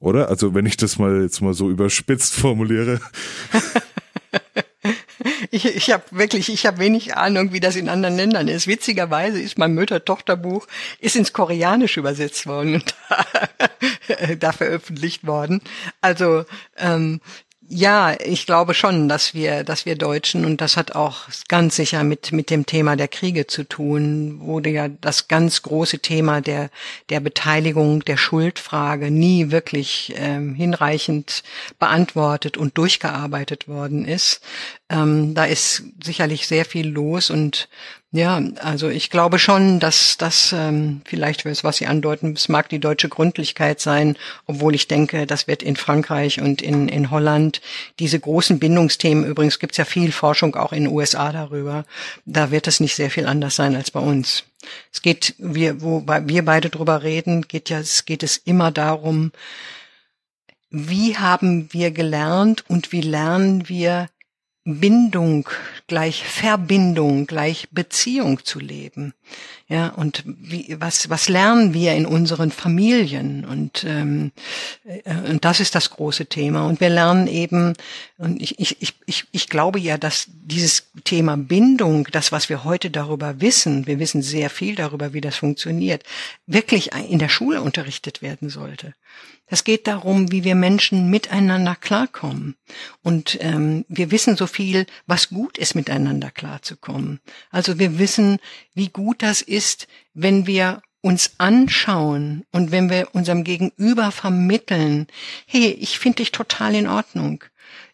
Oder? 0.00 0.28
Also 0.28 0.54
wenn 0.54 0.66
ich 0.66 0.76
das 0.76 0.98
mal 0.98 1.22
jetzt 1.22 1.40
mal 1.40 1.54
so 1.54 1.70
überspitzt 1.70 2.34
formuliere. 2.34 3.00
Ich, 5.50 5.64
ich 5.64 5.90
habe 5.90 6.04
wirklich, 6.10 6.52
ich 6.52 6.66
habe 6.66 6.78
wenig 6.78 7.16
Ahnung, 7.16 7.52
wie 7.52 7.60
das 7.60 7.76
in 7.76 7.88
anderen 7.88 8.16
Ländern 8.16 8.48
ist. 8.48 8.66
Witzigerweise 8.66 9.40
ist 9.40 9.58
mein 9.58 9.74
Mütter-Tochter-Buch 9.74 10.66
ist 11.00 11.16
ins 11.16 11.32
Koreanische 11.32 12.00
übersetzt 12.00 12.46
worden 12.46 12.74
und 12.76 12.94
da, 13.08 14.34
da 14.38 14.52
veröffentlicht 14.52 15.26
worden. 15.26 15.60
Also 16.00 16.44
ähm, 16.76 17.20
ja, 17.72 18.16
ich 18.18 18.46
glaube 18.46 18.74
schon, 18.74 19.08
dass 19.08 19.32
wir, 19.32 19.62
dass 19.62 19.86
wir 19.86 19.94
Deutschen, 19.94 20.44
und 20.44 20.60
das 20.60 20.76
hat 20.76 20.96
auch 20.96 21.28
ganz 21.46 21.76
sicher 21.76 22.02
mit, 22.02 22.32
mit 22.32 22.50
dem 22.50 22.66
Thema 22.66 22.96
der 22.96 23.06
Kriege 23.06 23.46
zu 23.46 23.62
tun, 23.62 24.40
wurde 24.40 24.70
ja 24.70 24.88
das 24.88 25.28
ganz 25.28 25.62
große 25.62 26.00
Thema 26.00 26.40
der, 26.40 26.70
der 27.10 27.20
Beteiligung, 27.20 28.04
der 28.04 28.16
Schuldfrage 28.16 29.12
nie 29.12 29.52
wirklich 29.52 30.12
ähm, 30.16 30.56
hinreichend 30.56 31.44
beantwortet 31.78 32.56
und 32.56 32.76
durchgearbeitet 32.76 33.68
worden 33.68 34.04
ist. 34.04 34.40
Ähm, 34.88 35.34
da 35.34 35.44
ist 35.44 35.84
sicherlich 36.02 36.48
sehr 36.48 36.64
viel 36.64 36.88
los 36.88 37.30
und 37.30 37.68
ja, 38.12 38.42
also 38.60 38.88
ich 38.88 39.08
glaube 39.08 39.38
schon, 39.38 39.78
dass 39.78 40.18
das 40.18 40.52
ähm, 40.52 41.00
vielleicht, 41.04 41.44
was 41.62 41.76
Sie 41.76 41.86
andeuten, 41.86 42.32
es 42.32 42.48
mag 42.48 42.68
die 42.68 42.80
deutsche 42.80 43.08
Gründlichkeit 43.08 43.80
sein, 43.80 44.16
obwohl 44.46 44.74
ich 44.74 44.88
denke, 44.88 45.26
das 45.26 45.46
wird 45.46 45.62
in 45.62 45.76
Frankreich 45.76 46.40
und 46.40 46.60
in, 46.60 46.88
in 46.88 47.12
Holland 47.12 47.60
diese 48.00 48.18
großen 48.18 48.58
Bindungsthemen, 48.58 49.24
übrigens 49.24 49.60
gibt 49.60 49.74
es 49.74 49.78
ja 49.78 49.84
viel 49.84 50.10
Forschung 50.10 50.56
auch 50.56 50.72
in 50.72 50.84
den 50.84 50.92
USA 50.92 51.30
darüber, 51.30 51.84
da 52.24 52.50
wird 52.50 52.66
es 52.66 52.80
nicht 52.80 52.96
sehr 52.96 53.10
viel 53.10 53.26
anders 53.26 53.54
sein 53.54 53.76
als 53.76 53.92
bei 53.92 54.00
uns. 54.00 54.42
Es 54.92 55.02
geht, 55.02 55.36
wir, 55.38 55.80
wo 55.80 56.04
wir 56.04 56.44
beide 56.44 56.68
drüber 56.68 57.04
reden, 57.04 57.42
geht 57.46 57.70
ja, 57.70 57.78
es 57.78 58.06
geht 58.06 58.24
es 58.24 58.36
immer 58.38 58.72
darum, 58.72 59.30
wie 60.70 61.16
haben 61.16 61.72
wir 61.72 61.92
gelernt 61.92 62.64
und 62.68 62.90
wie 62.90 63.02
lernen 63.02 63.68
wir 63.68 64.08
Bindung 64.64 65.48
gleich 65.86 66.24
Verbindung 66.24 67.26
gleich 67.26 67.68
Beziehung 67.70 68.44
zu 68.44 68.60
leben. 68.60 69.14
Ja, 69.68 69.88
und 69.90 70.24
wie, 70.26 70.76
was, 70.80 71.08
was 71.10 71.28
lernen 71.28 71.72
wir 71.72 71.94
in 71.94 72.04
unseren 72.04 72.50
Familien? 72.50 73.44
Und, 73.44 73.84
ähm, 73.84 74.32
äh, 74.84 75.30
und 75.30 75.44
das 75.44 75.60
ist 75.60 75.76
das 75.76 75.90
große 75.90 76.26
Thema. 76.26 76.66
Und 76.66 76.80
wir 76.80 76.88
lernen 76.88 77.28
eben, 77.28 77.74
und 78.18 78.42
ich, 78.42 78.58
ich, 78.58 78.96
ich, 79.06 79.26
ich 79.30 79.48
glaube 79.48 79.78
ja, 79.78 79.96
dass 79.96 80.26
dieses 80.28 80.90
Thema 81.04 81.36
Bindung, 81.36 82.08
das, 82.10 82.32
was 82.32 82.48
wir 82.48 82.64
heute 82.64 82.90
darüber 82.90 83.40
wissen, 83.40 83.86
wir 83.86 84.00
wissen 84.00 84.22
sehr 84.22 84.50
viel 84.50 84.74
darüber, 84.74 85.12
wie 85.12 85.20
das 85.20 85.36
funktioniert, 85.36 86.02
wirklich 86.46 86.90
in 87.08 87.20
der 87.20 87.28
Schule 87.28 87.62
unterrichtet 87.62 88.22
werden 88.22 88.50
sollte. 88.50 88.94
Es 89.52 89.64
geht 89.64 89.88
darum, 89.88 90.30
wie 90.30 90.44
wir 90.44 90.54
Menschen 90.54 91.10
miteinander 91.10 91.74
klarkommen. 91.74 92.54
Und 93.02 93.36
ähm, 93.40 93.84
wir 93.88 94.12
wissen 94.12 94.36
so 94.36 94.46
viel, 94.46 94.86
was 95.06 95.28
gut 95.28 95.58
ist, 95.58 95.74
miteinander 95.74 96.30
klarzukommen. 96.30 97.20
Also 97.50 97.78
wir 97.80 97.98
wissen, 97.98 98.38
wie 98.74 98.88
gut 98.88 99.22
das 99.22 99.42
ist, 99.42 99.88
wenn 100.14 100.46
wir 100.46 100.82
uns 101.02 101.32
anschauen 101.38 102.44
und 102.52 102.70
wenn 102.70 102.90
wir 102.90 103.08
unserem 103.12 103.42
Gegenüber 103.42 104.12
vermitteln, 104.12 105.08
hey, 105.46 105.70
ich 105.80 105.98
finde 105.98 106.16
dich 106.16 106.30
total 106.30 106.74
in 106.76 106.86
Ordnung. 106.86 107.42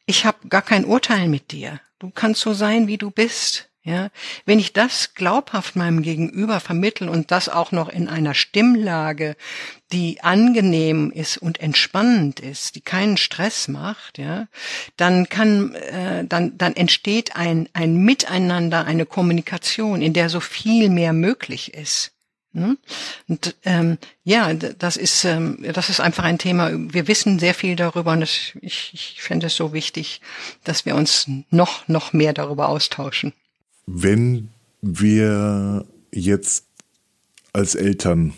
Ich 0.05 0.27
habe 0.27 0.49
gar 0.49 0.63
kein 0.63 0.85
Urteil 0.85 1.27
mit 1.29 1.53
dir. 1.53 1.81
Du 1.99 2.11
kannst 2.11 2.43
so 2.43 2.53
sein, 2.53 2.87
wie 2.87 2.99
du 2.99 3.11
bist. 3.11 3.71
Ja, 3.87 4.11
wenn 4.47 4.59
ich 4.59 4.73
das 4.73 5.15
glaubhaft 5.15 5.77
meinem 5.77 6.03
Gegenüber 6.03 6.59
vermittel 6.59 7.09
und 7.09 7.31
das 7.31 7.49
auch 7.49 7.71
noch 7.71 7.89
in 7.89 8.09
einer 8.09 8.35
Stimmlage, 8.35 9.37
die 9.93 10.21
angenehm 10.23 11.13
ist 11.13 11.39
und 11.39 11.61
entspannend 11.61 12.41
ist, 12.41 12.75
die 12.75 12.81
keinen 12.81 13.17
Stress 13.17 13.69
macht, 13.69 14.19
ja, 14.19 14.49
dann 14.97 15.29
kann, 15.29 15.77
äh, 15.77 16.25
dann, 16.25 16.59
dann 16.59 16.75
entsteht 16.75 17.37
ein, 17.37 17.69
ein 17.75 17.99
Miteinander, 17.99 18.87
eine 18.87 19.07
Kommunikation, 19.07 20.03
in 20.03 20.15
der 20.15 20.31
so 20.31 20.41
viel 20.41 20.91
mehr 20.91 21.13
möglich 21.13 21.73
ist. 21.73 22.11
Ne? 22.53 22.77
Und 23.29 23.55
ähm, 23.65 23.99
ja, 24.25 24.53
das 24.53 24.97
ist 24.97 25.25
ähm, 25.25 25.65
das 25.73 25.91
ist 25.91 26.01
einfach 26.01 26.25
ein 26.25 26.39
Thema. 26.39 26.73
Wir 26.73 27.07
wissen 27.07 27.39
sehr 27.39 27.55
viel 27.55 27.77
darüber 27.77 28.11
und 28.11 28.21
das, 28.21 28.51
ich, 28.61 28.91
ich 28.95 29.23
fände 29.23 29.47
es 29.47 29.55
so 29.55 29.73
wichtig, 29.73 30.21
dass 30.65 30.85
wir 30.87 30.97
uns 30.97 31.31
noch 31.51 31.87
noch 31.87 32.13
mehr 32.13 32.33
darüber 32.33 32.69
austauschen. 32.69 33.33
Wenn 33.87 34.49
wir 34.83 35.87
jetzt 36.13 36.67
als 37.53 37.75
Eltern 37.75 38.35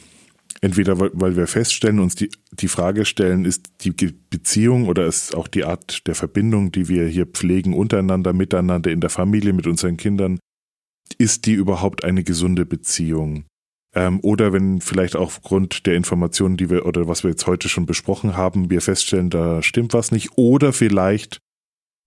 entweder 0.60 0.98
weil 0.98 1.36
wir 1.36 1.46
feststellen, 1.46 2.00
uns 2.00 2.14
die, 2.14 2.30
die 2.52 2.68
Frage 2.68 3.04
stellen, 3.04 3.44
ist 3.44 3.70
die 3.82 3.92
Beziehung 3.92 4.86
oder 4.86 5.06
ist 5.06 5.34
auch 5.34 5.48
die 5.48 5.64
Art 5.64 6.06
der 6.06 6.14
Verbindung, 6.14 6.72
die 6.72 6.88
wir 6.88 7.06
hier 7.06 7.26
pflegen, 7.26 7.74
untereinander, 7.74 8.32
miteinander, 8.32 8.90
in 8.90 9.00
der 9.00 9.10
Familie, 9.10 9.52
mit 9.52 9.66
unseren 9.66 9.96
Kindern, 9.96 10.38
ist 11.16 11.46
die 11.46 11.54
überhaupt 11.54 12.04
eine 12.04 12.24
gesunde 12.24 12.66
Beziehung? 12.66 13.44
Ähm, 13.94 14.20
oder 14.22 14.52
wenn 14.52 14.80
vielleicht 14.80 15.16
auch 15.16 15.28
aufgrund 15.28 15.86
der 15.86 15.94
Informationen, 15.94 16.56
die 16.56 16.70
wir 16.70 16.84
oder 16.86 17.08
was 17.08 17.22
wir 17.22 17.30
jetzt 17.30 17.46
heute 17.46 17.68
schon 17.68 17.86
besprochen 17.86 18.36
haben, 18.36 18.70
wir 18.70 18.80
feststellen, 18.80 19.30
da 19.30 19.62
stimmt 19.62 19.94
was 19.94 20.10
nicht. 20.10 20.30
Oder 20.36 20.72
vielleicht 20.72 21.38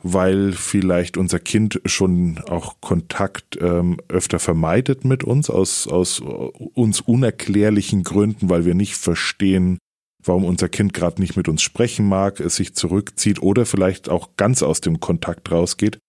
weil 0.03 0.53
vielleicht 0.53 1.17
unser 1.17 1.39
Kind 1.39 1.81
schon 1.85 2.39
auch 2.47 2.81
Kontakt 2.81 3.57
ähm, 3.61 3.97
öfter 4.07 4.39
vermeidet 4.39 5.05
mit 5.05 5.23
uns 5.23 5.49
aus, 5.49 5.87
aus 5.87 6.19
uns 6.19 7.01
unerklärlichen 7.01 8.03
Gründen, 8.03 8.49
weil 8.49 8.65
wir 8.65 8.75
nicht 8.75 8.95
verstehen, 8.95 9.77
warum 10.23 10.45
unser 10.45 10.69
Kind 10.69 10.93
gerade 10.93 11.21
nicht 11.21 11.37
mit 11.37 11.47
uns 11.47 11.61
sprechen 11.61 12.07
mag, 12.07 12.39
es 12.39 12.55
sich 12.55 12.73
zurückzieht 12.75 13.41
oder 13.41 13.65
vielleicht 13.65 14.09
auch 14.09 14.29
ganz 14.37 14.63
aus 14.63 14.81
dem 14.81 14.99
Kontakt 14.99 15.51
rausgeht. 15.51 15.99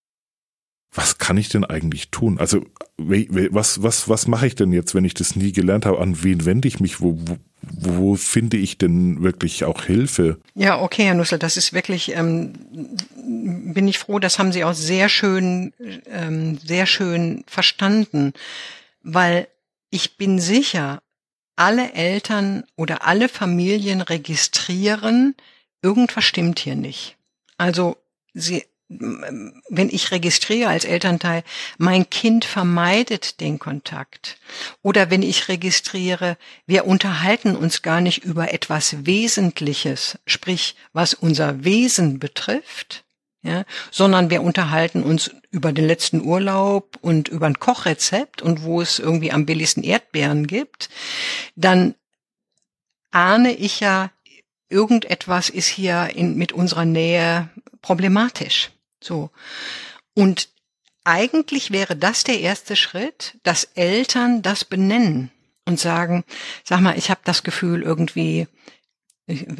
Was 0.94 1.16
kann 1.16 1.38
ich 1.38 1.48
denn 1.48 1.64
eigentlich 1.64 2.10
tun? 2.10 2.38
Also 2.38 2.64
was 2.98 3.82
was 3.82 4.08
was 4.08 4.26
mache 4.26 4.46
ich 4.46 4.54
denn 4.54 4.72
jetzt, 4.72 4.94
wenn 4.94 5.06
ich 5.06 5.14
das 5.14 5.36
nie 5.36 5.52
gelernt 5.52 5.86
habe? 5.86 6.00
An 6.00 6.22
wen 6.22 6.44
wende 6.44 6.68
ich 6.68 6.80
mich? 6.80 7.00
Wo, 7.00 7.18
wo, 7.18 7.38
wo 7.62 8.16
finde 8.16 8.58
ich 8.58 8.76
denn 8.76 9.22
wirklich 9.22 9.64
auch 9.64 9.84
Hilfe? 9.84 10.38
Ja, 10.54 10.80
okay, 10.80 11.04
Herr 11.04 11.14
Nussel, 11.14 11.38
das 11.38 11.56
ist 11.56 11.72
wirklich, 11.72 12.14
ähm, 12.14 12.52
bin 13.16 13.88
ich 13.88 13.98
froh, 13.98 14.18
das 14.18 14.38
haben 14.38 14.52
Sie 14.52 14.64
auch 14.64 14.74
sehr 14.74 15.08
schön, 15.08 15.72
ähm, 16.06 16.58
sehr 16.58 16.86
schön 16.86 17.44
verstanden, 17.46 18.34
weil 19.02 19.48
ich 19.90 20.16
bin 20.16 20.38
sicher, 20.38 21.00
alle 21.56 21.92
Eltern 21.92 22.64
oder 22.76 23.06
alle 23.06 23.28
Familien 23.28 24.00
registrieren, 24.00 25.34
irgendwas 25.82 26.24
stimmt 26.24 26.58
hier 26.58 26.76
nicht. 26.76 27.16
Also 27.58 27.96
sie 28.34 28.64
wenn 29.68 29.88
ich 29.88 30.10
registriere 30.10 30.70
als 30.70 30.84
Elternteil, 30.84 31.44
mein 31.78 32.08
Kind 32.10 32.44
vermeidet 32.44 33.40
den 33.40 33.58
Kontakt. 33.58 34.38
Oder 34.82 35.10
wenn 35.10 35.22
ich 35.22 35.48
registriere, 35.48 36.36
wir 36.66 36.86
unterhalten 36.86 37.56
uns 37.56 37.82
gar 37.82 38.00
nicht 38.00 38.24
über 38.24 38.52
etwas 38.52 39.06
Wesentliches, 39.06 40.18
sprich, 40.26 40.76
was 40.92 41.14
unser 41.14 41.64
Wesen 41.64 42.18
betrifft, 42.18 43.04
ja, 43.42 43.64
sondern 43.90 44.30
wir 44.30 44.42
unterhalten 44.42 45.02
uns 45.02 45.30
über 45.50 45.72
den 45.72 45.86
letzten 45.86 46.22
Urlaub 46.22 46.96
und 47.00 47.28
über 47.28 47.46
ein 47.46 47.58
Kochrezept 47.58 48.40
und 48.40 48.62
wo 48.62 48.80
es 48.80 48.98
irgendwie 48.98 49.32
am 49.32 49.46
billigsten 49.46 49.82
Erdbeeren 49.82 50.46
gibt, 50.46 50.88
dann 51.56 51.94
ahne 53.10 53.52
ich 53.52 53.80
ja, 53.80 54.10
irgendetwas 54.68 55.50
ist 55.50 55.66
hier 55.66 56.10
in, 56.14 56.36
mit 56.36 56.52
unserer 56.52 56.84
Nähe 56.84 57.50
problematisch. 57.82 58.70
So. 59.02 59.30
Und 60.14 60.48
eigentlich 61.04 61.70
wäre 61.70 61.96
das 61.96 62.24
der 62.24 62.40
erste 62.40 62.76
Schritt, 62.76 63.38
dass 63.42 63.64
Eltern 63.74 64.42
das 64.42 64.64
benennen 64.64 65.30
und 65.64 65.80
sagen, 65.80 66.24
sag 66.64 66.80
mal, 66.80 66.96
ich 66.96 67.10
habe 67.10 67.20
das 67.24 67.42
Gefühl 67.42 67.82
irgendwie, 67.82 68.46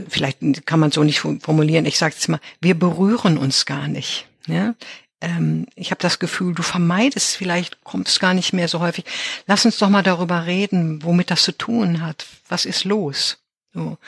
vielleicht 0.08 0.66
kann 0.66 0.80
man 0.80 0.92
so 0.92 1.02
nicht 1.04 1.20
formulieren, 1.20 1.86
ich 1.86 1.98
sage 1.98 2.14
jetzt 2.14 2.28
mal, 2.28 2.40
wir 2.60 2.78
berühren 2.78 3.38
uns 3.38 3.66
gar 3.66 3.88
nicht. 3.88 4.26
Ja? 4.46 4.74
Ähm, 5.20 5.66
ich 5.74 5.90
habe 5.90 6.00
das 6.00 6.18
Gefühl, 6.18 6.54
du 6.54 6.62
vermeidest, 6.62 7.36
vielleicht 7.36 7.82
kommst 7.84 8.20
gar 8.20 8.34
nicht 8.34 8.52
mehr 8.52 8.68
so 8.68 8.80
häufig. 8.80 9.04
Lass 9.46 9.64
uns 9.64 9.78
doch 9.78 9.88
mal 9.88 10.02
darüber 10.02 10.46
reden, 10.46 11.02
womit 11.02 11.30
das 11.30 11.44
zu 11.44 11.52
tun 11.52 12.02
hat. 12.02 12.26
Was 12.48 12.64
ist 12.66 12.84
los? 12.84 13.38
So. 13.72 13.98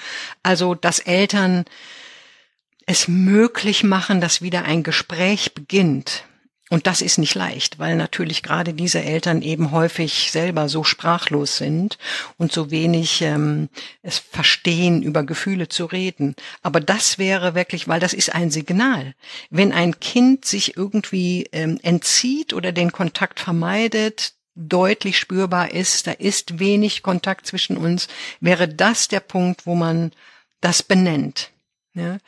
Also, 0.43 0.75
dass 0.75 0.99
Eltern 0.99 1.65
es 2.87 3.09
möglich 3.09 3.85
machen, 3.85 4.21
dass 4.21 4.43
wieder 4.43 4.65
ein 4.65 4.83
Gespräch 4.83 5.55
beginnt. 5.55 6.25
Und 6.71 6.87
das 6.87 7.03
ist 7.03 7.19
nicht 7.19 7.35
leicht, 7.35 7.79
weil 7.79 7.95
natürlich 7.95 8.43
gerade 8.43 8.73
diese 8.73 9.03
Eltern 9.03 9.43
eben 9.43 9.71
häufig 9.71 10.33
selber 10.33 10.69
so 10.69 10.83
sprachlos 10.83 11.59
sind 11.59 11.99
und 12.39 12.53
so 12.53 12.71
wenig 12.71 13.21
ähm, 13.21 13.69
es 14.03 14.19
verstehen, 14.19 15.03
über 15.03 15.25
Gefühle 15.25 15.69
zu 15.69 15.85
reden. 15.85 16.35
Aber 16.63 16.81
das 16.81 17.19
wäre 17.19 17.55
wirklich, 17.55 17.87
weil 17.87 18.01
das 18.01 18.15
ist 18.15 18.35
ein 18.35 18.51
Signal. 18.51 19.15
Wenn 19.51 19.73
ein 19.73 20.01
Kind 20.01 20.47
sich 20.47 20.77
irgendwie 20.77 21.49
ähm, 21.53 21.79
entzieht 21.83 22.55
oder 22.55 22.73
den 22.73 22.93
Kontakt 22.93 23.41
vermeidet, 23.41 24.33
deutlich 24.55 25.19
spürbar 25.19 25.73
ist, 25.73 26.07
da 26.07 26.13
ist 26.13 26.59
wenig 26.59 27.03
Kontakt 27.03 27.47
zwischen 27.47 27.77
uns, 27.77 28.09
wäre 28.41 28.69
das 28.69 29.09
der 29.09 29.21
Punkt, 29.21 29.67
wo 29.67 29.75
man 29.75 30.13
das 30.61 30.83
benennt. 30.83 31.51
Ja? 31.93 32.19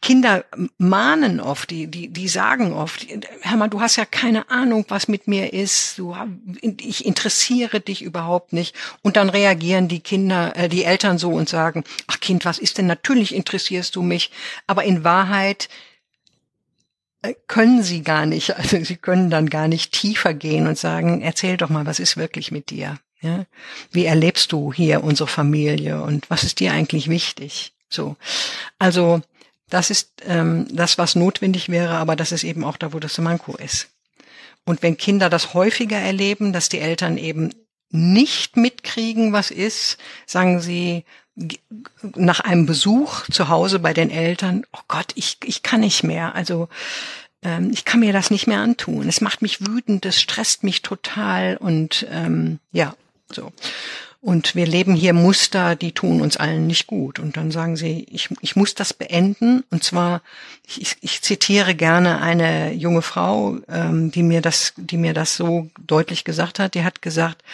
Kinder 0.00 0.44
mahnen 0.78 1.40
oft, 1.40 1.70
die, 1.70 1.88
die, 1.88 2.08
die 2.08 2.28
sagen 2.28 2.72
oft, 2.72 3.06
Hermann, 3.40 3.70
du 3.70 3.80
hast 3.80 3.96
ja 3.96 4.04
keine 4.04 4.48
Ahnung, 4.50 4.84
was 4.88 5.08
mit 5.08 5.26
mir 5.26 5.52
ist, 5.52 5.98
du, 5.98 6.14
ich 6.80 7.04
interessiere 7.04 7.80
dich 7.80 8.02
überhaupt 8.02 8.52
nicht. 8.52 8.76
Und 9.02 9.16
dann 9.16 9.28
reagieren 9.28 9.88
die 9.88 10.00
Kinder, 10.00 10.54
äh, 10.56 10.68
die 10.68 10.84
Eltern 10.84 11.18
so 11.18 11.30
und 11.30 11.48
sagen, 11.48 11.84
ach 12.06 12.20
Kind, 12.20 12.44
was 12.44 12.58
ist 12.58 12.78
denn? 12.78 12.86
Natürlich 12.86 13.34
interessierst 13.34 13.96
du 13.96 14.02
mich. 14.02 14.30
Aber 14.66 14.84
in 14.84 15.02
Wahrheit 15.02 15.68
äh, 17.22 17.34
können 17.48 17.82
sie 17.82 18.02
gar 18.02 18.26
nicht, 18.26 18.56
also 18.56 18.82
sie 18.84 18.96
können 18.96 19.30
dann 19.30 19.50
gar 19.50 19.66
nicht 19.66 19.92
tiefer 19.92 20.32
gehen 20.32 20.68
und 20.68 20.78
sagen, 20.78 21.22
erzähl 21.22 21.56
doch 21.56 21.70
mal, 21.70 21.86
was 21.86 21.98
ist 21.98 22.16
wirklich 22.16 22.52
mit 22.52 22.70
dir? 22.70 22.98
Ja? 23.20 23.46
Wie 23.90 24.04
erlebst 24.04 24.52
du 24.52 24.72
hier 24.72 25.02
unsere 25.02 25.28
Familie 25.28 26.02
und 26.02 26.30
was 26.30 26.44
ist 26.44 26.60
dir 26.60 26.72
eigentlich 26.72 27.08
wichtig? 27.08 27.72
So. 27.88 28.16
Also, 28.78 29.22
das 29.70 29.90
ist 29.90 30.12
ähm, 30.26 30.66
das, 30.70 30.98
was 30.98 31.14
notwendig 31.14 31.68
wäre, 31.68 31.96
aber 31.96 32.16
das 32.16 32.32
ist 32.32 32.44
eben 32.44 32.64
auch 32.64 32.76
da, 32.76 32.92
wo 32.92 32.98
das 32.98 33.18
Manko 33.18 33.56
ist. 33.56 33.88
Und 34.64 34.82
wenn 34.82 34.96
Kinder 34.96 35.30
das 35.30 35.54
häufiger 35.54 35.98
erleben, 35.98 36.52
dass 36.52 36.68
die 36.68 36.80
Eltern 36.80 37.16
eben 37.16 37.54
nicht 37.90 38.56
mitkriegen, 38.56 39.32
was 39.32 39.50
ist, 39.50 39.96
sagen 40.26 40.60
sie 40.60 41.04
nach 42.16 42.40
einem 42.40 42.66
Besuch 42.66 43.28
zu 43.30 43.48
Hause 43.48 43.78
bei 43.78 43.94
den 43.94 44.10
Eltern, 44.10 44.64
oh 44.72 44.80
Gott, 44.88 45.12
ich, 45.14 45.38
ich 45.44 45.62
kann 45.62 45.80
nicht 45.80 46.02
mehr. 46.02 46.34
Also 46.34 46.68
ähm, 47.42 47.70
ich 47.72 47.84
kann 47.84 48.00
mir 48.00 48.12
das 48.12 48.30
nicht 48.30 48.46
mehr 48.46 48.60
antun. 48.60 49.08
Es 49.08 49.20
macht 49.20 49.42
mich 49.42 49.66
wütend, 49.66 50.04
es 50.04 50.20
stresst 50.20 50.64
mich 50.64 50.82
total 50.82 51.56
und 51.56 52.06
ähm, 52.10 52.58
ja, 52.72 52.94
so. 53.30 53.52
Und 54.20 54.56
wir 54.56 54.66
leben 54.66 54.96
hier 54.96 55.12
Muster, 55.12 55.76
die 55.76 55.92
tun 55.92 56.20
uns 56.20 56.36
allen 56.36 56.66
nicht 56.66 56.88
gut. 56.88 57.20
Und 57.20 57.36
dann 57.36 57.52
sagen 57.52 57.76
sie, 57.76 58.04
ich, 58.10 58.28
ich 58.40 58.56
muss 58.56 58.74
das 58.74 58.92
beenden. 58.92 59.62
Und 59.70 59.84
zwar, 59.84 60.22
ich, 60.66 60.96
ich 61.00 61.22
zitiere 61.22 61.76
gerne 61.76 62.20
eine 62.20 62.72
junge 62.72 63.02
Frau, 63.02 63.58
ähm, 63.68 64.10
die 64.10 64.24
mir 64.24 64.40
das, 64.40 64.74
die 64.76 64.96
mir 64.96 65.14
das 65.14 65.36
so 65.36 65.70
deutlich 65.78 66.24
gesagt 66.24 66.58
hat. 66.58 66.74
Die 66.74 66.82
hat 66.82 67.00
gesagt, 67.00 67.44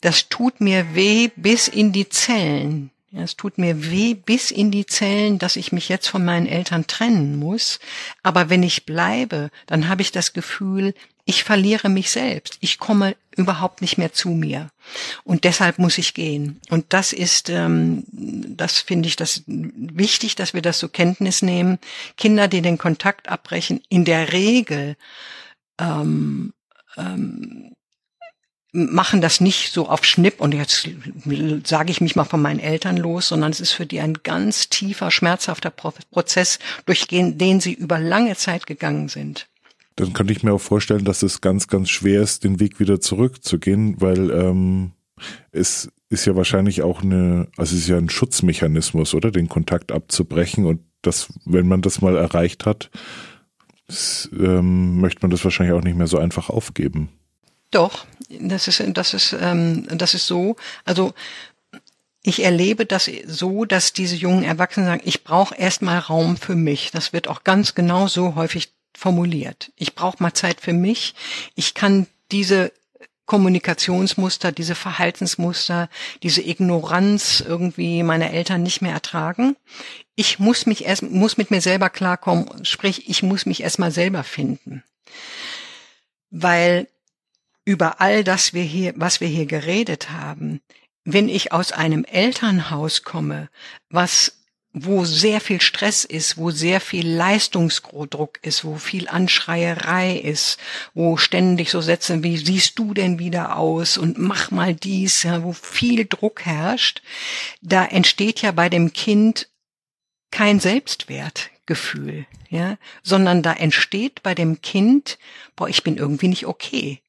das 0.00 0.30
tut 0.30 0.60
mir 0.60 0.94
weh 0.94 1.28
bis 1.36 1.68
in 1.68 1.92
die 1.92 2.08
Zellen. 2.08 2.90
Ja, 3.10 3.22
es 3.22 3.36
tut 3.36 3.58
mir 3.58 3.90
weh 3.90 4.14
bis 4.14 4.50
in 4.50 4.70
die 4.70 4.86
Zellen, 4.86 5.38
dass 5.38 5.54
ich 5.54 5.70
mich 5.70 5.88
jetzt 5.88 6.08
von 6.08 6.24
meinen 6.24 6.46
Eltern 6.46 6.86
trennen 6.86 7.38
muss. 7.38 7.78
Aber 8.22 8.48
wenn 8.48 8.62
ich 8.62 8.86
bleibe, 8.86 9.50
dann 9.66 9.88
habe 9.88 10.02
ich 10.02 10.12
das 10.12 10.32
Gefühl, 10.32 10.94
ich 11.24 11.44
verliere 11.44 11.88
mich 11.88 12.10
selbst. 12.10 12.58
Ich 12.60 12.78
komme 12.78 13.16
überhaupt 13.36 13.80
nicht 13.80 13.96
mehr 13.96 14.12
zu 14.12 14.28
mir. 14.28 14.70
Und 15.24 15.44
deshalb 15.44 15.78
muss 15.78 15.96
ich 15.98 16.12
gehen. 16.12 16.60
Und 16.68 16.92
das 16.92 17.12
ist, 17.12 17.48
ähm, 17.48 18.04
das 18.12 18.80
finde 18.80 19.08
ich 19.08 19.16
das 19.16 19.42
wichtig, 19.46 20.34
dass 20.34 20.52
wir 20.52 20.62
das 20.62 20.78
zur 20.78 20.92
Kenntnis 20.92 21.40
nehmen. 21.40 21.78
Kinder, 22.16 22.46
die 22.46 22.60
den 22.60 22.78
Kontakt 22.78 23.28
abbrechen, 23.28 23.80
in 23.88 24.04
der 24.04 24.32
Regel 24.32 24.96
ähm, 25.80 26.52
ähm, 26.96 27.74
machen 28.72 29.20
das 29.20 29.40
nicht 29.40 29.72
so 29.72 29.88
auf 29.88 30.04
Schnipp 30.04 30.40
und 30.40 30.52
jetzt 30.52 30.88
sage 31.64 31.92
ich 31.92 32.00
mich 32.00 32.16
mal 32.16 32.24
von 32.24 32.42
meinen 32.42 32.58
Eltern 32.58 32.96
los, 32.96 33.28
sondern 33.28 33.52
es 33.52 33.60
ist 33.60 33.70
für 33.70 33.86
die 33.86 34.00
ein 34.00 34.14
ganz 34.24 34.68
tiefer, 34.68 35.12
schmerzhafter 35.12 35.70
Prozess, 35.70 36.58
durch 36.84 37.06
den 37.06 37.60
sie 37.60 37.72
über 37.72 38.00
lange 38.00 38.34
Zeit 38.34 38.66
gegangen 38.66 39.08
sind. 39.08 39.46
Dann 39.96 40.12
könnte 40.12 40.32
ich 40.32 40.42
mir 40.42 40.52
auch 40.52 40.60
vorstellen, 40.60 41.04
dass 41.04 41.22
es 41.22 41.40
ganz, 41.40 41.68
ganz 41.68 41.88
schwer 41.90 42.22
ist, 42.22 42.44
den 42.44 42.58
Weg 42.60 42.80
wieder 42.80 43.00
zurückzugehen, 43.00 44.00
weil 44.00 44.30
ähm, 44.30 44.92
es 45.52 45.88
ist 46.08 46.24
ja 46.26 46.34
wahrscheinlich 46.36 46.82
auch 46.82 47.02
eine, 47.02 47.48
also 47.56 47.74
es 47.74 47.82
ist 47.82 47.88
ja 47.88 47.96
ein 47.96 48.10
Schutzmechanismus, 48.10 49.14
oder? 49.14 49.30
Den 49.30 49.48
Kontakt 49.48 49.92
abzubrechen 49.92 50.64
und 50.64 50.80
das, 51.02 51.28
wenn 51.44 51.68
man 51.68 51.82
das 51.82 52.00
mal 52.00 52.16
erreicht 52.16 52.66
hat, 52.66 52.90
das, 53.86 54.28
ähm, 54.32 55.00
möchte 55.00 55.22
man 55.22 55.30
das 55.30 55.44
wahrscheinlich 55.44 55.76
auch 55.76 55.82
nicht 55.82 55.96
mehr 55.96 56.06
so 56.06 56.18
einfach 56.18 56.50
aufgeben. 56.50 57.10
Doch, 57.70 58.06
das 58.40 58.68
ist, 58.68 58.82
das 58.94 59.14
ist, 59.14 59.36
ähm, 59.38 59.86
das 59.90 60.14
ist 60.14 60.26
so. 60.26 60.56
Also 60.84 61.12
ich 62.22 62.42
erlebe 62.42 62.86
das 62.86 63.10
so, 63.26 63.64
dass 63.64 63.92
diese 63.92 64.16
jungen 64.16 64.44
Erwachsenen 64.44 64.86
sagen, 64.86 65.02
ich 65.04 65.24
brauche 65.24 65.54
erstmal 65.54 65.98
Raum 65.98 66.36
für 66.36 66.54
mich. 66.54 66.90
Das 66.90 67.12
wird 67.12 67.28
auch 67.28 67.44
ganz 67.44 67.74
genau 67.74 68.06
so 68.06 68.34
häufig 68.34 68.72
formuliert. 68.96 69.72
Ich 69.76 69.94
brauche 69.94 70.22
mal 70.22 70.34
Zeit 70.34 70.60
für 70.60 70.72
mich. 70.72 71.14
Ich 71.54 71.74
kann 71.74 72.06
diese 72.30 72.72
Kommunikationsmuster, 73.26 74.52
diese 74.52 74.74
Verhaltensmuster, 74.74 75.88
diese 76.22 76.42
Ignoranz 76.42 77.42
irgendwie 77.46 78.02
meiner 78.02 78.30
Eltern 78.30 78.62
nicht 78.62 78.82
mehr 78.82 78.92
ertragen. 78.92 79.56
Ich 80.14 80.38
muss 80.38 80.66
mich 80.66 80.84
erst, 80.84 81.02
muss 81.02 81.36
mit 81.36 81.50
mir 81.50 81.60
selber 81.60 81.88
klarkommen, 81.88 82.64
sprich, 82.64 83.08
ich 83.08 83.22
muss 83.22 83.46
mich 83.46 83.62
erstmal 83.62 83.90
selber 83.90 84.24
finden. 84.24 84.82
Weil 86.30 86.88
über 87.64 88.00
all 88.00 88.24
das 88.24 88.52
wir 88.52 88.62
hier, 88.62 88.92
was 88.96 89.20
wir 89.20 89.28
hier 89.28 89.46
geredet 89.46 90.10
haben, 90.10 90.60
wenn 91.04 91.28
ich 91.28 91.52
aus 91.52 91.72
einem 91.72 92.04
Elternhaus 92.04 93.04
komme, 93.04 93.48
was 93.88 94.43
wo 94.76 95.04
sehr 95.04 95.40
viel 95.40 95.60
Stress 95.60 96.04
ist, 96.04 96.36
wo 96.36 96.50
sehr 96.50 96.80
viel 96.80 97.08
Leistungsdruck 97.08 98.40
ist, 98.42 98.64
wo 98.64 98.76
viel 98.76 99.08
Anschreierei 99.08 100.16
ist, 100.16 100.58
wo 100.94 101.16
ständig 101.16 101.70
so 101.70 101.80
Sätze 101.80 102.24
wie 102.24 102.36
siehst 102.36 102.78
du 102.78 102.92
denn 102.92 103.20
wieder 103.20 103.56
aus? 103.56 103.96
und 103.96 104.18
mach 104.18 104.50
mal 104.50 104.74
dies, 104.74 105.22
ja, 105.22 105.44
wo 105.44 105.52
viel 105.52 106.06
Druck 106.06 106.44
herrscht, 106.44 107.02
da 107.62 107.84
entsteht 107.84 108.42
ja 108.42 108.50
bei 108.50 108.68
dem 108.68 108.92
Kind 108.92 109.48
kein 110.32 110.58
Selbstwertgefühl, 110.58 112.26
ja, 112.50 112.76
sondern 113.04 113.42
da 113.42 113.52
entsteht 113.52 114.24
bei 114.24 114.34
dem 114.34 114.60
Kind, 114.60 115.18
boah, 115.54 115.68
ich 115.68 115.84
bin 115.84 115.96
irgendwie 115.96 116.28
nicht 116.28 116.46
okay 116.46 117.03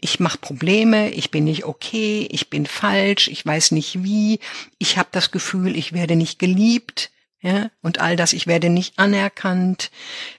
ich 0.00 0.20
mache 0.20 0.38
Probleme, 0.38 1.10
ich 1.10 1.30
bin 1.30 1.44
nicht 1.44 1.64
okay, 1.64 2.28
ich 2.30 2.50
bin 2.50 2.66
falsch, 2.66 3.28
ich 3.28 3.44
weiß 3.44 3.72
nicht 3.72 4.02
wie, 4.04 4.38
ich 4.78 4.96
habe 4.96 5.08
das 5.12 5.30
Gefühl, 5.30 5.76
ich 5.76 5.92
werde 5.92 6.16
nicht 6.16 6.38
geliebt, 6.38 7.10
ja, 7.40 7.70
und 7.82 8.00
all 8.00 8.16
das, 8.16 8.32
ich 8.32 8.46
werde 8.46 8.68
nicht 8.68 8.98
anerkannt. 8.98 9.90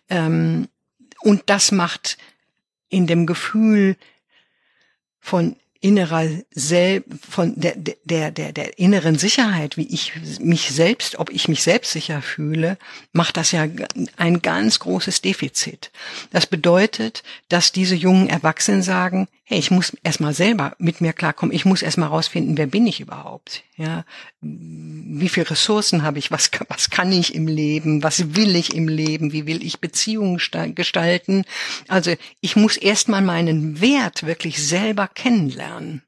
Ähm, 0.10 0.68
und 1.22 1.44
das 1.48 1.72
macht 1.72 2.18
in 2.90 3.08
dem 3.08 3.26
Gefühl 3.26 3.96
von 5.20 5.56
innerer 5.82 6.28
Sel 6.52 7.06
von 7.28 7.54
der, 7.56 7.76
der, 7.76 8.32
der, 8.32 8.52
der 8.52 8.80
inneren 8.80 9.18
Sicherheit, 9.18 9.78
wie 9.78 9.88
ich 9.88 10.12
mich 10.40 10.72
selbst, 10.72 11.18
ob 11.20 11.30
ich 11.30 11.48
mich 11.48 11.64
selbst 11.64 11.92
sicher 11.92 12.22
fühle, 12.22 12.78
macht 13.14 13.38
das 13.38 13.54
ja 13.54 13.66
ein 14.18 14.42
ganz 14.42 14.80
großes 14.80 15.22
Defizit. 15.22 15.92
Das 16.32 16.48
bedeutet, 16.48 17.24
dass 17.48 17.72
diese 17.72 17.96
jungen 17.96 18.28
Erwachsenen 18.28 18.82
sagen, 18.82 19.30
hey, 19.50 19.58
ich 19.58 19.72
muss 19.72 19.98
erstmal 20.04 20.36
selber 20.36 20.76
mit 20.78 21.02
mir 21.02 21.12
klarkommen, 21.12 21.56
ich 21.56 21.66
muss 21.66 21.82
erstmal 21.82 22.10
rausfinden, 22.10 22.56
wer 22.56 22.68
bin 22.68 22.86
ich 22.86 23.00
überhaupt? 23.00 23.64
Ja, 23.78 24.06
wie 24.42 25.28
viel 25.28 25.42
Ressourcen 25.42 26.04
habe 26.04 26.20
ich? 26.20 26.30
Was, 26.30 26.52
was 26.68 26.92
kann 26.92 27.12
ich 27.12 27.34
im 27.34 27.48
Leben? 27.48 28.04
Was 28.04 28.36
will 28.36 28.56
ich 28.56 28.76
im 28.76 28.88
Leben? 28.88 29.34
Wie 29.34 29.48
will 29.48 29.66
ich 29.66 29.80
Beziehungen 29.80 30.40
gestalten? 30.76 31.46
Also, 31.88 32.14
ich 32.42 32.56
muss 32.56 32.78
erstmal 32.78 33.24
meinen 33.24 33.82
Wert 33.82 34.24
wirklich 34.28 34.64
selber 34.64 35.08
kennenlernen. 35.08 36.04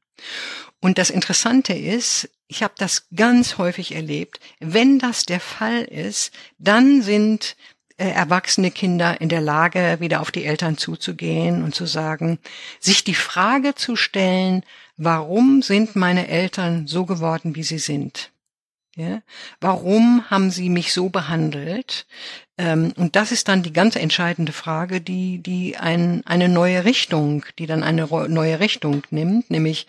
Und 0.80 0.98
das 0.98 1.10
Interessante 1.10 1.72
ist, 1.72 2.30
ich 2.46 2.62
habe 2.62 2.74
das 2.78 3.08
ganz 3.16 3.58
häufig 3.58 3.92
erlebt, 3.92 4.38
wenn 4.60 5.00
das 5.00 5.24
der 5.24 5.40
Fall 5.40 5.82
ist, 5.82 6.30
dann 6.58 7.02
sind 7.02 7.56
erwachsene 7.96 8.70
Kinder 8.70 9.20
in 9.20 9.28
der 9.28 9.40
Lage, 9.40 9.98
wieder 10.00 10.20
auf 10.20 10.30
die 10.30 10.44
Eltern 10.44 10.78
zuzugehen 10.78 11.62
und 11.62 11.74
zu 11.74 11.86
sagen, 11.86 12.38
sich 12.80 13.04
die 13.04 13.14
Frage 13.14 13.74
zu 13.74 13.96
stellen, 13.96 14.64
warum 14.96 15.62
sind 15.62 15.96
meine 15.96 16.28
Eltern 16.28 16.86
so 16.86 17.06
geworden, 17.06 17.54
wie 17.54 17.62
sie 17.62 17.78
sind? 17.78 18.30
Ja? 18.96 19.22
Warum 19.60 20.28
haben 20.30 20.50
sie 20.50 20.68
mich 20.68 20.92
so 20.92 21.08
behandelt? 21.08 22.06
Ähm, 22.58 22.92
und 22.96 23.16
das 23.16 23.32
ist 23.32 23.48
dann 23.48 23.62
die 23.62 23.72
ganz 23.72 23.96
entscheidende 23.96 24.52
Frage, 24.52 25.00
die, 25.00 25.38
die 25.38 25.76
ein, 25.78 26.22
eine 26.26 26.48
neue 26.48 26.84
Richtung, 26.84 27.44
die 27.58 27.66
dann 27.66 27.82
eine 27.82 28.06
neue 28.06 28.60
Richtung 28.60 29.02
nimmt, 29.10 29.50
nämlich 29.50 29.86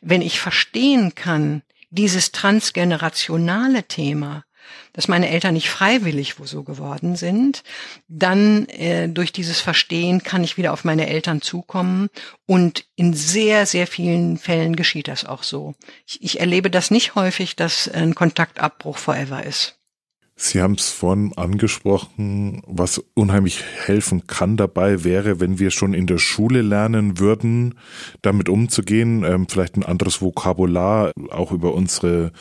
wenn 0.00 0.22
ich 0.22 0.38
verstehen 0.38 1.14
kann, 1.14 1.62
dieses 1.90 2.32
transgenerationale 2.32 3.84
Thema, 3.84 4.44
dass 4.92 5.08
meine 5.08 5.28
Eltern 5.28 5.54
nicht 5.54 5.68
freiwillig 5.68 6.34
so 6.44 6.62
geworden 6.62 7.16
sind, 7.16 7.62
dann 8.08 8.66
äh, 8.68 9.08
durch 9.08 9.32
dieses 9.32 9.60
Verstehen 9.60 10.22
kann 10.22 10.44
ich 10.44 10.56
wieder 10.56 10.72
auf 10.72 10.84
meine 10.84 11.08
Eltern 11.08 11.42
zukommen 11.42 12.08
und 12.46 12.86
in 12.96 13.14
sehr, 13.14 13.66
sehr 13.66 13.86
vielen 13.86 14.38
Fällen 14.38 14.76
geschieht 14.76 15.08
das 15.08 15.24
auch 15.24 15.42
so. 15.42 15.74
Ich, 16.06 16.22
ich 16.22 16.40
erlebe 16.40 16.70
das 16.70 16.90
nicht 16.90 17.14
häufig, 17.14 17.56
dass 17.56 17.88
ein 17.88 18.14
Kontaktabbruch 18.14 18.98
forever 18.98 19.44
ist. 19.44 19.76
Sie 20.36 20.60
haben 20.60 20.74
es 20.74 20.90
vorhin 20.90 21.32
angesprochen, 21.36 22.60
was 22.66 22.98
unheimlich 23.14 23.62
helfen 23.62 24.26
kann 24.26 24.56
dabei 24.56 25.04
wäre, 25.04 25.38
wenn 25.38 25.60
wir 25.60 25.70
schon 25.70 25.94
in 25.94 26.08
der 26.08 26.18
Schule 26.18 26.60
lernen 26.62 27.20
würden, 27.20 27.76
damit 28.20 28.48
umzugehen, 28.48 29.22
ähm, 29.22 29.46
vielleicht 29.48 29.76
ein 29.76 29.84
anderes 29.84 30.20
Vokabular, 30.20 31.12
auch 31.30 31.52
über 31.52 31.72
unsere, 31.72 32.32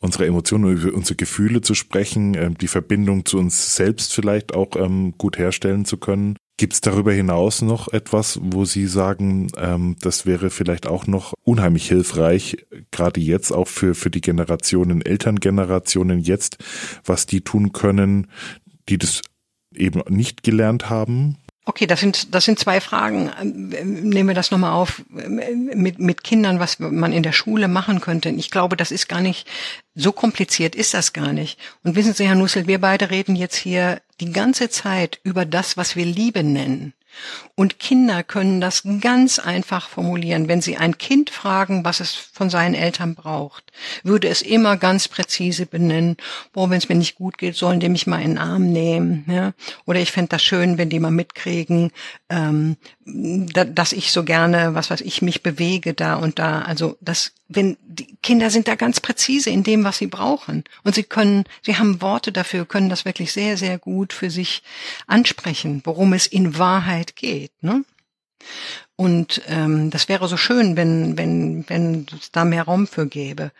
unsere 0.00 0.26
Emotionen, 0.26 0.78
über 0.78 0.94
unsere 0.94 1.16
Gefühle 1.16 1.60
zu 1.60 1.74
sprechen, 1.74 2.34
ähm, 2.34 2.56
die 2.56 2.68
Verbindung 2.68 3.26
zu 3.26 3.38
uns 3.38 3.76
selbst 3.76 4.14
vielleicht 4.14 4.54
auch 4.54 4.74
ähm, 4.76 5.14
gut 5.18 5.36
herstellen 5.36 5.84
zu 5.84 5.98
können. 5.98 6.38
Gibt 6.58 6.74
es 6.74 6.80
darüber 6.80 7.12
hinaus 7.12 7.62
noch 7.62 7.88
etwas, 7.88 8.38
wo 8.42 8.64
Sie 8.64 8.86
sagen, 8.86 9.48
ähm, 9.56 9.96
das 10.00 10.26
wäre 10.26 10.50
vielleicht 10.50 10.86
auch 10.86 11.06
noch 11.06 11.32
unheimlich 11.42 11.88
hilfreich, 11.88 12.66
gerade 12.90 13.20
jetzt 13.20 13.52
auch 13.52 13.68
für, 13.68 13.94
für 13.94 14.10
die 14.10 14.20
Generationen, 14.20 15.02
Elterngenerationen 15.02 16.20
jetzt, 16.20 16.58
was 17.04 17.26
die 17.26 17.40
tun 17.40 17.72
können, 17.72 18.28
die 18.88 18.98
das 18.98 19.22
eben 19.74 20.02
nicht 20.08 20.42
gelernt 20.42 20.90
haben? 20.90 21.38
Okay, 21.64 21.86
das 21.86 22.00
sind, 22.00 22.34
das 22.34 22.44
sind 22.44 22.58
zwei 22.58 22.80
Fragen. 22.80 23.30
Nehmen 23.40 24.28
wir 24.28 24.34
das 24.34 24.50
nochmal 24.50 24.72
auf 24.72 25.02
mit, 25.08 26.00
mit 26.00 26.24
Kindern, 26.24 26.58
was 26.58 26.80
man 26.80 27.12
in 27.12 27.22
der 27.22 27.30
Schule 27.30 27.68
machen 27.68 28.00
könnte. 28.00 28.30
Ich 28.30 28.50
glaube, 28.50 28.76
das 28.76 28.90
ist 28.90 29.08
gar 29.08 29.20
nicht, 29.20 29.48
so 29.94 30.10
kompliziert 30.10 30.74
ist 30.74 30.92
das 30.92 31.12
gar 31.12 31.32
nicht. 31.32 31.60
Und 31.84 31.94
wissen 31.94 32.14
Sie, 32.14 32.26
Herr 32.26 32.34
Nussel, 32.34 32.66
wir 32.66 32.80
beide 32.80 33.10
reden 33.10 33.36
jetzt 33.36 33.54
hier 33.54 34.02
die 34.20 34.32
ganze 34.32 34.70
Zeit 34.70 35.20
über 35.22 35.44
das, 35.44 35.76
was 35.76 35.94
wir 35.94 36.04
Liebe 36.04 36.42
nennen. 36.42 36.94
Und 37.54 37.78
Kinder 37.78 38.22
können 38.22 38.60
das 38.60 38.82
ganz 39.00 39.38
einfach 39.38 39.88
formulieren. 39.88 40.48
Wenn 40.48 40.60
sie 40.60 40.76
ein 40.76 40.98
Kind 40.98 41.30
fragen, 41.30 41.84
was 41.84 42.00
es 42.00 42.14
von 42.14 42.50
seinen 42.50 42.74
Eltern 42.74 43.14
braucht, 43.14 43.72
würde 44.02 44.28
es 44.28 44.42
immer 44.42 44.76
ganz 44.76 45.08
präzise 45.08 45.66
benennen, 45.66 46.16
boah, 46.52 46.70
wenn 46.70 46.78
es 46.78 46.88
mir 46.88 46.94
nicht 46.94 47.16
gut 47.16 47.38
geht, 47.38 47.56
sollen 47.56 47.80
die 47.80 47.88
mich 47.88 48.06
mal 48.06 48.22
in 48.22 48.32
den 48.32 48.38
Arm 48.38 48.72
nehmen. 48.72 49.24
Ja? 49.28 49.52
Oder 49.86 50.00
ich 50.00 50.12
fände 50.12 50.30
das 50.30 50.42
schön, 50.42 50.78
wenn 50.78 50.90
die 50.90 51.00
mal 51.00 51.10
mitkriegen, 51.10 51.92
ähm, 52.28 52.76
dass 53.04 53.92
ich 53.92 54.12
so 54.12 54.22
gerne, 54.22 54.74
was 54.74 54.90
weiß 54.90 55.00
ich, 55.00 55.22
mich 55.22 55.42
bewege 55.42 55.92
da 55.92 56.14
und 56.14 56.38
da. 56.38 56.62
Also 56.62 56.96
das, 57.00 57.32
wenn 57.48 57.76
die 57.82 58.16
Kinder 58.22 58.50
sind 58.50 58.68
da 58.68 58.76
ganz 58.76 59.00
präzise 59.00 59.50
in 59.50 59.64
dem, 59.64 59.82
was 59.82 59.98
sie 59.98 60.06
brauchen. 60.06 60.64
Und 60.84 60.94
sie 60.94 61.02
können, 61.02 61.44
sie 61.62 61.76
haben 61.76 62.00
Worte 62.00 62.30
dafür, 62.30 62.64
können 62.64 62.88
das 62.88 63.04
wirklich 63.04 63.32
sehr, 63.32 63.56
sehr 63.56 63.78
gut 63.78 64.12
für 64.12 64.30
sich 64.30 64.62
ansprechen, 65.06 65.82
worum 65.84 66.12
es 66.12 66.26
in 66.26 66.58
Wahrheit 66.58 67.16
geht. 67.16 67.50
Ne? 67.60 67.84
Und 68.94 69.42
ähm, 69.48 69.90
das 69.90 70.08
wäre 70.08 70.28
so 70.28 70.36
schön, 70.36 70.76
wenn, 70.76 71.18
wenn, 71.18 71.68
wenn 71.68 72.06
es 72.16 72.30
da 72.30 72.44
mehr 72.44 72.62
Raum 72.64 72.86
für 72.86 73.06
gäbe. 73.06 73.50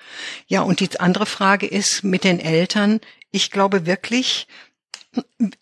Ja, 0.46 0.62
und 0.62 0.78
die 0.78 1.00
andere 1.00 1.26
Frage 1.26 1.66
ist 1.66 2.04
mit 2.04 2.22
den 2.22 2.38
Eltern. 2.38 3.00
Ich 3.32 3.50
glaube 3.50 3.86
wirklich, 3.86 4.46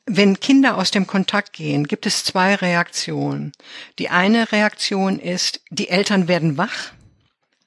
wenn 0.07 0.39
Kinder 0.39 0.77
aus 0.77 0.91
dem 0.91 1.07
Kontakt 1.07 1.53
gehen, 1.53 1.87
gibt 1.87 2.07
es 2.07 2.25
zwei 2.25 2.55
Reaktionen. 2.55 3.53
Die 3.99 4.09
eine 4.09 4.53
Reaktion 4.53 5.19
ist, 5.19 5.61
die 5.71 5.89
Eltern 5.89 6.29
werden 6.29 6.57
wach. 6.57 6.93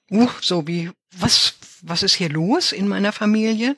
Uh, 0.09 0.29
so 0.41 0.67
wie, 0.67 0.91
was, 1.11 1.55
was 1.81 2.03
ist 2.03 2.13
hier 2.13 2.29
los 2.29 2.71
in 2.71 2.88
meiner 2.88 3.11
Familie? 3.11 3.75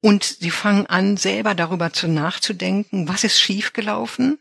Und 0.00 0.24
sie 0.24 0.50
fangen 0.50 0.86
an, 0.86 1.16
selber 1.16 1.54
darüber 1.54 1.92
zu 1.92 2.08
nachzudenken, 2.08 3.08
was 3.08 3.24
ist 3.24 3.40
schiefgelaufen? 3.40 4.38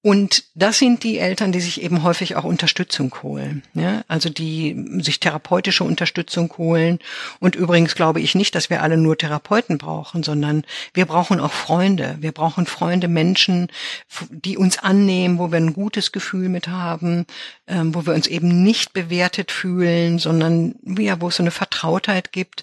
Und 0.00 0.44
das 0.54 0.78
sind 0.78 1.02
die 1.02 1.18
Eltern, 1.18 1.50
die 1.50 1.60
sich 1.60 1.82
eben 1.82 2.04
häufig 2.04 2.36
auch 2.36 2.44
Unterstützung 2.44 3.12
holen. 3.20 3.64
Ja? 3.74 4.04
Also 4.06 4.28
die 4.28 5.00
sich 5.00 5.18
therapeutische 5.18 5.82
Unterstützung 5.82 6.52
holen. 6.56 7.00
Und 7.40 7.56
übrigens 7.56 7.96
glaube 7.96 8.20
ich 8.20 8.36
nicht, 8.36 8.54
dass 8.54 8.70
wir 8.70 8.80
alle 8.82 8.96
nur 8.96 9.18
Therapeuten 9.18 9.76
brauchen, 9.76 10.22
sondern 10.22 10.64
wir 10.94 11.04
brauchen 11.04 11.40
auch 11.40 11.50
Freunde. 11.50 12.16
Wir 12.20 12.30
brauchen 12.30 12.66
Freunde, 12.66 13.08
Menschen, 13.08 13.72
die 14.30 14.56
uns 14.56 14.78
annehmen, 14.78 15.38
wo 15.38 15.50
wir 15.50 15.58
ein 15.58 15.74
gutes 15.74 16.12
Gefühl 16.12 16.48
mit 16.48 16.68
haben, 16.68 17.26
ähm, 17.66 17.92
wo 17.92 18.06
wir 18.06 18.14
uns 18.14 18.28
eben 18.28 18.62
nicht 18.62 18.92
bewertet 18.92 19.50
fühlen, 19.50 20.20
sondern 20.20 20.76
ja, 20.84 21.20
wo 21.20 21.28
es 21.28 21.36
so 21.36 21.42
eine 21.42 21.50
Vertrautheit 21.50 22.30
gibt 22.30 22.62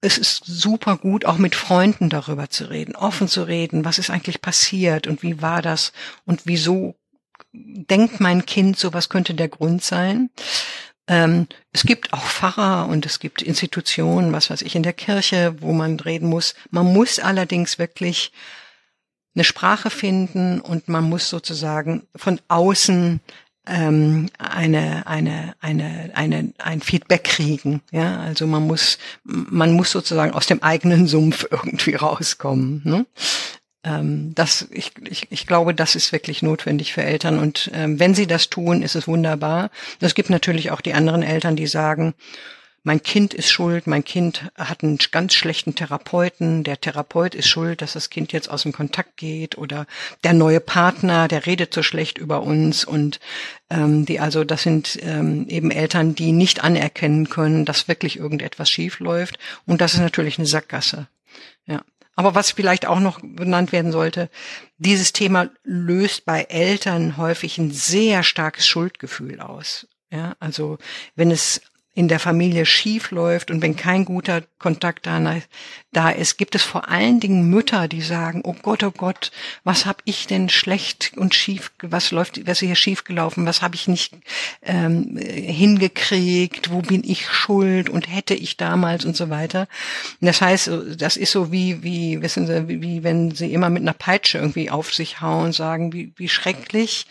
es 0.00 0.18
ist 0.18 0.44
super 0.44 0.96
gut, 0.96 1.24
auch 1.24 1.38
mit 1.38 1.54
Freunden 1.54 2.08
darüber 2.08 2.50
zu 2.50 2.70
reden, 2.70 2.94
offen 2.94 3.28
zu 3.28 3.42
reden, 3.42 3.84
was 3.84 3.98
ist 3.98 4.10
eigentlich 4.10 4.40
passiert 4.40 5.06
und 5.06 5.22
wie 5.22 5.42
war 5.42 5.62
das 5.62 5.92
und 6.24 6.42
wieso 6.44 6.94
denkt 7.52 8.20
mein 8.20 8.46
Kind, 8.46 8.78
so 8.78 8.92
was 8.92 9.08
könnte 9.08 9.34
der 9.34 9.48
Grund 9.48 9.82
sein. 9.82 10.30
Ähm, 11.08 11.48
es 11.72 11.84
gibt 11.84 12.12
auch 12.12 12.24
Pfarrer 12.24 12.86
und 12.88 13.06
es 13.06 13.18
gibt 13.18 13.42
Institutionen, 13.42 14.32
was 14.32 14.50
weiß 14.50 14.62
ich, 14.62 14.76
in 14.76 14.82
der 14.82 14.92
Kirche, 14.92 15.56
wo 15.60 15.72
man 15.72 15.98
reden 15.98 16.28
muss. 16.28 16.54
Man 16.70 16.92
muss 16.92 17.18
allerdings 17.18 17.78
wirklich 17.78 18.32
eine 19.34 19.44
Sprache 19.44 19.90
finden 19.90 20.60
und 20.60 20.88
man 20.88 21.04
muss 21.04 21.28
sozusagen 21.28 22.06
von 22.14 22.40
außen 22.48 23.20
ähm, 23.68 24.28
eine, 24.38 25.06
eine, 25.06 25.54
eine, 25.60 26.10
eine, 26.14 26.52
ein 26.58 26.80
Feedback 26.80 27.24
kriegen. 27.24 27.82
Ja, 27.92 28.20
also 28.20 28.46
man 28.46 28.66
muss, 28.66 28.98
man 29.24 29.72
muss 29.72 29.90
sozusagen 29.90 30.32
aus 30.32 30.46
dem 30.46 30.62
eigenen 30.62 31.06
Sumpf 31.06 31.46
irgendwie 31.50 31.94
rauskommen. 31.94 32.82
Ne? 32.84 33.06
Ähm, 33.84 34.34
das, 34.34 34.68
ich, 34.70 34.92
ich, 35.08 35.28
ich 35.30 35.46
glaube, 35.46 35.74
das 35.74 35.94
ist 35.94 36.12
wirklich 36.12 36.42
notwendig 36.42 36.92
für 36.92 37.02
Eltern. 37.02 37.38
Und 37.38 37.70
ähm, 37.74 38.00
wenn 38.00 38.14
sie 38.14 38.26
das 38.26 38.50
tun, 38.50 38.82
ist 38.82 38.96
es 38.96 39.06
wunderbar. 39.06 39.70
Es 40.00 40.14
gibt 40.14 40.30
natürlich 40.30 40.70
auch 40.70 40.80
die 40.80 40.94
anderen 40.94 41.22
Eltern, 41.22 41.56
die 41.56 41.66
sagen, 41.66 42.14
mein 42.82 43.02
Kind 43.02 43.34
ist 43.34 43.50
schuld, 43.50 43.86
mein 43.86 44.04
Kind 44.04 44.50
hat 44.54 44.82
einen 44.82 44.98
ganz 45.10 45.34
schlechten 45.34 45.74
Therapeuten, 45.74 46.64
der 46.64 46.80
Therapeut 46.80 47.34
ist 47.34 47.48
schuld, 47.48 47.82
dass 47.82 47.92
das 47.92 48.10
Kind 48.10 48.32
jetzt 48.32 48.50
aus 48.50 48.62
dem 48.62 48.72
Kontakt 48.72 49.16
geht 49.16 49.58
oder 49.58 49.86
der 50.24 50.32
neue 50.32 50.60
Partner, 50.60 51.28
der 51.28 51.46
redet 51.46 51.74
so 51.74 51.82
schlecht 51.82 52.18
über 52.18 52.42
uns 52.42 52.84
und 52.84 53.20
ähm, 53.68 54.06
die 54.06 54.20
also 54.20 54.44
das 54.44 54.62
sind 54.62 54.98
ähm, 55.02 55.46
eben 55.48 55.70
Eltern, 55.70 56.14
die 56.14 56.32
nicht 56.32 56.62
anerkennen 56.62 57.28
können, 57.28 57.64
dass 57.64 57.88
wirklich 57.88 58.18
irgendetwas 58.18 58.70
schief 58.70 59.00
läuft 59.00 59.38
und 59.66 59.80
das 59.80 59.94
ist 59.94 60.00
natürlich 60.00 60.38
eine 60.38 60.46
Sackgasse. 60.46 61.08
Ja. 61.66 61.82
Aber 62.14 62.34
was 62.34 62.50
vielleicht 62.50 62.86
auch 62.86 62.98
noch 62.98 63.20
benannt 63.22 63.70
werden 63.70 63.92
sollte, 63.92 64.28
dieses 64.78 65.12
Thema 65.12 65.50
löst 65.62 66.24
bei 66.24 66.42
Eltern 66.42 67.16
häufig 67.16 67.58
ein 67.58 67.70
sehr 67.70 68.24
starkes 68.24 68.66
Schuldgefühl 68.66 69.40
aus. 69.40 69.86
Ja, 70.10 70.34
also 70.40 70.78
wenn 71.14 71.30
es 71.30 71.60
in 71.98 72.06
der 72.06 72.20
Familie 72.20 72.64
schief 72.64 73.10
läuft 73.10 73.50
und 73.50 73.60
wenn 73.60 73.74
kein 73.74 74.04
guter 74.04 74.44
Kontakt 74.60 75.08
da, 75.90 76.10
ist, 76.10 76.38
gibt 76.38 76.54
es 76.54 76.62
vor 76.62 76.88
allen 76.88 77.18
Dingen 77.18 77.50
Mütter, 77.50 77.88
die 77.88 78.02
sagen, 78.02 78.42
oh 78.44 78.54
Gott, 78.62 78.84
oh 78.84 78.92
Gott, 78.92 79.32
was 79.64 79.84
habe 79.84 79.98
ich 80.04 80.28
denn 80.28 80.48
schlecht 80.48 81.14
und 81.16 81.34
schief, 81.34 81.72
was 81.82 82.12
läuft, 82.12 82.46
was 82.46 82.62
ist 82.62 82.66
hier 82.68 82.76
schief 82.76 83.02
gelaufen, 83.02 83.46
was 83.46 83.62
habe 83.62 83.74
ich 83.74 83.88
nicht 83.88 84.14
ähm, 84.62 85.16
hingekriegt, 85.18 86.70
wo 86.70 86.82
bin 86.82 87.02
ich 87.02 87.26
schuld 87.26 87.90
und 87.90 88.08
hätte 88.08 88.34
ich 88.34 88.56
damals 88.56 89.04
und 89.04 89.16
so 89.16 89.28
weiter. 89.28 89.66
Und 90.20 90.26
das 90.26 90.40
heißt, 90.40 90.70
das 90.96 91.16
ist 91.16 91.32
so 91.32 91.50
wie, 91.50 91.82
wie, 91.82 92.22
wissen 92.22 92.46
Sie, 92.46 92.68
wie, 92.68 92.80
wie 92.80 93.02
wenn 93.02 93.32
Sie 93.32 93.52
immer 93.52 93.70
mit 93.70 93.82
einer 93.82 93.92
Peitsche 93.92 94.38
irgendwie 94.38 94.70
auf 94.70 94.94
sich 94.94 95.20
hauen, 95.20 95.52
sagen, 95.52 95.92
wie, 95.92 96.12
wie 96.14 96.28
schrecklich. 96.28 97.06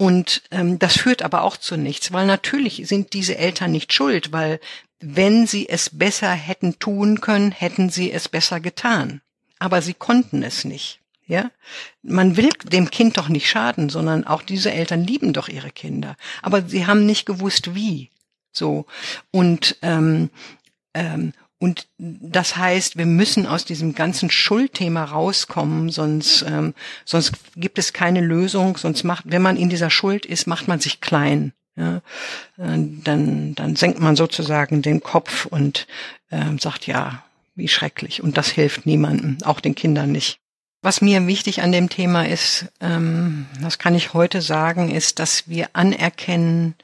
Und 0.00 0.44
ähm, 0.50 0.78
das 0.78 0.96
führt 0.96 1.20
aber 1.20 1.42
auch 1.42 1.58
zu 1.58 1.76
nichts, 1.76 2.10
weil 2.10 2.24
natürlich 2.24 2.88
sind 2.88 3.12
diese 3.12 3.36
Eltern 3.36 3.70
nicht 3.70 3.92
schuld, 3.92 4.32
weil 4.32 4.58
wenn 4.98 5.46
sie 5.46 5.68
es 5.68 5.90
besser 5.90 6.30
hätten 6.30 6.78
tun 6.78 7.20
können, 7.20 7.52
hätten 7.52 7.90
sie 7.90 8.10
es 8.10 8.26
besser 8.30 8.60
getan. 8.60 9.20
Aber 9.58 9.82
sie 9.82 9.92
konnten 9.92 10.42
es 10.42 10.64
nicht. 10.64 11.00
Ja, 11.26 11.50
man 12.02 12.38
will 12.38 12.48
dem 12.64 12.90
Kind 12.90 13.18
doch 13.18 13.28
nicht 13.28 13.46
schaden, 13.46 13.90
sondern 13.90 14.26
auch 14.26 14.40
diese 14.40 14.72
Eltern 14.72 15.04
lieben 15.04 15.34
doch 15.34 15.48
ihre 15.48 15.70
Kinder. 15.70 16.16
Aber 16.40 16.62
sie 16.62 16.86
haben 16.86 17.04
nicht 17.04 17.26
gewusst, 17.26 17.74
wie. 17.74 18.08
So 18.52 18.86
und 19.30 19.76
ähm, 19.82 20.30
ähm, 20.94 21.34
und 21.60 21.88
das 21.98 22.56
heißt, 22.56 22.96
wir 22.96 23.04
müssen 23.04 23.46
aus 23.46 23.66
diesem 23.66 23.94
ganzen 23.94 24.30
Schuldthema 24.30 25.04
rauskommen, 25.04 25.90
sonst, 25.90 26.42
ähm, 26.48 26.72
sonst 27.04 27.32
gibt 27.54 27.78
es 27.78 27.92
keine 27.92 28.22
Lösung, 28.22 28.78
sonst 28.78 29.04
macht, 29.04 29.24
wenn 29.26 29.42
man 29.42 29.58
in 29.58 29.68
dieser 29.68 29.90
Schuld 29.90 30.24
ist, 30.24 30.46
macht 30.46 30.68
man 30.68 30.80
sich 30.80 31.02
klein. 31.02 31.52
Ja? 31.76 31.98
Äh, 32.56 32.78
dann, 33.04 33.54
dann 33.54 33.76
senkt 33.76 34.00
man 34.00 34.16
sozusagen 34.16 34.80
den 34.80 35.02
Kopf 35.02 35.44
und 35.44 35.86
ähm, 36.30 36.58
sagt, 36.58 36.86
ja, 36.86 37.24
wie 37.54 37.68
schrecklich. 37.68 38.22
Und 38.22 38.38
das 38.38 38.48
hilft 38.48 38.86
niemandem, 38.86 39.36
auch 39.44 39.60
den 39.60 39.74
Kindern 39.74 40.12
nicht. 40.12 40.38
Was 40.80 41.02
mir 41.02 41.26
wichtig 41.26 41.60
an 41.60 41.72
dem 41.72 41.90
Thema 41.90 42.26
ist, 42.26 42.72
ähm, 42.80 43.44
das 43.60 43.78
kann 43.78 43.94
ich 43.94 44.14
heute 44.14 44.40
sagen, 44.40 44.90
ist, 44.90 45.18
dass 45.18 45.46
wir 45.46 45.68
anerkennen, 45.74 46.74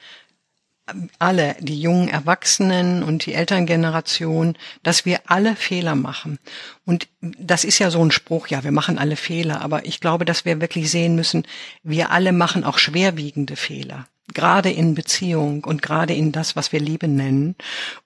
alle, 1.18 1.56
die 1.60 1.80
jungen 1.80 2.08
Erwachsenen 2.08 3.02
und 3.02 3.26
die 3.26 3.34
Elterngeneration, 3.34 4.56
dass 4.82 5.04
wir 5.04 5.20
alle 5.26 5.56
Fehler 5.56 5.96
machen. 5.96 6.38
Und 6.84 7.08
das 7.20 7.64
ist 7.64 7.78
ja 7.78 7.90
so 7.90 8.04
ein 8.04 8.12
Spruch, 8.12 8.46
ja, 8.48 8.62
wir 8.62 8.72
machen 8.72 8.98
alle 8.98 9.16
Fehler, 9.16 9.62
aber 9.62 9.84
ich 9.84 10.00
glaube, 10.00 10.24
dass 10.24 10.44
wir 10.44 10.60
wirklich 10.60 10.90
sehen 10.90 11.16
müssen, 11.16 11.44
wir 11.82 12.10
alle 12.10 12.32
machen 12.32 12.62
auch 12.62 12.78
schwerwiegende 12.78 13.56
Fehler. 13.56 14.06
Gerade 14.34 14.70
in 14.70 14.94
Beziehung 14.94 15.64
und 15.64 15.82
gerade 15.82 16.12
in 16.12 16.32
das, 16.32 16.56
was 16.56 16.72
wir 16.72 16.80
Liebe 16.80 17.06
nennen. 17.06 17.54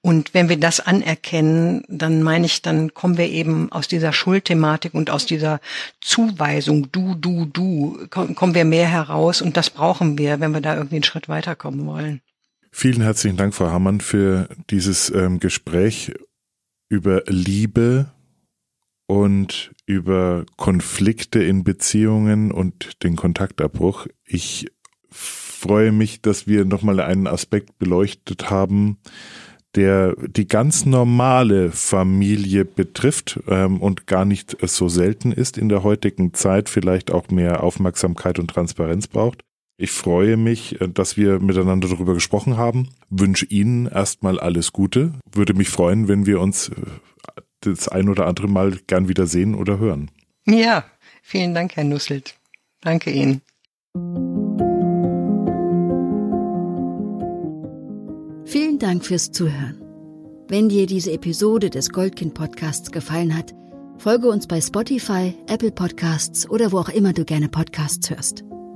Und 0.03 0.35
wenn 0.35 0.51
wir 0.51 0.61
das 0.61 0.78
anerkennen, 0.78 1.83
dann 1.89 2.22
meine 2.22 2.47
ich, 2.47 2.62
dann 2.62 2.93
kommen 2.93 3.16
wir 3.16 3.28
eben 3.28 3.72
aus 3.72 3.89
dieser 3.89 4.12
Schuldthematik 4.12 4.95
und 4.95 5.11
aus 5.11 5.24
dieser 5.24 5.61
Zuweisung, 6.01 6.93
du, 6.93 7.14
du, 7.14 7.47
du, 7.47 8.07
kommen 8.11 8.55
wir 8.55 8.66
mehr 8.66 8.87
heraus 8.87 9.41
und 9.41 9.57
das 9.57 9.70
brauchen 9.70 10.18
wir, 10.18 10.41
wenn 10.41 10.53
wir 10.53 10.61
da 10.61 10.76
irgendwie 10.76 10.97
einen 10.97 11.05
Schritt 11.05 11.28
weiterkommen 11.28 11.87
wollen. 11.87 12.20
Vielen 12.72 13.02
herzlichen 13.02 13.36
Dank, 13.36 13.54
Frau 13.54 13.70
Hammann, 13.70 14.00
für 14.00 14.48
dieses 14.70 15.10
ähm, 15.10 15.40
Gespräch 15.40 16.12
über 16.88 17.24
Liebe 17.26 18.10
und 19.06 19.72
über 19.86 20.44
Konflikte 20.56 21.42
in 21.42 21.64
Beziehungen 21.64 22.52
und 22.52 23.02
den 23.02 23.16
Kontaktabbruch. 23.16 24.06
Ich 24.24 24.68
freue 25.08 25.92
mich, 25.92 26.22
dass 26.22 26.46
wir 26.46 26.64
nochmal 26.64 27.00
einen 27.00 27.26
Aspekt 27.26 27.78
beleuchtet 27.78 28.50
haben, 28.50 28.98
der 29.74 30.14
die 30.26 30.46
ganz 30.46 30.86
normale 30.86 31.70
Familie 31.70 32.64
betrifft 32.64 33.40
ähm, 33.46 33.80
und 33.80 34.06
gar 34.06 34.24
nicht 34.24 34.56
so 34.66 34.88
selten 34.88 35.32
ist 35.32 35.58
in 35.58 35.68
der 35.68 35.82
heutigen 35.82 36.34
Zeit, 36.34 36.68
vielleicht 36.68 37.10
auch 37.10 37.28
mehr 37.28 37.62
Aufmerksamkeit 37.62 38.38
und 38.38 38.48
Transparenz 38.48 39.06
braucht. 39.06 39.44
Ich 39.83 39.93
freue 39.93 40.37
mich, 40.37 40.78
äh, 40.83 40.89
dass 40.89 41.16
wir 41.16 41.41
miteinander 41.41 41.89
darüber 41.89 42.12
gesprochen 42.12 42.59
haben. 42.59 42.91
Wünsche 43.09 43.47
Ihnen 43.47 43.87
erstmal 43.87 44.39
alles 44.39 44.72
Gute. 44.72 45.14
Würde 45.33 45.55
mich 45.55 45.70
freuen, 45.70 46.07
wenn 46.07 46.26
wir 46.26 46.39
uns 46.39 46.68
äh, 46.68 46.74
das 47.61 47.89
ein 47.89 48.11
oder 48.11 48.26
andere 48.26 48.47
Mal 48.47 48.78
gern 48.87 49.09
wieder 49.09 49.26
sehen 49.26 49.55
oder 49.55 49.78
hören. 49.78 50.11
Ja, 50.47 50.85
vielen 51.22 51.55
Dank, 51.55 51.76
Herr 51.76 51.85
Nusselt. 51.85 52.35
Danke 52.83 53.11
Ihnen. 53.11 53.41
Vielen 58.45 58.78
Dank 58.78 59.07
fürs 59.07 59.33
Zuhören. 59.33 59.81
Wenn 60.49 60.68
dir 60.68 60.87
diese 60.87 61.12
Episode 61.12 61.70
des 61.70 61.89
Goldkind 61.89 62.35
Podcasts 62.35 62.93
gefallen 62.93 63.35
hat, 63.35 63.55
folge 63.97 64.28
uns 64.28 64.47
bei 64.47 64.61
Spotify, 64.61 65.35
Apple 65.47 65.72
Podcasts 65.72 66.51
oder 66.51 66.70
wo 66.70 66.78
auch 66.78 66.91
immer 66.91 67.14
du 67.14 67.24
gerne 67.24 67.49
Podcasts 67.49 68.11
hörst. 68.11 68.45